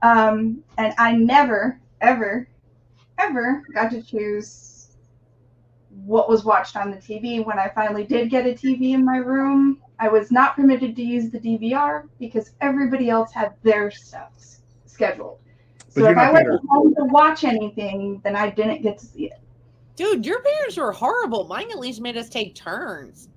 Um, 0.02 0.62
and 0.78 0.94
I 0.98 1.12
never, 1.12 1.80
ever, 2.00 2.48
ever 3.18 3.62
got 3.74 3.90
to 3.90 4.02
choose 4.02 4.96
what 6.04 6.28
was 6.28 6.44
watched 6.44 6.76
on 6.76 6.90
the 6.90 6.96
TV. 6.96 7.44
When 7.44 7.58
I 7.58 7.68
finally 7.74 8.04
did 8.04 8.30
get 8.30 8.46
a 8.46 8.50
TV 8.50 8.92
in 8.94 9.04
my 9.04 9.16
room, 9.18 9.82
I 9.98 10.08
was 10.08 10.30
not 10.30 10.56
permitted 10.56 10.96
to 10.96 11.02
use 11.02 11.30
the 11.30 11.38
DVR 11.38 12.08
because 12.18 12.52
everybody 12.60 13.10
else 13.10 13.32
had 13.32 13.54
their 13.62 13.90
stuff 13.90 14.32
scheduled. 14.86 15.38
But 15.94 16.04
So 16.04 16.04
if 16.06 16.16
I 16.16 16.24
not 16.26 16.32
went 16.32 16.48
home 16.68 16.94
to 16.94 17.04
watch 17.04 17.44
anything, 17.44 18.20
then 18.24 18.36
I 18.36 18.50
didn't 18.50 18.82
get 18.82 18.98
to 18.98 19.06
see 19.06 19.26
it. 19.26 19.40
Dude, 19.96 20.24
your 20.24 20.40
parents 20.40 20.76
were 20.78 20.92
horrible. 20.92 21.44
Mine 21.44 21.70
at 21.70 21.78
least 21.78 22.00
made 22.00 22.16
us 22.16 22.28
take 22.30 22.54
turns. 22.54 23.28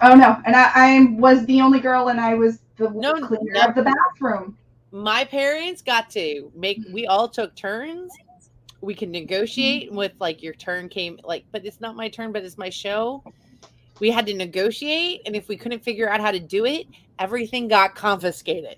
Oh 0.00 0.14
no! 0.14 0.40
And 0.46 0.54
I, 0.54 0.70
I 0.74 1.06
was 1.18 1.44
the 1.46 1.60
only 1.60 1.80
girl, 1.80 2.08
and 2.08 2.20
I 2.20 2.34
was 2.34 2.60
the 2.76 2.90
No, 2.90 3.14
cleaner 3.14 3.52
no. 3.52 3.62
of 3.66 3.74
the 3.74 3.82
bathroom. 3.82 4.56
My 4.92 5.24
parents 5.24 5.80
got 5.80 6.10
to 6.10 6.52
make 6.54 6.78
we 6.92 7.06
all 7.06 7.26
took 7.26 7.56
turns. 7.56 8.12
We 8.82 8.94
can 8.94 9.10
negotiate 9.10 9.90
with 9.90 10.12
like 10.20 10.42
your 10.42 10.52
turn 10.52 10.90
came 10.90 11.18
like, 11.24 11.44
but 11.50 11.64
it's 11.64 11.80
not 11.80 11.96
my 11.96 12.10
turn, 12.10 12.30
but 12.30 12.44
it's 12.44 12.58
my 12.58 12.68
show. 12.68 13.24
We 14.00 14.10
had 14.10 14.26
to 14.26 14.34
negotiate, 14.34 15.22
and 15.24 15.34
if 15.34 15.48
we 15.48 15.56
couldn't 15.56 15.82
figure 15.82 16.10
out 16.10 16.20
how 16.20 16.30
to 16.30 16.40
do 16.40 16.66
it, 16.66 16.86
everything 17.18 17.68
got 17.68 17.94
confiscated. 17.94 18.76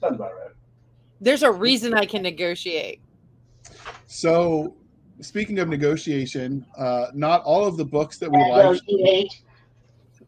Sounds 0.00 0.16
about 0.16 0.32
right. 0.32 0.52
There's 1.20 1.44
a 1.44 1.52
reason 1.52 1.94
I 1.94 2.04
can 2.04 2.22
negotiate. 2.22 3.00
So 4.06 4.74
speaking 5.20 5.60
of 5.60 5.68
negotiation, 5.68 6.66
uh, 6.76 7.06
not 7.14 7.42
all 7.42 7.64
of 7.64 7.76
the 7.76 7.84
books 7.84 8.18
that 8.18 8.30
we 8.30 8.38
liked 8.38 8.82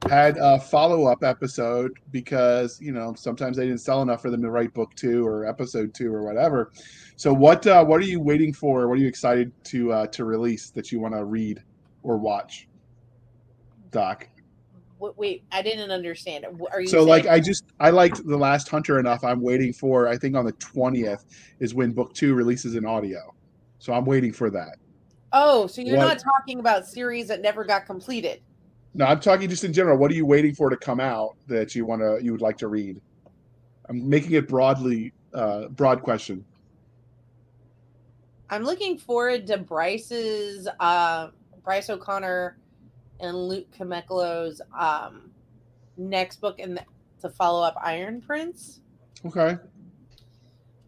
had 0.08 0.36
a 0.38 0.58
follow-up 0.58 1.24
episode 1.24 1.98
because 2.10 2.80
you 2.80 2.92
know 2.92 3.14
sometimes 3.16 3.56
they 3.56 3.66
didn't 3.66 3.80
sell 3.80 4.02
enough 4.02 4.22
for 4.22 4.30
them 4.30 4.42
to 4.42 4.50
write 4.50 4.72
book 4.74 4.94
two 4.94 5.26
or 5.26 5.46
episode 5.46 5.94
two 5.94 6.12
or 6.12 6.22
whatever. 6.22 6.72
So 7.16 7.32
what 7.32 7.66
uh, 7.66 7.84
what 7.84 8.00
are 8.00 8.04
you 8.04 8.20
waiting 8.20 8.52
for? 8.52 8.88
What 8.88 8.94
are 8.94 9.00
you 9.02 9.08
excited 9.08 9.52
to 9.64 9.92
uh, 9.92 10.06
to 10.08 10.24
release 10.24 10.70
that 10.70 10.92
you 10.92 11.00
want 11.00 11.14
to 11.14 11.24
read 11.24 11.62
or 12.02 12.16
watch, 12.16 12.68
Doc? 13.90 14.28
Wait, 14.98 15.16
wait 15.16 15.44
I 15.52 15.62
didn't 15.62 15.90
understand. 15.90 16.46
Are 16.72 16.80
you 16.80 16.86
So 16.86 17.02
like 17.04 17.26
I 17.26 17.40
just 17.40 17.64
I 17.80 17.90
liked 17.90 18.26
the 18.26 18.36
Last 18.36 18.68
Hunter 18.68 18.98
enough. 18.98 19.24
I'm 19.24 19.40
waiting 19.40 19.72
for 19.72 20.08
I 20.08 20.16
think 20.16 20.36
on 20.36 20.44
the 20.44 20.52
twentieth 20.52 21.24
is 21.60 21.74
when 21.74 21.92
book 21.92 22.14
two 22.14 22.34
releases 22.34 22.74
in 22.74 22.84
audio. 22.86 23.34
So 23.78 23.92
I'm 23.92 24.04
waiting 24.04 24.32
for 24.32 24.50
that. 24.50 24.76
Oh, 25.32 25.66
so 25.66 25.82
you're 25.82 25.96
What- 25.98 26.04
not 26.04 26.18
talking 26.18 26.60
about 26.60 26.86
series 26.86 27.28
that 27.28 27.40
never 27.42 27.64
got 27.64 27.86
completed. 27.86 28.40
No, 28.94 29.06
I'm 29.06 29.20
talking 29.20 29.48
just 29.48 29.64
in 29.64 29.72
general. 29.72 29.98
What 29.98 30.10
are 30.10 30.14
you 30.14 30.24
waiting 30.24 30.54
for 30.54 30.70
to 30.70 30.76
come 30.76 31.00
out 31.00 31.34
that 31.48 31.74
you 31.74 31.84
want 31.84 32.00
to 32.00 32.18
you 32.22 32.32
would 32.32 32.40
like 32.40 32.56
to 32.58 32.68
read? 32.68 33.00
I'm 33.88 34.08
making 34.08 34.32
it 34.32 34.48
broadly 34.48 35.12
uh, 35.32 35.68
broad 35.68 36.00
question. 36.02 36.44
I'm 38.50 38.62
looking 38.62 38.96
forward 38.96 39.46
to 39.48 39.58
Bryce's 39.58 40.68
uh 40.78 41.28
Bryce 41.64 41.90
O'Connor 41.90 42.56
and 43.20 43.36
Luke 43.36 43.66
Chmilenko's 43.76 44.60
um 44.78 45.30
next 45.96 46.40
book 46.40 46.60
and 46.60 46.80
to 47.20 47.28
follow 47.28 47.62
up 47.62 47.74
Iron 47.82 48.20
Prince. 48.20 48.80
Okay. 49.26 49.56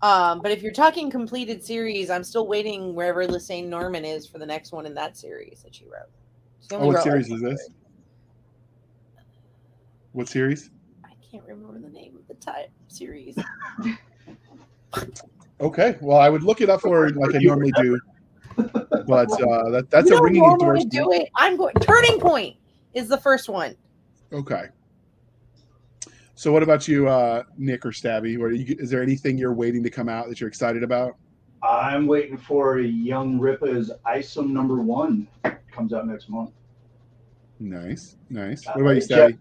Um, 0.02 0.42
but 0.42 0.52
if 0.52 0.62
you're 0.62 0.72
talking 0.72 1.10
completed 1.10 1.64
series, 1.64 2.10
I'm 2.10 2.22
still 2.22 2.46
waiting 2.46 2.94
wherever 2.94 3.26
Lisanne 3.26 3.66
Norman 3.66 4.04
is 4.04 4.26
for 4.26 4.38
the 4.38 4.46
next 4.46 4.70
one 4.70 4.84
in 4.84 4.94
that 4.94 5.16
series 5.16 5.62
that 5.62 5.74
she 5.74 5.86
wrote. 5.86 6.10
Oh, 6.72 6.86
what 6.86 7.02
series 7.02 7.30
is 7.30 7.40
this? 7.40 7.70
What 10.16 10.28
series? 10.30 10.70
I 11.04 11.10
can't 11.30 11.44
remember 11.46 11.78
the 11.78 11.90
name 11.92 12.16
of 12.16 12.26
the 12.26 12.34
type 12.42 12.70
series. 12.88 13.36
Okay, 15.60 15.96
well, 16.02 16.18
I 16.18 16.28
would 16.30 16.42
look 16.42 16.60
it 16.60 16.68
up 16.70 16.80
for 16.82 17.08
like 17.10 17.34
I 17.34 17.38
normally 17.38 17.72
do, 17.80 17.98
but 18.56 19.30
uh, 19.42 19.70
that 19.70 19.86
that's 19.90 20.08
You 20.08 20.14
a 20.14 20.16
don't 20.18 20.24
ringing 20.24 20.42
normally 20.42 20.82
endorsement. 20.82 20.92
do 20.92 21.12
it. 21.12 21.28
I'm 21.34 21.56
going. 21.56 21.74
Turning 21.80 22.18
Point 22.20 22.56
is 22.94 23.08
the 23.08 23.16
first 23.16 23.48
one. 23.48 23.74
Okay. 24.34 24.66
So, 26.34 26.52
what 26.52 26.62
about 26.62 26.86
you, 26.88 27.08
uh, 27.08 27.42
Nick 27.56 27.84
or 27.86 27.90
Stabby? 27.90 28.38
What 28.38 28.54
you, 28.54 28.76
is 28.78 28.90
there 28.90 29.02
anything 29.02 29.36
you're 29.38 29.54
waiting 29.54 29.82
to 29.82 29.90
come 29.90 30.08
out 30.10 30.28
that 30.28 30.40
you're 30.40 30.48
excited 30.48 30.82
about? 30.82 31.16
I'm 31.62 32.06
waiting 32.06 32.36
for 32.36 32.78
Young 32.78 33.38
Ripa's 33.38 33.90
ISOM 34.06 34.50
number 34.50 34.76
one. 34.82 35.26
Comes 35.72 35.92
out 35.94 36.06
next 36.06 36.28
month. 36.28 36.50
Nice, 37.60 38.16
nice. 38.28 38.66
Uh, 38.66 38.72
What 38.76 38.80
about 38.82 38.94
you, 38.96 39.00
Jeff- 39.06 39.30
Stabby? 39.32 39.38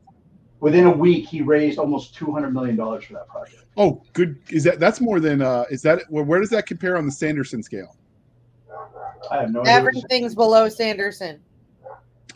Within 0.65 0.87
a 0.87 0.91
week, 0.91 1.27
he 1.27 1.43
raised 1.43 1.77
almost 1.77 2.15
two 2.15 2.31
hundred 2.31 2.51
million 2.51 2.75
dollars 2.75 3.03
for 3.03 3.13
that 3.13 3.27
project. 3.27 3.65
Oh, 3.77 4.01
good. 4.13 4.39
Is 4.49 4.63
that 4.63 4.79
that's 4.79 4.99
more 4.99 5.19
than? 5.19 5.43
uh 5.43 5.65
Is 5.69 5.83
that 5.83 6.01
where, 6.09 6.23
where 6.23 6.39
does 6.39 6.49
that 6.49 6.65
compare 6.65 6.97
on 6.97 7.05
the 7.05 7.11
Sanderson 7.11 7.61
scale? 7.61 7.95
I 9.29 9.41
have 9.41 9.51
no 9.51 9.61
idea. 9.61 9.83
what 9.83 9.93
to 9.93 9.99
say. 9.99 9.99
Everything's 9.99 10.33
below 10.33 10.67
Sanderson. 10.67 11.39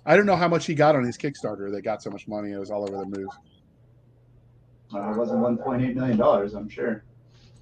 I 0.06 0.16
don't 0.16 0.28
know 0.28 0.36
how 0.36 0.48
much 0.48 0.68
he 0.68 0.76
got 0.76 0.96
on 0.96 1.04
his 1.04 1.18
Kickstarter. 1.18 1.72
That 1.72 1.82
got 1.82 2.04
so 2.04 2.12
much 2.12 2.28
money. 2.28 2.52
It 2.52 2.60
was 2.60 2.70
all 2.70 2.84
over 2.84 2.98
the 3.00 3.18
news. 3.18 3.30
Uh, 4.94 5.10
it 5.10 5.18
wasn't 5.18 5.40
one 5.40 5.58
point 5.58 5.82
eight 5.82 5.96
million 5.96 6.18
dollars. 6.18 6.54
I'm 6.54 6.70
sure. 6.70 7.04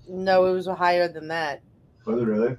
No, 0.09 0.47
it 0.47 0.51
was 0.51 0.67
higher 0.67 1.07
than 1.07 1.29
that. 1.29 1.61
Was 2.03 2.21
it 2.21 2.25
really? 2.25 2.57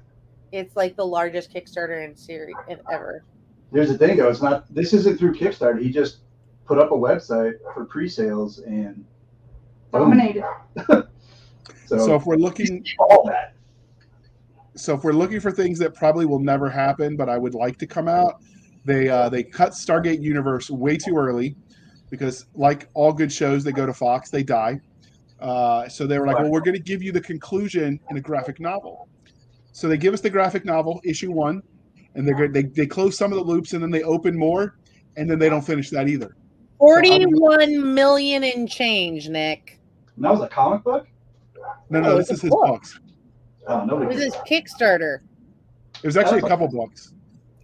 It's 0.51 0.75
like 0.75 0.95
the 0.95 1.05
largest 1.05 1.53
Kickstarter 1.53 2.03
in 2.03 2.15
series 2.15 2.55
in 2.67 2.79
ever. 2.91 3.23
Here's 3.71 3.89
the 3.89 3.99
thing, 3.99 4.17
though. 4.17 4.29
It's 4.29 4.41
not. 4.41 4.65
This 4.73 4.93
isn't 4.93 5.19
through 5.19 5.35
Kickstarter. 5.35 5.79
He 5.79 5.91
just 5.91 6.21
put 6.69 6.77
up 6.77 6.91
a 6.91 6.95
website 6.95 7.55
for 7.73 7.83
pre-sales 7.85 8.59
and. 8.59 9.03
Dominated. 9.91 10.45
So, 11.85 11.97
So 11.97 12.15
if 12.15 12.27
we're 12.27 12.35
looking, 12.35 12.85
all 12.99 13.23
that. 13.25 13.55
so 14.75 14.93
if 14.93 15.03
we're 15.03 15.11
looking 15.11 15.39
for 15.39 15.49
things 15.49 15.79
that 15.79 15.95
probably 15.95 16.27
will 16.27 16.37
never 16.37 16.69
happen, 16.69 17.17
but 17.17 17.29
I 17.29 17.37
would 17.39 17.55
like 17.55 17.79
to 17.79 17.87
come 17.87 18.07
out, 18.07 18.43
they 18.85 19.09
uh, 19.09 19.27
they 19.29 19.41
cut 19.41 19.71
Stargate 19.71 20.21
Universe 20.21 20.69
way 20.69 20.97
too 20.97 21.17
early 21.17 21.55
because, 22.11 22.45
like 22.53 22.87
all 22.93 23.11
good 23.11 23.31
shows, 23.31 23.63
they 23.63 23.71
go 23.71 23.87
to 23.87 23.93
Fox, 23.93 24.29
they 24.29 24.43
die. 24.43 24.79
Uh, 25.39 25.89
so 25.89 26.05
they 26.05 26.19
were 26.19 26.27
like, 26.27 26.37
well, 26.37 26.51
we're 26.51 26.61
going 26.61 26.77
to 26.77 26.83
give 26.83 27.01
you 27.01 27.11
the 27.11 27.21
conclusion 27.21 27.99
in 28.11 28.17
a 28.17 28.21
graphic 28.21 28.59
novel. 28.59 29.09
So 29.71 29.87
they 29.87 29.97
give 29.97 30.13
us 30.13 30.21
the 30.21 30.29
graphic 30.29 30.65
novel, 30.65 31.01
issue 31.03 31.31
one, 31.31 31.63
and 32.13 32.27
they're. 32.27 32.49
They 32.49 32.63
they 32.63 32.85
close 32.85 33.17
some 33.17 33.31
of 33.31 33.39
the 33.39 33.43
loops 33.43 33.73
and 33.73 33.81
then 33.81 33.89
they 33.89 34.03
open 34.03 34.37
more, 34.37 34.77
and 35.17 35.27
then 35.27 35.39
they 35.39 35.49
don't 35.49 35.65
finish 35.65 35.89
that 35.89 36.07
either. 36.07 36.35
Forty-one 36.79 37.75
um, 37.75 37.93
million 37.93 38.43
in 38.43 38.65
change, 38.65 39.29
Nick. 39.29 39.79
And 40.15 40.25
that 40.25 40.31
was 40.31 40.41
a 40.41 40.47
comic 40.47 40.83
book. 40.83 41.07
No, 41.89 41.99
Oh, 41.99 42.01
no, 42.01 42.17
it's 42.17 42.29
this 42.29 42.37
is 42.37 42.41
his 42.43 42.51
book. 42.51 42.67
books. 42.67 42.99
Oh, 43.67 44.01
It 44.01 44.07
was 44.07 44.15
his. 44.23 44.33
Kickstarter. 44.49 45.19
It 46.01 46.05
was 46.07 46.17
actually 46.17 46.39
a 46.39 46.45
Oh. 46.45 46.47
couple 46.47 46.67
books. 46.69 47.13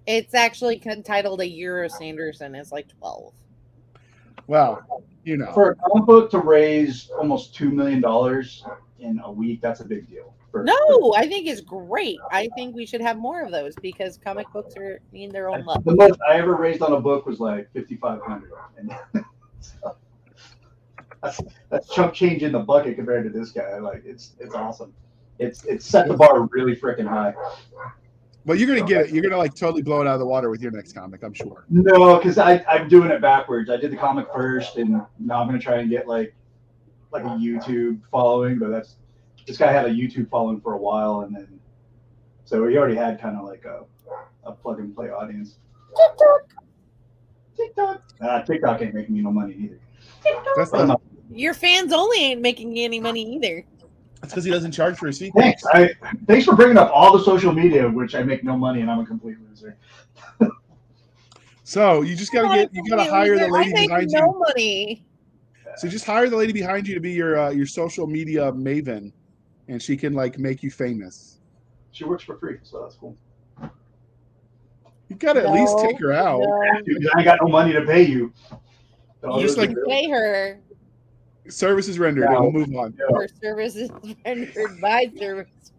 It's 0.05 0.33
actually 0.35 0.79
titled 1.03 1.41
A 1.41 1.49
Year 1.49 1.83
of 1.83 1.91
Sanderson. 1.91 2.53
It's 2.55 2.71
like 2.71 2.87
twelve. 2.99 3.33
Well, 4.47 4.83
you 5.23 5.37
know. 5.37 5.51
For 5.53 5.71
a 5.71 5.75
comic 5.75 6.05
book 6.05 6.29
to 6.31 6.39
raise 6.39 7.09
almost 7.17 7.55
two 7.55 7.71
million 7.71 8.01
dollars 8.01 8.63
in 8.99 9.19
a 9.23 9.31
week, 9.31 9.61
that's 9.61 9.79
a 9.79 9.85
big 9.85 10.07
deal. 10.09 10.33
For, 10.55 10.63
No, 10.63 11.13
I 11.17 11.27
think 11.27 11.47
it's 11.47 11.59
great. 11.59 12.17
I 12.31 12.47
think 12.55 12.77
we 12.77 12.85
should 12.85 13.01
have 13.01 13.17
more 13.17 13.41
of 13.41 13.51
those 13.51 13.75
because 13.81 14.17
comic 14.17 14.49
books 14.53 14.73
are 14.77 15.01
need 15.11 15.33
their 15.33 15.49
own 15.49 15.65
love. 15.65 15.83
The 15.83 15.93
most 15.93 16.17
I 16.29 16.35
ever 16.35 16.55
raised 16.55 16.81
on 16.81 16.93
a 16.93 17.01
book 17.01 17.25
was 17.25 17.41
like 17.41 17.69
fifty 17.73 17.97
five 17.97 18.21
hundred, 18.21 18.51
and 18.77 18.89
so, 19.59 19.97
that's 21.21 21.41
that's 21.69 21.93
chunk 21.93 22.13
change 22.13 22.41
in 22.41 22.53
the 22.53 22.59
bucket 22.59 22.95
compared 22.95 23.25
to 23.25 23.37
this 23.37 23.51
guy. 23.51 23.79
Like 23.79 24.03
it's 24.05 24.35
it's 24.39 24.55
awesome. 24.55 24.93
It's 25.39 25.65
it's 25.65 25.85
set 25.85 26.07
the 26.07 26.13
bar 26.13 26.43
really 26.43 26.73
freaking 26.73 27.05
high. 27.05 27.33
But 28.45 28.57
you're 28.57 28.73
gonna 28.73 28.87
get 28.87 29.07
it. 29.07 29.09
You're 29.13 29.23
gonna 29.23 29.37
like 29.37 29.55
totally 29.55 29.81
blow 29.81 29.99
it 29.99 30.07
out 30.07 30.13
of 30.13 30.21
the 30.21 30.25
water 30.25 30.49
with 30.49 30.61
your 30.61 30.71
next 30.71 30.93
comic, 30.93 31.21
I'm 31.21 31.33
sure. 31.33 31.65
No, 31.67 32.15
because 32.15 32.37
I 32.37 32.63
I'm 32.69 32.87
doing 32.87 33.11
it 33.11 33.19
backwards. 33.21 33.69
I 33.69 33.75
did 33.75 33.91
the 33.91 33.97
comic 33.97 34.27
first, 34.33 34.77
and 34.77 35.01
now 35.19 35.41
I'm 35.41 35.47
gonna 35.47 35.59
try 35.59 35.79
and 35.79 35.89
get 35.89 36.07
like 36.07 36.33
like 37.11 37.25
a 37.25 37.27
YouTube 37.27 37.99
following. 38.09 38.57
But 38.57 38.69
that's 38.69 38.95
this 39.45 39.57
guy 39.57 39.71
had 39.71 39.85
a 39.85 39.89
YouTube 39.89 40.29
following 40.29 40.59
for 40.61 40.73
a 40.73 40.77
while, 40.77 41.21
and 41.21 41.35
then 41.35 41.59
so 42.45 42.65
he 42.67 42.77
already 42.77 42.95
had 42.95 43.19
kind 43.21 43.37
of 43.37 43.45
like 43.45 43.63
a 43.65 43.83
a 44.43 44.51
plug 44.51 44.79
and 44.79 44.93
play 44.95 45.09
audience. 45.09 45.55
TikTok. 45.97 46.53
TikTok. 47.57 48.03
Uh, 48.21 48.41
TikTok 48.43 48.81
ain't 48.81 48.93
making 48.93 49.15
me 49.15 49.21
no 49.21 49.31
money 49.31 49.53
either. 49.59 49.79
That's 50.55 50.71
not, 50.73 50.87
not- 50.87 51.01
Your 51.31 51.53
fans 51.53 51.93
only 51.93 52.19
ain't 52.19 52.41
making 52.41 52.77
any 52.77 52.99
money 52.99 53.35
either. 53.35 53.63
that's 54.21 54.33
because 54.33 54.43
he 54.43 54.51
doesn't 54.51 54.71
charge 54.71 54.97
for 54.97 55.07
his 55.07 55.17
feet. 55.19 55.33
Thanks. 55.35 55.63
I 55.73 55.91
thanks 56.27 56.45
for 56.45 56.55
bringing 56.55 56.77
up 56.77 56.91
all 56.93 57.17
the 57.17 57.23
social 57.23 57.51
media, 57.53 57.89
which 57.89 58.13
I 58.15 58.23
make 58.23 58.43
no 58.43 58.57
money, 58.57 58.81
and 58.81 58.91
I'm 58.91 58.99
a 58.99 59.05
complete 59.05 59.37
loser. 59.49 59.77
So 61.63 62.01
you 62.03 62.15
just 62.15 62.31
gotta 62.31 62.55
get. 62.55 62.69
You 62.73 62.83
gotta 62.89 63.09
hire 63.09 63.37
the 63.39 63.47
lady 63.47 63.71
I 63.71 63.73
make 63.73 63.89
behind 63.89 64.11
no 64.11 64.19
you. 64.19 64.39
money. 64.47 65.05
So 65.77 65.87
just 65.87 66.05
hire 66.05 66.29
the 66.29 66.37
lady 66.37 66.53
behind 66.53 66.87
you 66.87 66.93
to 66.93 67.01
be 67.01 67.11
your 67.11 67.39
uh, 67.39 67.49
your 67.49 67.65
social 67.65 68.05
media 68.05 68.51
maven, 68.51 69.11
and 69.67 69.81
she 69.81 69.97
can 69.97 70.13
like 70.13 70.37
make 70.37 70.63
you 70.63 70.71
famous. 70.71 71.39
She 71.91 72.03
works 72.03 72.23
for 72.23 72.37
free, 72.37 72.57
so 72.63 72.81
that's 72.81 72.95
cool. 72.95 73.17
You 75.09 75.15
gotta 75.17 75.47
at 75.47 75.53
least 75.53 75.77
take 75.79 75.99
her 75.99 76.11
out. 76.13 76.39
no. 76.41 76.81
Dude, 76.85 77.07
I 77.13 77.19
ain't 77.19 77.25
got 77.25 77.39
no 77.41 77.47
money 77.47 77.73
to 77.73 77.81
pay 77.85 78.03
you. 78.03 78.33
So 79.21 79.37
You 79.37 79.41
just 79.41 79.57
like- 79.57 79.75
Pay 79.87 80.09
her. 80.09 80.59
Services 81.47 81.99
rendered. 81.99 82.25
No. 82.29 82.37
and 82.45 82.53
We'll 82.53 82.65
move 82.65 82.75
on. 82.75 82.93
Her 83.13 83.27
services 83.41 83.91
rendered 84.25 84.81
by 84.81 85.11
services. 85.17 85.71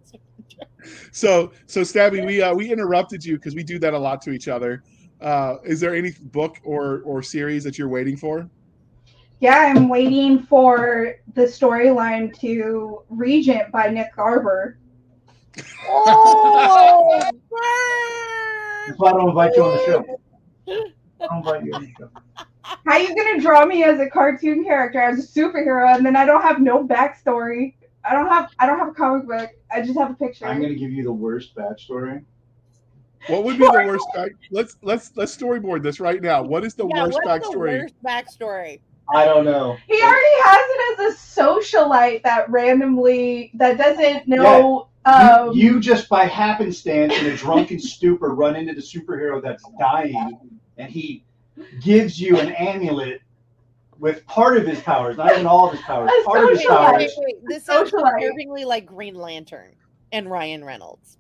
So 1.11 1.53
so 1.67 1.81
Stabby, 1.81 2.25
we 2.25 2.41
uh, 2.41 2.55
we 2.55 2.71
interrupted 2.73 3.25
you 3.25 3.37
because 3.37 3.57
we 3.57 3.65
do 3.65 3.79
that 3.81 3.93
a 3.93 3.99
lot 3.99 4.23
to 4.23 4.31
each 4.31 4.47
other. 4.47 4.85
Uh, 5.21 5.57
is 5.65 5.81
there 5.81 5.95
any 5.95 6.13
book 6.27 6.59
or 6.63 7.01
or 7.05 7.21
series 7.23 7.65
that 7.65 7.77
you're 7.79 7.89
waiting 7.89 8.17
for? 8.17 8.49
Yeah, 9.41 9.73
I'm 9.75 9.89
waiting 9.89 10.43
for 10.43 11.17
the 11.35 11.43
storyline 11.43 12.39
to 12.41 13.03
Regent 13.11 13.71
by 13.71 13.91
Nick 13.91 14.17
Garber. 14.17 14.79
Oh, 15.87 17.23
That's 18.87 18.99
why 18.99 19.11
I 19.11 19.13
don't 19.13 19.29
invite 19.29 19.55
you 19.57 19.63
on 19.63 19.77
the 19.77 19.85
show. 19.85 20.05
I 21.21 21.27
don't 21.27 21.39
invite 21.39 21.65
you 21.65 21.75
on 21.75 21.83
the 21.83 21.91
show. 21.99 22.11
How 22.63 22.93
are 22.93 23.01
you 23.01 23.15
gonna 23.15 23.41
draw 23.41 23.67
me 23.67 23.85
as 23.85 24.01
a 24.01 24.09
cartoon 24.09 24.65
character, 24.65 25.01
as 25.01 25.19
a 25.19 25.29
superhero, 25.29 25.95
and 25.95 26.07
then 26.07 26.17
I 26.17 26.25
don't 26.25 26.43
have 26.43 26.61
no 26.61 26.87
backstory? 26.87 27.75
I 28.05 28.15
don't 28.15 28.29
have 28.29 28.51
I 28.59 28.67
don't 28.67 28.79
have 28.79 28.89
a 28.89 28.95
comic 28.95 29.27
book. 29.27 29.51
I 29.71 29.83
just 29.83 29.99
have 29.99 30.13
a 30.13 30.15
picture. 30.15 30.47
I'm 30.47 30.63
gonna 30.63 30.75
give 30.75 30.93
you 30.93 31.05
the 31.05 31.13
worst 31.13 31.55
backstory. 31.55 32.25
What 33.27 33.45
would 33.45 33.59
be 33.59 33.65
the 33.65 33.85
worst? 33.85 34.07
Back- 34.15 34.31
let's 34.51 34.77
let's 34.83 35.11
let's 35.17 35.37
storyboard 35.37 35.83
this 35.83 36.01
right 36.01 36.23
now. 36.23 36.43
What 36.43 36.65
is 36.65 36.75
the 36.75 36.87
yeah, 36.87 37.05
worst 37.05 37.19
what's 37.23 37.49
the 37.49 37.57
backstory? 37.57 37.81
worst 37.81 37.95
backstory? 38.05 38.81
I 39.15 39.25
don't 39.25 39.45
know. 39.45 39.77
He 39.87 40.03
already 40.03 40.43
has 40.43 40.67
it 40.69 41.01
as 41.01 41.15
a 41.15 41.41
socialite 41.41 42.23
that 42.25 42.51
randomly 42.51 43.51
that 43.55 43.79
doesn't 43.79 44.27
know. 44.29 44.89
Um, 45.05 45.53
you, 45.53 45.75
you 45.75 45.81
just 45.81 46.09
by 46.09 46.25
happenstance 46.25 47.17
in 47.17 47.27
a 47.27 47.37
drunken 47.37 47.79
stupor 47.81 48.35
run 48.35 48.57
into 48.57 48.75
the 48.75 48.81
superhero 48.81 49.41
that's 49.41 49.65
dying, 49.79 50.39
and 50.77 50.91
he 50.91 51.25
gives 51.81 52.21
you 52.21 52.39
an 52.41 52.51
amulet 52.55 53.21
with 53.99 54.27
part 54.27 54.57
of 54.57 54.67
his 54.67 54.81
powers, 54.81 55.17
not 55.17 55.33
even 55.33 55.47
all 55.47 55.67
of 55.67 55.73
his 55.73 55.81
powers, 55.83 56.11
A 56.21 56.25
part 56.25 56.45
of 56.45 56.51
his 56.51 56.67
powers. 56.67 56.99
Wait, 56.99 57.11
wait, 57.19 57.37
this 57.49 57.65
sounds 57.65 57.91
disturbingly 57.91 58.65
like 58.65 58.85
Green 58.85 59.15
Lantern 59.15 59.75
and 60.13 60.31
Ryan 60.31 60.65
Reynolds. 60.65 61.17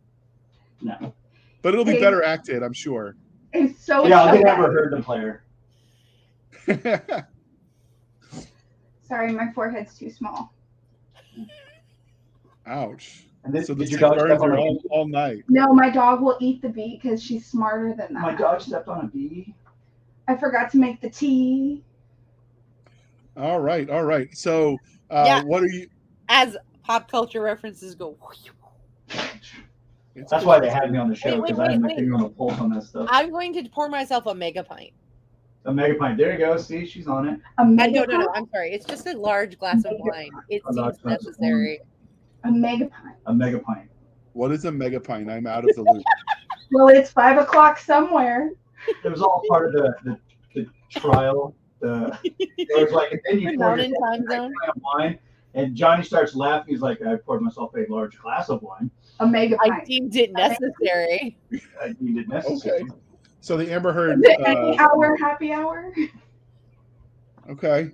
No. 0.82 1.14
But 1.62 1.72
it'll 1.72 1.84
be 1.86 1.92
Hey. 1.92 2.00
better 2.00 2.22
acted, 2.22 2.62
I'm 2.62 2.72
sure. 2.74 3.16
It's 3.52 3.82
so. 3.82 4.06
Yeah, 4.06 4.24
I've 4.24 4.40
never 4.44 4.70
heard 4.72 4.92
the 4.92 5.02
player. 5.02 5.42
Sorry, 9.06 9.32
my 9.32 9.52
forehead's 9.52 9.96
too 9.98 10.10
small. 10.10 10.52
Ouch. 12.66 13.22
And 13.44 13.54
then, 13.54 13.64
So 13.64 13.74
the 13.74 13.84
did 13.84 13.92
your 13.92 14.00
dog 14.00 14.18
burns 14.18 14.30
step 14.32 14.40
on 14.40 14.52
a 14.52 14.60
all, 14.60 14.74
bee? 14.74 14.88
all 14.90 15.06
night. 15.06 15.44
No, 15.48 15.72
my 15.72 15.88
dog 15.90 16.20
will 16.20 16.36
eat 16.40 16.60
the 16.62 16.68
bee 16.68 16.98
because 17.00 17.22
she's 17.22 17.46
smarter 17.46 17.94
than 17.96 18.14
that. 18.14 18.22
My 18.22 18.34
dog 18.34 18.60
stepped 18.60 18.88
on 18.88 19.04
a 19.04 19.08
bee. 19.08 19.54
I 20.26 20.34
forgot 20.36 20.70
to 20.72 20.78
make 20.78 21.00
the 21.00 21.08
tea. 21.10 21.84
All 23.36 23.60
right, 23.60 23.88
all 23.88 24.02
right. 24.02 24.34
So 24.36 24.76
uh, 25.10 25.22
Yeah. 25.26 25.42
what 25.44 25.62
are 25.62 25.68
you? 25.68 25.86
As 26.28 26.56
pop 26.82 27.08
culture 27.08 27.40
references 27.40 27.94
go, 27.94 28.16
it's- 29.08 30.30
That's 30.30 30.44
why 30.44 30.58
they 30.58 30.70
had 30.70 30.90
me 30.90 30.98
on 30.98 31.08
the 31.08 31.14
show 31.14 31.30
Wait, 31.34 31.40
wait, 31.42 31.46
because 31.50 31.60
I 31.60 31.70
had 31.72 31.80
my 31.80 31.88
wait, 31.88 31.96
finger 31.98 32.14
on 32.14 32.22
the 32.22 32.28
pulse 32.30 32.58
on 32.58 32.70
that 32.70 32.82
stuff. 32.82 33.06
I'm 33.10 33.30
going 33.30 33.52
to 33.52 33.68
pour 33.68 33.88
myself 33.88 34.26
a 34.26 34.34
mega 34.34 34.64
pint. 34.64 34.90
A 35.66 35.72
mega 35.72 35.94
pint. 35.96 36.16
There 36.16 36.32
you 36.32 36.38
go. 36.38 36.56
See, 36.56 36.86
she's 36.86 37.08
on 37.08 37.28
it. 37.28 37.40
A 37.58 37.62
I, 37.62 37.64
mega 37.64 37.92
no, 37.92 38.04
no, 38.04 38.18
no. 38.18 38.28
I'm 38.34 38.48
sorry. 38.50 38.72
It's 38.72 38.86
just 38.86 39.06
a 39.06 39.18
large 39.18 39.58
glass 39.58 39.84
of 39.84 39.94
wine. 39.98 40.30
It 40.48 40.62
A 40.68 40.72
seems 40.72 41.04
necessary. 41.04 41.80
A 42.44 42.52
mega 42.52 42.86
pint. 42.86 43.16
A 43.26 43.34
mega 43.34 43.58
pint. 43.58 43.90
What 44.32 44.52
is 44.52 44.64
a 44.64 44.70
megapine? 44.70 45.30
I'm 45.30 45.46
out 45.46 45.68
of 45.68 45.74
the 45.74 45.82
loop. 45.82 46.04
Well, 46.72 46.88
it's 46.88 47.12
five 47.12 47.38
o'clock 47.38 47.78
somewhere. 47.78 48.50
It 49.04 49.08
was 49.08 49.22
all 49.22 49.40
part 49.48 49.68
of 49.68 49.72
the, 49.72 49.94
the, 50.02 50.18
the 50.54 50.66
trial. 50.90 51.54
The 51.80 52.18
it 52.24 52.84
was 52.84 52.92
like, 52.92 53.12
and 53.12 53.20
then 53.24 53.38
you 53.38 53.56
pour 53.56 53.68
mountain 53.68 53.90
your 53.90 54.00
time 54.00 54.26
zone. 54.28 54.52
glass 54.52 54.74
of 54.74 54.82
wine, 54.82 55.18
and 55.54 55.76
Johnny 55.76 56.02
starts 56.02 56.34
laughing. 56.34 56.74
He's 56.74 56.80
like, 56.80 57.00
I 57.02 57.14
poured 57.14 57.42
myself 57.42 57.72
a 57.76 57.86
large 57.88 58.18
glass 58.18 58.48
of 58.48 58.62
wine. 58.62 58.90
A 59.20 59.26
mega 59.28 59.56
I 59.60 59.84
deemed 59.84 60.16
it 60.16 60.32
necessary. 60.32 61.38
I 61.80 61.92
deemed 61.92 62.18
it 62.18 62.28
necessary. 62.28 62.82
Okay. 62.82 62.90
So 63.46 63.56
the 63.56 63.72
Amber 63.72 63.92
Heard. 63.92 64.18
Is 64.18 64.24
it 64.24 64.40
any 64.44 64.76
Uh, 64.76 64.82
hour 64.82 65.16
happy 65.16 65.52
hour? 65.52 65.92
okay. 67.48 67.92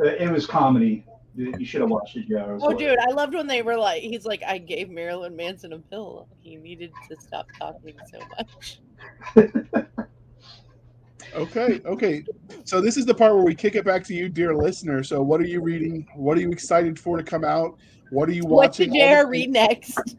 Uh, 0.00 0.04
It 0.04 0.32
was 0.32 0.46
comedy. 0.46 1.04
You 1.34 1.52
you 1.58 1.66
should 1.66 1.82
have 1.82 1.90
watched 1.90 2.16
it. 2.16 2.24
Yeah. 2.28 2.44
it 2.44 2.60
Oh, 2.62 2.70
hilarious. 2.70 2.78
dude, 2.78 2.98
I 3.00 3.12
loved 3.12 3.34
when 3.34 3.46
they 3.46 3.60
were 3.60 3.76
like, 3.76 4.00
he's 4.00 4.24
like, 4.24 4.42
I 4.42 4.56
gave 4.56 4.88
Marilyn 4.88 5.36
Manson 5.36 5.74
a 5.74 5.78
pill. 5.80 6.28
He 6.40 6.56
needed 6.56 6.92
to 7.10 7.16
stop 7.20 7.46
talking 7.58 7.94
so 8.10 8.18
much. 8.38 8.80
Okay. 11.34 11.82
Okay. 11.84 12.24
So 12.64 12.80
this 12.80 12.96
is 12.96 13.04
the 13.04 13.12
part 13.14 13.34
where 13.34 13.44
we 13.44 13.54
kick 13.54 13.74
it 13.74 13.84
back 13.84 14.02
to 14.04 14.14
you, 14.14 14.26
dear 14.30 14.54
listener. 14.54 15.02
So 15.02 15.20
what 15.22 15.38
are 15.42 15.44
you 15.46 15.60
reading? 15.60 16.06
What 16.14 16.38
are 16.38 16.40
you 16.40 16.50
excited 16.50 16.98
for 16.98 17.18
to 17.18 17.22
come 17.22 17.44
out? 17.44 17.76
What 18.10 18.30
are 18.30 18.32
you 18.32 18.44
watching? 18.46 18.90
What 18.90 18.94
watching? 18.94 18.94
should 18.94 19.02
All 19.02 19.08
the 19.08 19.14
JR 19.14 19.20
things- 19.22 19.30
read 19.30 19.50
next? 19.50 20.16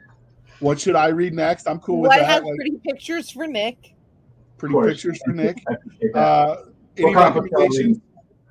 What 0.60 0.80
should 0.80 0.96
I 0.96 1.08
read 1.08 1.34
next? 1.34 1.68
I'm 1.68 1.80
cool 1.80 2.02
with 2.02 2.10
What 2.10 2.20
that. 2.20 2.28
has 2.28 2.44
Like, 2.44 2.56
pretty 2.58 2.78
pictures 2.86 3.32
for 3.32 3.48
Nick? 3.48 3.96
Pretty 4.58 4.76
pictures 4.82 5.20
for 5.26 5.32
Nick. 5.32 5.64
I 5.70 5.74
appreciate 5.74 6.14
that. 6.14 6.20
Uh, 6.20 6.56
any 6.98 7.06
What 7.06 7.14
kind 7.16 7.38
of 7.38 7.44
recommendations 7.44 8.00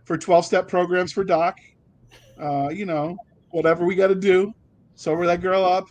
for 0.05 0.17
12 0.17 0.47
step 0.47 0.69
programs 0.69 1.13
for 1.13 1.25
Doc? 1.25 1.59
Uh, 2.41 2.69
you 2.69 2.87
know, 2.87 3.17
whatever 3.51 3.85
we 3.85 3.95
got 3.95 4.09
to 4.09 4.15
do. 4.15 4.53
Sober 4.95 5.27
that 5.27 5.41
girl 5.41 5.65
up. 5.65 5.89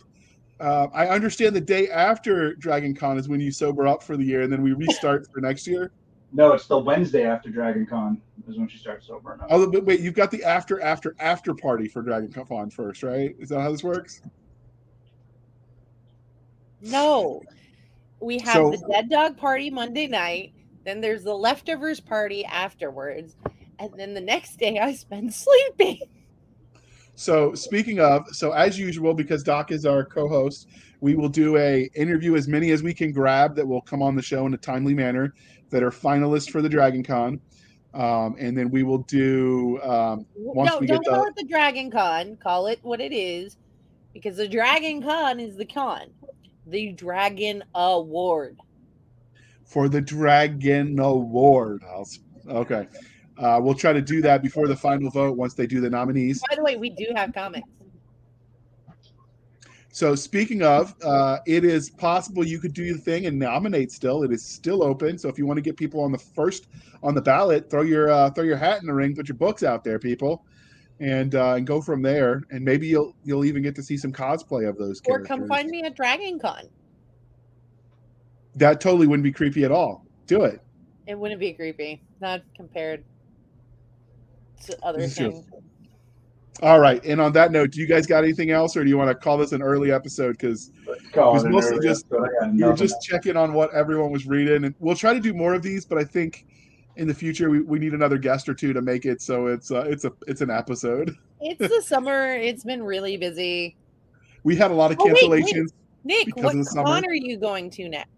Uh, 0.58 0.88
I 0.94 1.08
understand 1.08 1.54
the 1.54 1.60
day 1.60 1.90
after 1.90 2.54
Dragon 2.54 2.94
Con 2.94 3.18
is 3.18 3.28
when 3.28 3.40
you 3.40 3.50
sober 3.50 3.86
up 3.86 4.02
for 4.02 4.16
the 4.16 4.24
year 4.24 4.42
and 4.42 4.52
then 4.52 4.62
we 4.62 4.72
restart 4.72 5.26
for 5.32 5.40
next 5.40 5.66
year. 5.66 5.92
No, 6.32 6.52
it's 6.52 6.66
the 6.66 6.78
Wednesday 6.78 7.24
after 7.24 7.50
Dragon 7.50 7.86
Con 7.86 8.20
is 8.48 8.58
when 8.58 8.68
she 8.68 8.78
starts 8.78 9.06
sobering 9.06 9.40
up. 9.40 9.48
Oh, 9.50 9.70
but 9.70 9.84
wait, 9.84 10.00
you've 10.00 10.14
got 10.14 10.30
the 10.30 10.42
after, 10.44 10.80
after, 10.80 11.14
after 11.20 11.54
party 11.54 11.88
for 11.88 12.02
Dragon 12.02 12.32
Con 12.32 12.70
first, 12.70 13.02
right? 13.02 13.34
Is 13.38 13.50
that 13.50 13.60
how 13.60 13.70
this 13.70 13.84
works? 13.84 14.22
No. 16.80 17.42
We 18.20 18.38
have 18.38 18.54
So- 18.54 18.70
the 18.70 18.84
dead 18.90 19.10
dog 19.10 19.36
party 19.36 19.70
Monday 19.70 20.06
night. 20.06 20.52
Then 20.84 21.00
there's 21.00 21.24
the 21.24 21.34
leftovers 21.34 22.00
party 22.00 22.44
afterwards. 22.44 23.36
And 23.78 23.92
then 23.96 24.14
the 24.14 24.20
next 24.20 24.56
day 24.56 24.78
I 24.78 24.94
spend 24.94 25.34
sleeping. 25.34 26.00
So 27.14 27.54
speaking 27.54 27.98
of, 27.98 28.26
so 28.32 28.52
as 28.52 28.78
usual, 28.78 29.14
because 29.14 29.42
Doc 29.42 29.72
is 29.72 29.86
our 29.86 30.04
co-host, 30.04 30.68
we 31.00 31.14
will 31.14 31.30
do 31.30 31.56
a 31.56 31.90
interview 31.94 32.36
as 32.36 32.46
many 32.46 32.70
as 32.72 32.82
we 32.82 32.92
can 32.92 33.10
grab 33.10 33.56
that 33.56 33.66
will 33.66 33.80
come 33.80 34.02
on 34.02 34.14
the 34.14 34.22
show 34.22 34.46
in 34.46 34.54
a 34.54 34.58
timely 34.58 34.94
manner 34.94 35.34
that 35.70 35.82
are 35.82 35.90
finalists 35.90 36.50
for 36.50 36.62
the 36.62 36.68
Dragon 36.68 37.02
Con. 37.02 37.40
Um, 37.94 38.36
and 38.38 38.56
then 38.56 38.70
we 38.70 38.82
will 38.82 38.98
do 38.98 39.80
um, 39.82 40.26
once 40.36 40.70
no, 40.70 40.78
we 40.78 40.86
don't 40.86 41.02
get 41.02 41.10
call 41.10 41.24
the 41.24 41.30
it 41.30 41.36
the 41.36 41.44
Dragon 41.44 41.90
Con. 41.90 42.36
Call 42.36 42.66
it 42.66 42.78
what 42.82 43.00
it 43.00 43.12
is. 43.12 43.56
Because 44.12 44.36
the 44.36 44.48
Dragon 44.48 45.02
Con 45.02 45.40
is 45.40 45.56
the 45.56 45.64
con. 45.64 46.08
The 46.66 46.92
Dragon 46.92 47.62
Award. 47.74 48.58
for 49.64 49.88
the 49.88 50.00
Dragon 50.00 50.98
Award. 50.98 51.82
I'll, 51.88 52.08
okay, 52.48 52.88
uh, 53.38 53.60
we'll 53.62 53.74
try 53.74 53.92
to 53.92 54.00
do 54.00 54.22
that 54.22 54.42
before 54.42 54.68
the 54.68 54.76
final 54.76 55.10
vote 55.10 55.36
once 55.36 55.54
they 55.54 55.66
do 55.66 55.80
the 55.80 55.90
nominees. 55.90 56.42
By 56.48 56.56
the 56.56 56.62
way, 56.62 56.76
we 56.76 56.90
do 56.90 57.06
have 57.14 57.34
comics. 57.34 57.68
So 59.90 60.14
speaking 60.14 60.62
of, 60.62 60.94
uh, 61.02 61.38
it 61.46 61.64
is 61.64 61.88
possible 61.88 62.46
you 62.46 62.60
could 62.60 62.74
do 62.74 62.92
the 62.92 62.98
thing 62.98 63.26
and 63.26 63.38
nominate 63.38 63.90
still. 63.90 64.24
It 64.24 64.30
is 64.30 64.44
still 64.44 64.82
open. 64.82 65.16
So 65.16 65.28
if 65.30 65.38
you 65.38 65.46
want 65.46 65.56
to 65.56 65.62
get 65.62 65.76
people 65.76 66.02
on 66.02 66.12
the 66.12 66.18
first 66.18 66.66
on 67.02 67.14
the 67.14 67.22
ballot, 67.22 67.70
throw 67.70 67.80
your 67.82 68.10
uh, 68.10 68.30
throw 68.30 68.44
your 68.44 68.58
hat 68.58 68.80
in 68.82 68.86
the 68.86 68.92
ring, 68.92 69.16
put 69.16 69.28
your 69.28 69.38
books 69.38 69.62
out 69.62 69.84
there, 69.84 69.98
people, 69.98 70.44
and 71.00 71.34
uh, 71.34 71.54
and 71.54 71.66
go 71.66 71.80
from 71.80 72.02
there. 72.02 72.42
And 72.50 72.64
maybe 72.64 72.86
you'll 72.86 73.14
you'll 73.24 73.44
even 73.44 73.62
get 73.62 73.74
to 73.76 73.82
see 73.82 73.96
some 73.96 74.12
cosplay 74.12 74.68
of 74.68 74.78
those 74.78 75.00
Or 75.00 75.18
characters. 75.18 75.28
come 75.28 75.48
find 75.48 75.68
me 75.68 75.82
at 75.82 75.94
Dragon 75.96 76.38
Con. 76.38 76.68
That 78.54 78.80
totally 78.80 79.06
wouldn't 79.06 79.24
be 79.24 79.32
creepy 79.32 79.64
at 79.64 79.70
all. 79.72 80.04
Do 80.26 80.44
it. 80.44 80.60
It 81.06 81.18
wouldn't 81.18 81.40
be 81.40 81.52
creepy. 81.52 82.02
Not 82.20 82.42
compared 82.56 83.04
to 84.64 84.76
other 84.84 85.00
This 85.00 85.16
things. 85.18 85.44
All 86.62 86.80
right. 86.80 87.04
And 87.04 87.20
on 87.20 87.32
that 87.34 87.52
note, 87.52 87.72
do 87.72 87.80
you 87.80 87.86
guys 87.86 88.06
got 88.06 88.24
anything 88.24 88.50
else, 88.50 88.76
or 88.78 88.82
do 88.82 88.88
you 88.88 88.96
want 88.96 89.10
to 89.10 89.14
call 89.14 89.36
this 89.36 89.52
an 89.52 89.60
early 89.60 89.92
episode? 89.92 90.32
Because 90.38 90.72
It 90.88 91.14
was 91.16 91.44
mostly 91.44 91.78
just- 91.86 92.06
episode. 92.10 92.30
I 92.42 92.50
you 92.52 92.64
were 92.64 92.72
just 92.72 92.96
checking 93.02 93.36
on 93.36 93.52
what 93.52 93.72
everyone 93.74 94.10
was 94.10 94.26
reading, 94.26 94.64
and 94.64 94.74
we'll 94.78 94.96
try 94.96 95.12
to 95.12 95.20
do 95.20 95.34
more 95.34 95.52
of 95.52 95.62
these. 95.62 95.84
But 95.84 95.98
I 95.98 96.04
think 96.04 96.46
in 96.96 97.06
the 97.06 97.14
future 97.14 97.50
we, 97.50 97.60
we 97.60 97.78
need 97.78 97.92
another 97.92 98.18
guest 98.18 98.48
or 98.48 98.54
two 98.54 98.72
to 98.72 98.80
make 98.82 99.04
it 99.04 99.20
so 99.20 99.46
it's 99.46 99.70
uh, 99.70 99.84
it's 99.86 100.04
a 100.04 100.12
it's 100.26 100.40
an 100.40 100.50
episode. 100.50 101.14
It's 101.38 101.60
the 101.60 101.82
summer. 101.82 102.28
It's 102.34 102.64
been 102.64 102.82
really 102.82 103.18
busy. 103.18 103.76
We 104.42 104.56
had 104.56 104.70
a 104.70 104.74
lot 104.74 104.90
of 104.90 104.96
Oh, 104.98 105.04
wait, 105.04 105.28
wait. 105.28 105.44
cancellations. 105.44 105.72
Nick, 106.02 106.24
Because 106.26 106.44
what 106.44 106.56
of 106.56 106.66
summer? 106.66 106.84
con 106.86 107.04
are 107.04 107.12
you 107.14 107.36
going 107.36 107.68
to 107.72 107.90
next? 107.90 108.08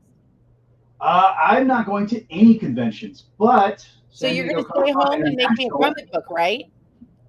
Uh, 1.01 1.35
I'm 1.37 1.67
not 1.67 1.85
going 1.85 2.07
to 2.09 2.25
any 2.33 2.57
conventions, 2.57 3.25
but 3.37 3.81
So 4.11 4.29
San 4.29 4.37
you're 4.37 4.47
going 4.47 4.65
to 4.65 4.71
stay 4.71 4.93
home 4.93 5.23
and 5.25 5.35
make 5.35 5.51
me 5.59 5.67
a 5.67 5.71
comic 5.71 6.13
book, 6.13 6.27
right? 6.31 6.67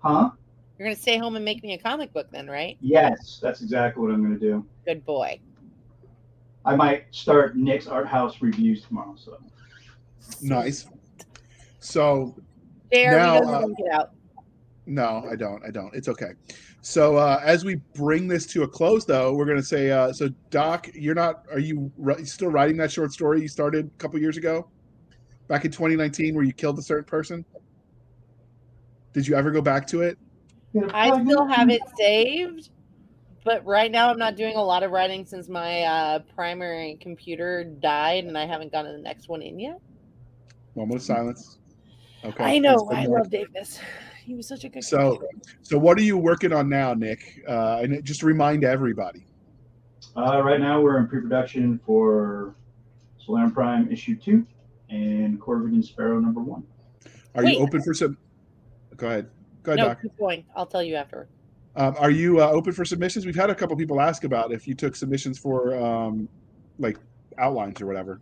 Huh? 0.04 0.30
You're 0.78 0.86
going 0.86 0.96
to 0.96 1.02
stay 1.02 1.18
home 1.18 1.36
and 1.36 1.44
make 1.44 1.64
me 1.64 1.74
a 1.74 1.78
comic 1.80 2.14
book 2.14 2.28
then, 2.32 2.48
right? 2.48 2.78
Yes, 2.82 3.40
that's 3.42 3.64
exactly 3.64 4.04
what 4.04 4.12
I'm 4.14 4.24
going 4.24 4.40
to 4.40 4.46
do. 4.46 4.64
Good 4.86 5.04
boy. 5.04 5.40
I 6.66 6.76
might 6.76 7.06
start 7.10 7.58
Nick's 7.58 7.88
Art 7.88 8.08
House 8.08 8.44
reviews 8.44 8.84
tomorrow. 8.84 9.16
So 9.18 9.40
Nice. 10.40 10.86
So 11.80 12.36
Now, 12.94 13.38
uh, 13.38 13.66
it 13.78 13.92
out. 13.92 14.10
no, 14.86 15.26
I 15.30 15.36
don't. 15.36 15.64
I 15.66 15.72
don't. 15.72 15.94
It's 15.94 16.08
okay. 16.08 16.32
So 16.82 17.18
uh, 17.18 17.42
as 17.44 17.66
we 17.66 17.78
bring 17.96 18.28
this 18.28 18.46
to 18.48 18.64
a 18.64 18.68
close, 18.68 19.06
though, 19.06 19.34
we're 19.34 19.46
gonna 19.46 19.64
say, 19.64 19.92
uh, 19.92 20.14
so 20.14 20.30
Doc, 20.52 20.88
you're 20.94 21.16
not. 21.16 21.44
Are 21.52 21.60
you 21.60 21.92
ri- 21.98 22.26
still 22.26 22.50
writing 22.50 22.78
that 22.78 22.92
short 22.92 23.12
story 23.12 23.42
you 23.42 23.48
started 23.48 23.88
a 23.88 23.98
couple 23.98 24.20
years 24.20 24.38
ago, 24.38 24.70
back 25.48 25.66
in 25.66 25.72
2019, 25.72 26.36
where 26.36 26.44
you 26.44 26.54
killed 26.54 26.80
a 26.80 26.84
certain 26.84 27.06
person? 27.06 27.46
Did 29.14 29.28
you 29.28 29.36
ever 29.36 29.52
go 29.52 29.62
back 29.62 29.88
to 29.88 30.02
it? 30.02 30.18
I 30.94 31.10
still 31.24 31.48
have 31.48 31.70
it 31.70 31.82
saved, 31.98 32.70
but 33.44 33.66
right 33.66 33.92
now 33.92 34.12
I'm 34.12 34.20
not 34.20 34.36
doing 34.36 34.56
a 34.56 34.64
lot 34.64 34.84
of 34.84 34.92
writing 34.92 35.26
since 35.26 35.50
my 35.50 35.82
uh, 35.82 36.20
primary 36.36 36.98
computer 37.02 37.64
died 37.64 38.26
and 38.26 38.38
I 38.38 38.46
haven't 38.46 38.72
gotten 38.72 38.94
the 38.94 39.02
next 39.02 39.28
one 39.30 39.42
in 39.42 39.60
yet. 39.60 39.80
Moment 40.76 40.98
of 40.98 41.02
silence. 41.02 41.59
Okay. 42.24 42.44
I 42.44 42.60
know. 42.60 42.90
I 42.92 43.06
good. 43.06 43.12
love 43.12 43.30
Davis. 43.30 43.80
He 44.24 44.36
was 44.36 44.48
such 44.48 44.64
a 44.64 44.70
good 44.70 44.84
So- 44.84 45.18
computer. 45.18 45.58
So, 45.62 45.78
what 45.80 45.98
are 45.98 46.02
you 46.04 46.18
working 46.18 46.54
on 46.54 46.70
now, 46.70 46.94
Nick? 46.94 47.42
Uh, 47.48 47.80
and 47.82 48.04
just 48.04 48.24
remind 48.24 48.64
everybody. 48.64 49.26
Uh, 50.16 50.42
right 50.44 50.60
now, 50.60 50.82
we're 50.82 50.98
in 50.98 51.08
pre-production 51.08 51.80
for 51.86 52.56
Solarium 53.18 53.52
Prime 53.52 53.92
issue 53.92 54.16
two 54.16 54.46
and 54.90 55.40
Corvigan 55.40 55.84
Sparrow 55.84 56.20
number 56.20 56.42
one. 56.42 56.64
Are 57.36 57.44
Wait. 57.44 57.58
you 57.58 57.64
open 57.64 57.82
for 57.82 57.94
some? 57.94 58.18
Go 58.98 59.08
ahead. 59.08 59.30
Go 59.64 59.74
ahead, 59.74 59.80
No, 59.80 59.88
Doc. 59.90 60.02
keep 60.02 60.18
going. 60.18 60.46
I'll 60.56 60.66
tell 60.66 60.84
you 60.84 60.96
after. 60.96 61.28
Um, 61.76 61.96
are 62.00 62.10
you 62.10 62.42
uh, 62.42 62.50
open 62.50 62.74
for 62.74 62.84
submissions? 62.84 63.26
We've 63.26 63.36
had 63.36 63.50
a 63.50 63.56
couple 63.56 63.76
people 63.78 64.02
ask 64.02 64.24
about 64.24 64.52
if 64.52 64.68
you 64.68 64.74
took 64.74 64.96
submissions 64.96 65.38
for 65.38 65.76
um, 65.80 66.28
like 66.80 66.98
outlines 67.38 67.80
or 67.82 67.86
whatever. 67.86 68.20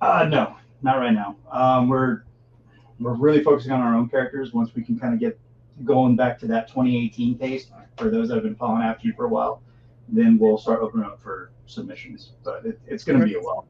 Uh, 0.00 0.26
no, 0.30 0.56
not 0.82 0.98
right 0.98 1.12
now. 1.12 1.36
Um, 1.50 1.88
we're 1.88 2.22
we're 3.00 3.14
really 3.14 3.42
focusing 3.42 3.72
on 3.72 3.80
our 3.80 3.94
own 3.94 4.08
characters. 4.08 4.52
Once 4.52 4.74
we 4.74 4.82
can 4.82 4.98
kind 4.98 5.14
of 5.14 5.20
get 5.20 5.38
going 5.84 6.14
back 6.14 6.38
to 6.38 6.46
that 6.46 6.68
2018 6.68 7.38
pace 7.38 7.70
for 7.96 8.10
those 8.10 8.28
that 8.28 8.34
have 8.34 8.44
been 8.44 8.54
following 8.54 8.82
after 8.82 9.06
you 9.06 9.14
for 9.14 9.24
a 9.24 9.28
while, 9.28 9.62
then 10.08 10.38
we'll 10.38 10.58
start 10.58 10.80
opening 10.80 11.06
up 11.06 11.20
for 11.22 11.50
submissions. 11.66 12.32
But 12.44 12.66
it, 12.66 12.80
it's 12.86 13.02
going 13.02 13.18
to 13.18 13.24
be 13.24 13.34
a 13.34 13.40
while. 13.40 13.66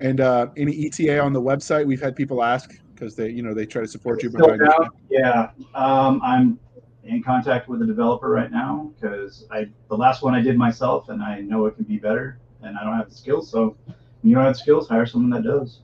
And 0.00 0.20
uh, 0.20 0.48
any 0.56 0.86
ETA 0.86 1.20
on 1.20 1.32
the 1.32 1.40
website? 1.40 1.86
We've 1.86 2.00
had 2.00 2.16
people 2.16 2.42
ask 2.42 2.78
because 2.94 3.14
they, 3.14 3.30
you 3.30 3.42
know, 3.42 3.54
they 3.54 3.64
try 3.64 3.82
to 3.82 3.88
support 3.88 4.22
you. 4.22 4.30
Still 4.30 4.58
But? 4.58 4.88
Yeah, 5.08 5.50
um, 5.74 6.20
I'm 6.22 6.58
in 7.04 7.22
contact 7.22 7.68
with 7.68 7.82
a 7.82 7.86
developer 7.86 8.28
right 8.28 8.50
now 8.50 8.90
because 8.94 9.46
I 9.50 9.68
the 9.88 9.96
last 9.96 10.22
one 10.22 10.34
I 10.34 10.40
did 10.40 10.56
myself, 10.56 11.10
and 11.10 11.22
I 11.22 11.40
know 11.40 11.66
it 11.66 11.76
can 11.76 11.84
be 11.84 11.98
better, 11.98 12.38
and 12.62 12.76
I 12.76 12.82
don't 12.82 12.96
have 12.96 13.08
the 13.08 13.14
skills. 13.14 13.50
So 13.50 13.76
when 13.86 13.96
you 14.30 14.34
don't 14.34 14.44
have 14.44 14.54
the 14.54 14.60
skills, 14.60 14.88
hire 14.88 15.06
someone 15.06 15.30
that 15.30 15.48
does. 15.48 15.80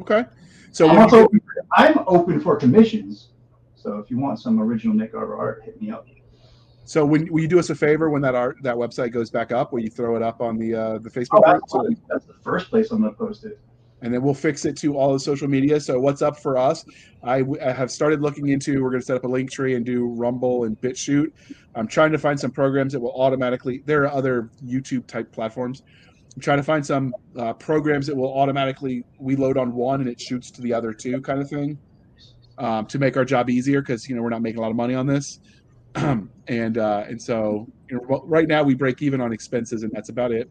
okay. 0.00 0.24
So 0.72 0.88
I'm, 0.90 0.98
also 0.98 1.16
you, 1.16 1.24
open 1.24 1.40
for, 1.40 1.45
I'm 1.76 1.98
open 2.06 2.40
for 2.40 2.56
commissions. 2.56 3.28
So 3.74 3.98
if 3.98 4.10
you 4.10 4.18
want 4.18 4.40
some 4.40 4.60
original 4.60 4.94
Nick 4.94 5.12
Garber 5.12 5.36
art, 5.36 5.62
hit 5.64 5.80
me 5.80 5.90
up. 5.90 6.06
so 6.84 7.04
when 7.04 7.30
will 7.32 7.40
you 7.42 7.48
do 7.48 7.58
us 7.58 7.70
a 7.70 7.74
favor 7.74 8.10
when 8.10 8.22
that 8.22 8.34
art 8.34 8.56
that 8.62 8.74
website 8.74 9.12
goes 9.12 9.30
back 9.30 9.52
up? 9.52 9.72
Will 9.72 9.80
you 9.80 9.90
throw 9.90 10.16
it 10.16 10.22
up 10.22 10.40
on 10.40 10.56
the 10.56 10.74
uh, 10.74 10.98
the 10.98 11.08
Oh, 11.08 11.12
Facebook 11.12 11.42
group? 11.44 11.60
that's, 11.60 11.72
So, 11.72 11.88
that's 12.08 12.24
the 12.26 12.34
first 12.42 12.70
place 12.70 12.90
I'm 12.90 13.00
going 13.02 13.12
to 13.12 13.18
post 13.18 13.44
it. 13.44 13.60
and 14.02 14.12
then 14.12 14.22
we'll 14.22 14.34
fix 14.34 14.64
it 14.64 14.76
to 14.78 14.96
all 14.96 15.12
the 15.12 15.20
social 15.20 15.48
media. 15.48 15.78
So 15.80 15.98
what's 16.00 16.22
up 16.22 16.38
for 16.38 16.56
us? 16.58 16.84
I, 17.22 17.44
I 17.62 17.72
have 17.72 17.90
started 17.90 18.20
looking 18.22 18.48
into. 18.48 18.82
We're 18.82 18.90
going 18.90 19.00
to 19.00 19.06
set 19.06 19.16
up 19.16 19.24
a 19.24 19.28
link 19.28 19.50
tree 19.50 19.74
and 19.74 19.84
do 19.84 20.06
Rumble 20.06 20.64
and 20.64 20.80
BitChute. 20.80 21.32
I'm 21.74 21.86
trying 21.86 22.12
to 22.12 22.18
find 22.18 22.38
some 22.40 22.50
programs 22.50 22.92
that 22.94 23.00
will 23.00 23.14
automatically. 23.20 23.82
There 23.86 24.02
are 24.04 24.12
other 24.12 24.50
YouTube 24.64 25.06
type 25.06 25.30
platforms. 25.32 25.82
I'm 26.36 26.42
trying 26.42 26.58
to 26.58 26.62
find 26.62 26.84
some 26.84 27.14
uh, 27.38 27.54
programs 27.54 28.06
that 28.06 28.14
will 28.14 28.38
automatically 28.38 29.04
we 29.18 29.36
load 29.36 29.56
on 29.56 29.72
one 29.72 30.00
and 30.00 30.08
it 30.08 30.20
shoots 30.20 30.50
to 30.52 30.60
the 30.60 30.72
other 30.72 30.92
two, 30.92 31.22
kind 31.22 31.40
of 31.40 31.48
thing, 31.48 31.78
um, 32.58 32.84
to 32.86 32.98
make 32.98 33.16
our 33.16 33.24
job 33.24 33.48
easier 33.48 33.80
because 33.80 34.06
you 34.06 34.14
know 34.14 34.20
we're 34.20 34.28
not 34.28 34.42
making 34.42 34.58
a 34.58 34.60
lot 34.60 34.70
of 34.70 34.76
money 34.76 34.94
on 34.94 35.06
this, 35.06 35.40
and 35.94 36.76
uh, 36.76 37.04
and 37.08 37.20
so 37.20 37.66
you 37.88 37.96
know, 37.96 38.22
right 38.26 38.48
now 38.48 38.62
we 38.62 38.74
break 38.74 39.00
even 39.00 39.22
on 39.22 39.32
expenses 39.32 39.82
and 39.82 39.90
that's 39.92 40.10
about 40.10 40.30
it. 40.30 40.50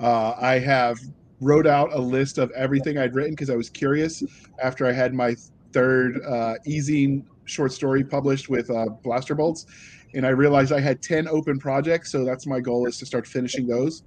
Uh, 0.00 0.34
I 0.36 0.58
have 0.58 0.98
wrote 1.40 1.66
out 1.66 1.92
a 1.92 2.00
list 2.00 2.38
of 2.38 2.50
everything 2.50 2.98
I'd 2.98 3.14
written 3.14 3.32
because 3.32 3.50
I 3.50 3.56
was 3.56 3.70
curious 3.70 4.24
after 4.60 4.84
I 4.84 4.92
had 4.92 5.14
my 5.14 5.36
third 5.72 6.20
uh, 6.26 6.54
easing 6.66 7.24
short 7.44 7.72
story 7.72 8.02
published 8.02 8.48
with 8.48 8.68
uh, 8.70 8.86
Blaster 9.04 9.36
Bolts, 9.36 9.66
and 10.14 10.26
I 10.26 10.30
realized 10.30 10.72
I 10.72 10.80
had 10.80 11.02
ten 11.02 11.28
open 11.28 11.60
projects. 11.60 12.10
So 12.10 12.24
that's 12.24 12.48
my 12.48 12.58
goal 12.58 12.88
is 12.88 12.98
to 12.98 13.06
start 13.06 13.28
finishing 13.28 13.68
those. 13.68 14.02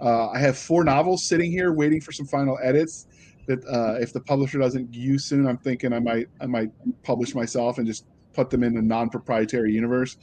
Uh, 0.00 0.28
I 0.30 0.38
have 0.38 0.56
four 0.56 0.84
novels 0.84 1.26
sitting 1.26 1.50
here 1.50 1.72
waiting 1.72 2.00
for 2.00 2.12
some 2.12 2.26
final 2.26 2.58
edits. 2.62 3.06
That 3.46 3.64
uh, 3.66 3.94
if 4.00 4.12
the 4.12 4.20
publisher 4.20 4.58
doesn't 4.58 4.92
use 4.94 5.24
soon, 5.24 5.46
I'm 5.46 5.56
thinking 5.56 5.92
I 5.92 6.00
might 6.00 6.28
I 6.40 6.46
might 6.46 6.70
publish 7.02 7.34
myself 7.34 7.78
and 7.78 7.86
just 7.86 8.04
put 8.34 8.50
them 8.50 8.62
in 8.62 8.76
a 8.76 8.82
non-proprietary 8.82 9.72
universe. 9.72 10.18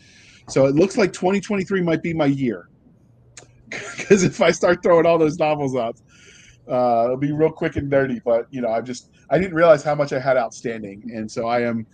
So 0.47 0.67
it 0.67 0.75
looks 0.75 0.95
like 0.95 1.11
2023 1.11 1.81
might 1.81 2.03
be 2.03 2.13
my 2.13 2.27
year 2.27 2.69
because 3.69 4.23
if 4.23 4.41
I 4.41 4.51
start 4.51 4.83
throwing 4.83 5.07
all 5.07 5.17
those 5.17 5.39
novels 5.39 5.75
up, 5.75 5.97
uh, 6.69 7.05
it'll 7.05 7.17
be 7.17 7.31
real 7.31 7.51
quick 7.51 7.75
and 7.75 7.89
dirty. 7.89 8.21
But 8.23 8.47
you 8.51 8.61
know, 8.61 8.69
I 8.69 8.81
just 8.81 9.09
I 9.29 9.37
didn't 9.39 9.55
realize 9.55 9.83
how 9.83 9.95
much 9.95 10.13
I 10.13 10.19
had 10.19 10.37
outstanding, 10.37 11.11
and 11.13 11.29
so 11.29 11.47
I 11.47 11.61
am. 11.61 11.85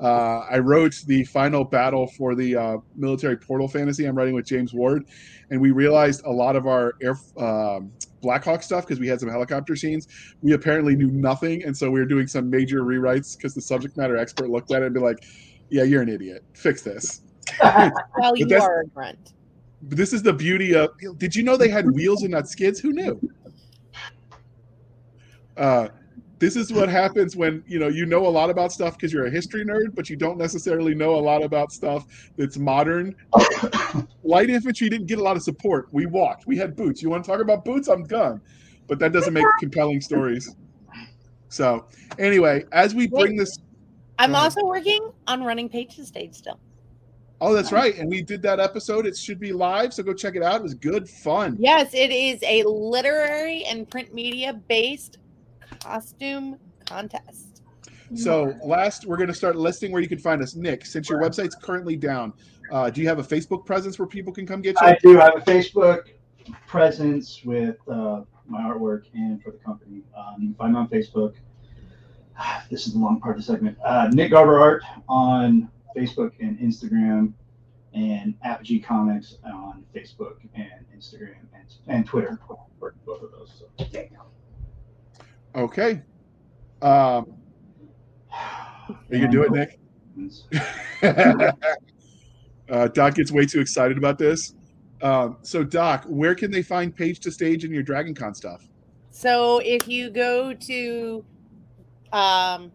Uh, 0.00 0.46
I 0.50 0.58
wrote 0.58 0.94
the 1.06 1.24
final 1.24 1.62
battle 1.62 2.06
for 2.06 2.34
the 2.34 2.56
uh, 2.56 2.76
military 2.96 3.36
portal 3.36 3.68
fantasy 3.68 4.06
I'm 4.06 4.16
writing 4.16 4.34
with 4.34 4.46
James 4.46 4.72
Ward, 4.72 5.04
and 5.50 5.60
we 5.60 5.72
realized 5.72 6.24
a 6.24 6.30
lot 6.30 6.56
of 6.56 6.66
our 6.66 6.94
air 7.02 7.18
um, 7.36 7.92
Blackhawk 8.22 8.62
stuff 8.62 8.86
because 8.86 8.98
we 8.98 9.08
had 9.08 9.20
some 9.20 9.28
helicopter 9.28 9.76
scenes. 9.76 10.08
We 10.42 10.52
apparently 10.52 10.96
knew 10.96 11.10
nothing, 11.10 11.64
and 11.64 11.76
so 11.76 11.90
we 11.90 12.00
were 12.00 12.06
doing 12.06 12.26
some 12.26 12.48
major 12.48 12.82
rewrites 12.82 13.36
because 13.36 13.54
the 13.54 13.60
subject 13.60 13.96
matter 13.98 14.16
expert 14.16 14.48
looked 14.48 14.72
at 14.72 14.82
it 14.82 14.86
and 14.86 14.94
be 14.94 15.00
like, 15.00 15.18
"Yeah, 15.68 15.82
you're 15.82 16.02
an 16.02 16.08
idiot. 16.08 16.44
Fix 16.54 16.80
this." 16.82 17.22
well, 17.62 18.36
you 18.36 18.46
are 18.58 18.80
a 18.80 18.86
grunt. 18.86 19.34
But 19.82 19.98
this 19.98 20.12
is 20.12 20.22
the 20.22 20.32
beauty 20.32 20.74
of. 20.74 20.90
Did 21.18 21.34
you 21.34 21.42
know 21.42 21.56
they 21.58 21.68
had 21.68 21.90
wheels 21.90 22.22
and 22.22 22.30
not 22.30 22.48
skids? 22.48 22.80
Who 22.80 22.92
knew? 22.92 23.20
Uh, 25.56 25.88
this 26.40 26.56
is 26.56 26.72
what 26.72 26.88
happens 26.88 27.36
when 27.36 27.62
you 27.66 27.78
know 27.78 27.88
you 27.88 28.06
know 28.06 28.26
a 28.26 28.28
lot 28.28 28.50
about 28.50 28.72
stuff 28.72 28.96
because 28.96 29.12
you're 29.12 29.26
a 29.26 29.30
history 29.30 29.64
nerd, 29.64 29.94
but 29.94 30.10
you 30.10 30.16
don't 30.16 30.38
necessarily 30.38 30.94
know 30.94 31.14
a 31.14 31.20
lot 31.20 31.44
about 31.44 31.70
stuff 31.70 32.06
that's 32.36 32.56
modern. 32.56 33.14
Light 34.24 34.50
infantry 34.50 34.88
didn't 34.88 35.06
get 35.06 35.18
a 35.18 35.22
lot 35.22 35.36
of 35.36 35.42
support. 35.42 35.88
We 35.92 36.06
walked. 36.06 36.46
We 36.46 36.56
had 36.56 36.74
boots. 36.74 37.02
You 37.02 37.10
want 37.10 37.24
to 37.24 37.30
talk 37.30 37.40
about 37.40 37.64
boots? 37.64 37.88
I'm 37.88 38.04
done. 38.04 38.40
But 38.88 38.98
that 38.98 39.12
doesn't 39.12 39.34
make 39.34 39.44
compelling 39.60 40.00
stories. 40.00 40.56
So 41.48 41.86
anyway, 42.18 42.64
as 42.72 42.94
we 42.94 43.06
bring 43.06 43.36
this 43.36 43.58
I'm 44.18 44.32
Go 44.32 44.38
also 44.38 44.64
working 44.64 45.12
on 45.26 45.44
running 45.44 45.68
page 45.68 45.96
to 45.96 46.04
stage 46.04 46.34
still. 46.34 46.58
Oh, 47.40 47.54
that's 47.54 47.72
right. 47.72 47.96
And 47.96 48.10
we 48.10 48.20
did 48.20 48.42
that 48.42 48.60
episode. 48.60 49.06
It 49.06 49.16
should 49.16 49.40
be 49.40 49.50
live, 49.50 49.94
so 49.94 50.02
go 50.02 50.12
check 50.12 50.36
it 50.36 50.42
out. 50.42 50.56
It 50.56 50.62
was 50.62 50.74
good 50.74 51.08
fun. 51.08 51.56
Yes, 51.58 51.94
it 51.94 52.10
is 52.10 52.38
a 52.42 52.62
literary 52.64 53.64
and 53.64 53.88
print 53.88 54.12
media 54.12 54.52
based 54.52 55.16
costume 55.82 56.56
contest. 56.86 57.62
So 58.14 58.54
last, 58.64 59.06
we're 59.06 59.16
going 59.16 59.28
to 59.28 59.34
start 59.34 59.56
listing 59.56 59.92
where 59.92 60.02
you 60.02 60.08
can 60.08 60.18
find 60.18 60.42
us. 60.42 60.56
Nick, 60.56 60.84
since 60.84 61.08
your 61.08 61.20
website's 61.20 61.54
currently 61.54 61.94
down, 61.94 62.32
uh, 62.72 62.90
do 62.90 63.00
you 63.00 63.08
have 63.08 63.20
a 63.20 63.22
Facebook 63.22 63.64
presence 63.64 63.98
where 63.98 64.08
people 64.08 64.32
can 64.32 64.46
come 64.46 64.60
get 64.60 64.76
you? 64.80 64.86
I 64.86 64.98
do 65.00 65.20
I 65.20 65.26
have 65.26 65.36
a 65.36 65.40
Facebook 65.40 66.08
presence 66.66 67.42
with 67.44 67.76
uh, 67.88 68.22
my 68.48 68.62
artwork 68.62 69.04
and 69.14 69.40
for 69.42 69.52
the 69.52 69.58
company. 69.58 70.02
Um, 70.16 70.34
you 70.38 70.48
can 70.48 70.54
find 70.54 70.72
me 70.72 70.78
on 70.78 70.88
Facebook. 70.88 71.34
This 72.70 72.86
is 72.86 72.94
the 72.94 72.98
long 72.98 73.20
part 73.20 73.36
of 73.36 73.44
the 73.44 73.52
segment. 73.52 73.76
Uh, 73.84 74.08
Nick 74.12 74.30
Garber 74.30 74.58
Art 74.58 74.82
on 75.08 75.68
Facebook 75.96 76.32
and 76.40 76.58
Instagram, 76.58 77.32
and 77.92 78.34
Apogee 78.42 78.80
Comics 78.80 79.36
on 79.44 79.84
Facebook 79.94 80.36
and 80.54 80.86
Instagram 80.96 81.36
and, 81.54 81.66
and 81.88 82.06
Twitter. 82.06 82.38
For 82.78 82.94
both 83.04 83.22
of 83.22 83.30
those. 83.32 83.52
So, 83.58 83.84
there 83.92 84.04
you 84.04 84.16
Okay. 85.54 86.02
Um, 86.82 87.34
are 88.32 88.96
you 89.10 89.20
gonna 89.20 89.28
do 89.28 89.42
it, 89.42 89.52
Nick? 89.52 89.78
uh, 92.70 92.88
Doc 92.88 93.14
gets 93.14 93.32
way 93.32 93.46
too 93.46 93.60
excited 93.60 93.98
about 93.98 94.18
this. 94.18 94.54
Um, 95.02 95.38
so, 95.42 95.64
Doc, 95.64 96.04
where 96.06 96.34
can 96.34 96.50
they 96.50 96.62
find 96.62 96.94
Page 96.94 97.20
to 97.20 97.30
Stage 97.30 97.64
and 97.64 97.72
your 97.72 97.82
Dragon 97.82 98.14
Con 98.14 98.34
stuff? 98.34 98.68
So 99.10 99.58
if 99.58 99.88
you 99.88 100.10
go 100.10 100.54
to, 100.54 101.24
um, 102.12 102.70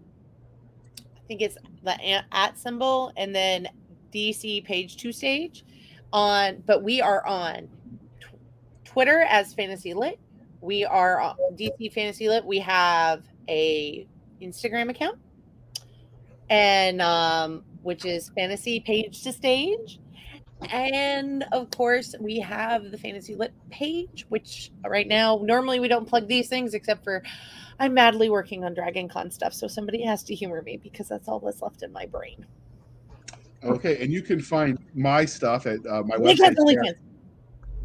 I 0.98 1.28
think 1.28 1.42
it's 1.42 1.58
the 1.84 2.24
at 2.34 2.58
symbol 2.58 3.12
and 3.16 3.34
then 3.34 3.68
DC 4.14 4.64
page 4.66 4.98
two 4.98 5.12
stage 5.12 5.66
on, 6.12 6.62
but 6.66 6.84
we 6.84 7.02
are 7.02 7.26
on 7.26 7.68
tw- 8.20 8.36
Twitter 8.84 9.22
as 9.30 9.54
Fantasy 9.54 9.94
Lit. 9.94 10.20
We 10.66 10.84
are 10.84 11.36
DC 11.54 11.94
Fantasy 11.94 12.28
Lit. 12.28 12.44
We 12.44 12.58
have 12.60 13.24
a 13.48 14.08
Instagram 14.42 14.90
account, 14.90 15.20
and 16.50 17.04
um, 17.04 17.64
which 17.84 18.04
is 18.04 18.30
Fantasy 18.30 18.80
Page 18.80 19.22
to 19.22 19.32
Stage. 19.32 20.00
And 20.72 21.46
of 21.52 21.70
course, 21.70 22.16
we 22.20 22.40
have 22.40 22.90
the 22.90 22.98
Fantasy 22.98 23.36
Lit 23.36 23.54
page, 23.70 24.26
which 24.30 24.72
right 24.88 25.08
now, 25.08 25.40
normally 25.44 25.80
we 25.80 25.88
don't 25.88 26.08
plug 26.08 26.28
these 26.28 26.50
things 26.50 26.74
except 26.74 27.04
for 27.04 27.22
I'm 27.78 27.94
madly 27.94 28.32
working 28.32 28.64
on 28.64 28.74
Dragon 28.74 29.08
Con 29.08 29.30
stuff. 29.30 29.54
So 29.54 29.68
somebody 29.68 30.02
has 30.02 30.24
to 30.24 30.34
humor 30.34 30.64
me 30.64 30.78
because 30.78 31.08
that's 31.08 31.28
all 31.28 31.40
that's 31.40 31.62
left 31.62 31.84
in 31.84 31.94
my 31.94 32.08
brain. 32.08 32.44
Okay, 33.64 34.02
and 34.02 34.12
you 34.12 34.24
can 34.24 34.42
find 34.42 34.80
my 34.96 35.26
stuff 35.26 35.68
at 35.68 35.86
uh, 35.86 36.02
my 36.02 36.18
website. 36.18 36.96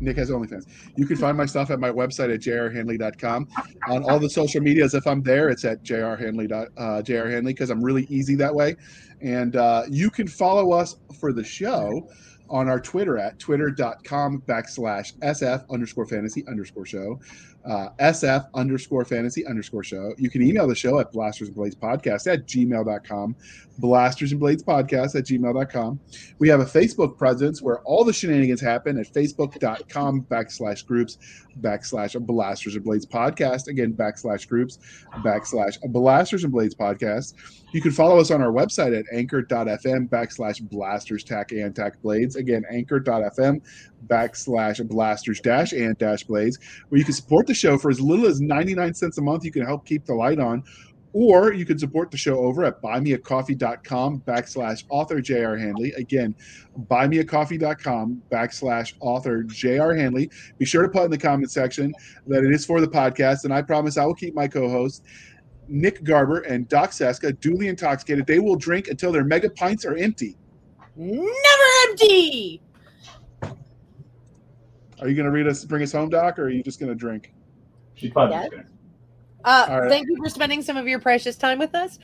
Nick 0.00 0.16
has 0.16 0.30
OnlyFans. 0.30 0.66
You 0.96 1.06
can 1.06 1.16
find 1.16 1.36
my 1.36 1.46
stuff 1.46 1.70
at 1.70 1.78
my 1.78 1.90
website 1.90 2.32
at 2.32 2.40
jrhandley.com. 2.40 3.48
On 3.88 4.04
all 4.04 4.18
the 4.18 4.30
social 4.30 4.60
medias, 4.60 4.94
if 4.94 5.06
I'm 5.06 5.22
there, 5.22 5.48
it's 5.48 5.64
at 5.64 5.82
jrhandley. 5.82 6.50
Uh, 6.52 7.02
jrhandley 7.02 7.46
because 7.46 7.70
I'm 7.70 7.82
really 7.82 8.06
easy 8.08 8.34
that 8.36 8.54
way. 8.54 8.76
And 9.20 9.56
uh, 9.56 9.84
you 9.90 10.10
can 10.10 10.26
follow 10.26 10.72
us 10.72 10.96
for 11.18 11.32
the 11.32 11.44
show 11.44 12.08
on 12.48 12.68
our 12.68 12.80
Twitter 12.80 13.16
at 13.16 13.38
twitter.com 13.38 14.42
backslash 14.42 15.16
sf 15.18 15.64
underscore 15.70 16.06
fantasy 16.06 16.44
underscore 16.48 16.84
show. 16.84 17.20
Uh, 17.64 17.90
SF 18.00 18.48
underscore 18.54 19.04
fantasy 19.04 19.46
underscore 19.46 19.84
show. 19.84 20.14
You 20.16 20.30
can 20.30 20.42
email 20.42 20.66
the 20.66 20.74
show 20.74 20.98
at 20.98 21.12
blasters 21.12 21.48
and 21.48 21.56
blades 21.56 21.76
podcast 21.76 22.32
at 22.32 22.46
gmail.com. 22.46 23.36
Blasters 23.78 24.32
and 24.32 24.40
blades 24.40 24.62
podcast 24.62 25.14
at 25.14 25.24
gmail.com. 25.24 26.00
We 26.38 26.48
have 26.48 26.60
a 26.60 26.64
Facebook 26.64 27.18
presence 27.18 27.60
where 27.60 27.80
all 27.80 28.04
the 28.04 28.12
shenanigans 28.12 28.60
happen 28.60 28.98
at 28.98 29.12
facebook.com 29.12 30.22
backslash 30.22 30.86
groups 30.86 31.18
backslash 31.60 32.18
blasters 32.26 32.76
and 32.76 32.84
blades 32.84 33.06
podcast. 33.06 33.68
Again, 33.68 33.92
backslash 33.92 34.48
groups 34.48 34.78
backslash 35.18 35.78
blasters 35.92 36.44
and 36.44 36.52
blades 36.52 36.74
podcast. 36.74 37.34
You 37.72 37.80
can 37.80 37.92
follow 37.92 38.18
us 38.18 38.30
on 38.30 38.42
our 38.42 38.52
website 38.52 38.98
at 38.98 39.04
anchor.fm 39.12 40.08
backslash 40.08 40.68
blasters 40.68 41.22
tack 41.22 41.52
and 41.52 41.74
tack 41.74 42.00
blades. 42.02 42.36
Again, 42.36 42.64
anchor.fm 42.70 43.60
backslash 44.06 44.86
blasters 44.88 45.40
dash 45.40 45.72
and 45.72 45.96
dash 45.98 46.24
blades, 46.24 46.58
where 46.88 46.98
you 46.98 47.04
can 47.04 47.14
support 47.14 47.46
the 47.50 47.54
show 47.54 47.76
for 47.76 47.90
as 47.90 48.00
little 48.00 48.26
as 48.26 48.40
99 48.40 48.94
cents 48.94 49.18
a 49.18 49.22
month. 49.22 49.44
You 49.44 49.52
can 49.52 49.66
help 49.66 49.84
keep 49.84 50.06
the 50.06 50.14
light 50.14 50.38
on. 50.38 50.62
Or 51.12 51.52
you 51.52 51.66
can 51.66 51.76
support 51.76 52.12
the 52.12 52.16
show 52.16 52.38
over 52.38 52.64
at 52.64 52.80
buymeacoffee.com 52.80 54.20
backslash 54.20 54.84
author 54.90 55.20
J.R. 55.20 55.56
Handley. 55.56 55.92
Again, 55.94 56.36
buymeacoffee.com 56.86 58.22
backslash 58.30 58.94
author 59.00 59.42
J.R. 59.42 59.94
Handley. 59.96 60.30
Be 60.58 60.64
sure 60.64 60.82
to 60.82 60.88
put 60.88 61.06
in 61.06 61.10
the 61.10 61.18
comment 61.18 61.50
section 61.50 61.92
that 62.28 62.44
it 62.44 62.52
is 62.52 62.64
for 62.64 62.80
the 62.80 62.86
podcast. 62.86 63.42
And 63.42 63.52
I 63.52 63.60
promise 63.60 63.98
I 63.98 64.04
will 64.04 64.14
keep 64.14 64.36
my 64.36 64.46
co 64.46 64.68
hosts, 64.68 65.02
Nick 65.66 66.04
Garber 66.04 66.40
and 66.40 66.68
Doc 66.68 66.92
Cisca 66.92 67.32
duly 67.32 67.66
intoxicated. 67.66 68.24
They 68.24 68.38
will 68.38 68.56
drink 68.56 68.86
until 68.86 69.10
their 69.10 69.24
mega 69.24 69.50
pints 69.50 69.84
are 69.84 69.96
empty. 69.96 70.36
Never 70.94 71.24
empty. 71.88 72.62
Are 75.00 75.08
you 75.08 75.14
going 75.14 75.24
to 75.24 75.32
read 75.32 75.48
us, 75.48 75.64
bring 75.64 75.82
us 75.82 75.92
home, 75.92 76.10
Doc, 76.10 76.38
or 76.38 76.44
are 76.44 76.50
you 76.50 76.62
just 76.62 76.78
going 76.78 76.90
to 76.90 76.94
drink? 76.94 77.32
Yes. 78.52 78.64
Uh, 79.44 79.66
right. 79.68 79.88
Thank 79.88 80.08
you 80.08 80.16
for 80.16 80.28
spending 80.28 80.62
some 80.62 80.76
of 80.76 80.86
your 80.86 81.00
precious 81.00 81.36
time 81.36 81.58
with 81.58 81.74
us. 81.74 81.98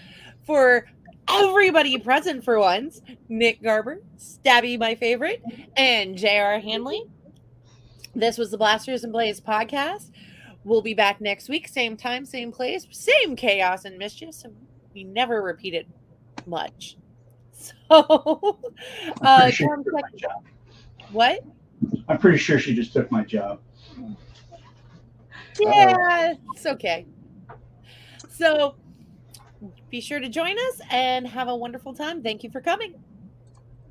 For 0.45 0.87
everybody 1.29 1.99
present 1.99 2.45
for 2.45 2.59
once, 2.59 3.03
Nick 3.29 3.63
Garber, 3.63 4.01
Stabby, 4.19 4.79
my 4.79 4.95
favorite, 4.95 5.43
and 5.77 6.17
J.R. 6.17 6.61
Handley. 6.61 7.05
This 8.15 8.39
was 8.39 8.51
the 8.51 8.59
Blasters 8.59 9.05
and 9.05 9.13
Blades 9.13 9.41
podcast. 9.41 10.11
We'll 10.65 10.83
be 10.83 10.95
back 10.95 11.21
next 11.21 11.49
week, 11.49 11.69
same 11.69 11.97
time, 11.97 12.25
same 12.25 12.51
place, 12.51 12.87
same 12.91 13.37
chaos 13.37 13.85
and 13.85 13.99
mischief. 13.99 14.35
So 14.35 14.53
we 14.95 15.05
never 15.05 15.43
repeat 15.43 15.75
it 15.75 15.87
much. 16.47 16.97
So, 17.89 18.59
uh, 19.23 19.51
sure 19.51 19.83
what? 21.11 21.43
I'm 22.07 22.19
pretty 22.19 22.37
sure 22.37 22.59
she 22.59 22.75
just 22.75 22.93
took 22.93 23.11
my 23.11 23.25
job. 23.25 23.61
Oh. 25.63 25.71
yeah, 25.71 26.35
it's 26.55 26.67
okay. 26.67 27.07
So 28.29 28.77
be 29.91 30.01
sure 30.01 30.21
to 30.21 30.29
join 30.29 30.57
us 30.59 30.81
and 30.91 31.27
have 31.27 31.49
a 31.49 31.57
wonderful 31.57 31.95
time. 31.95 32.23
Thank 32.23 32.45
you 32.45 32.51
for 32.51 32.61
coming. 32.61 32.95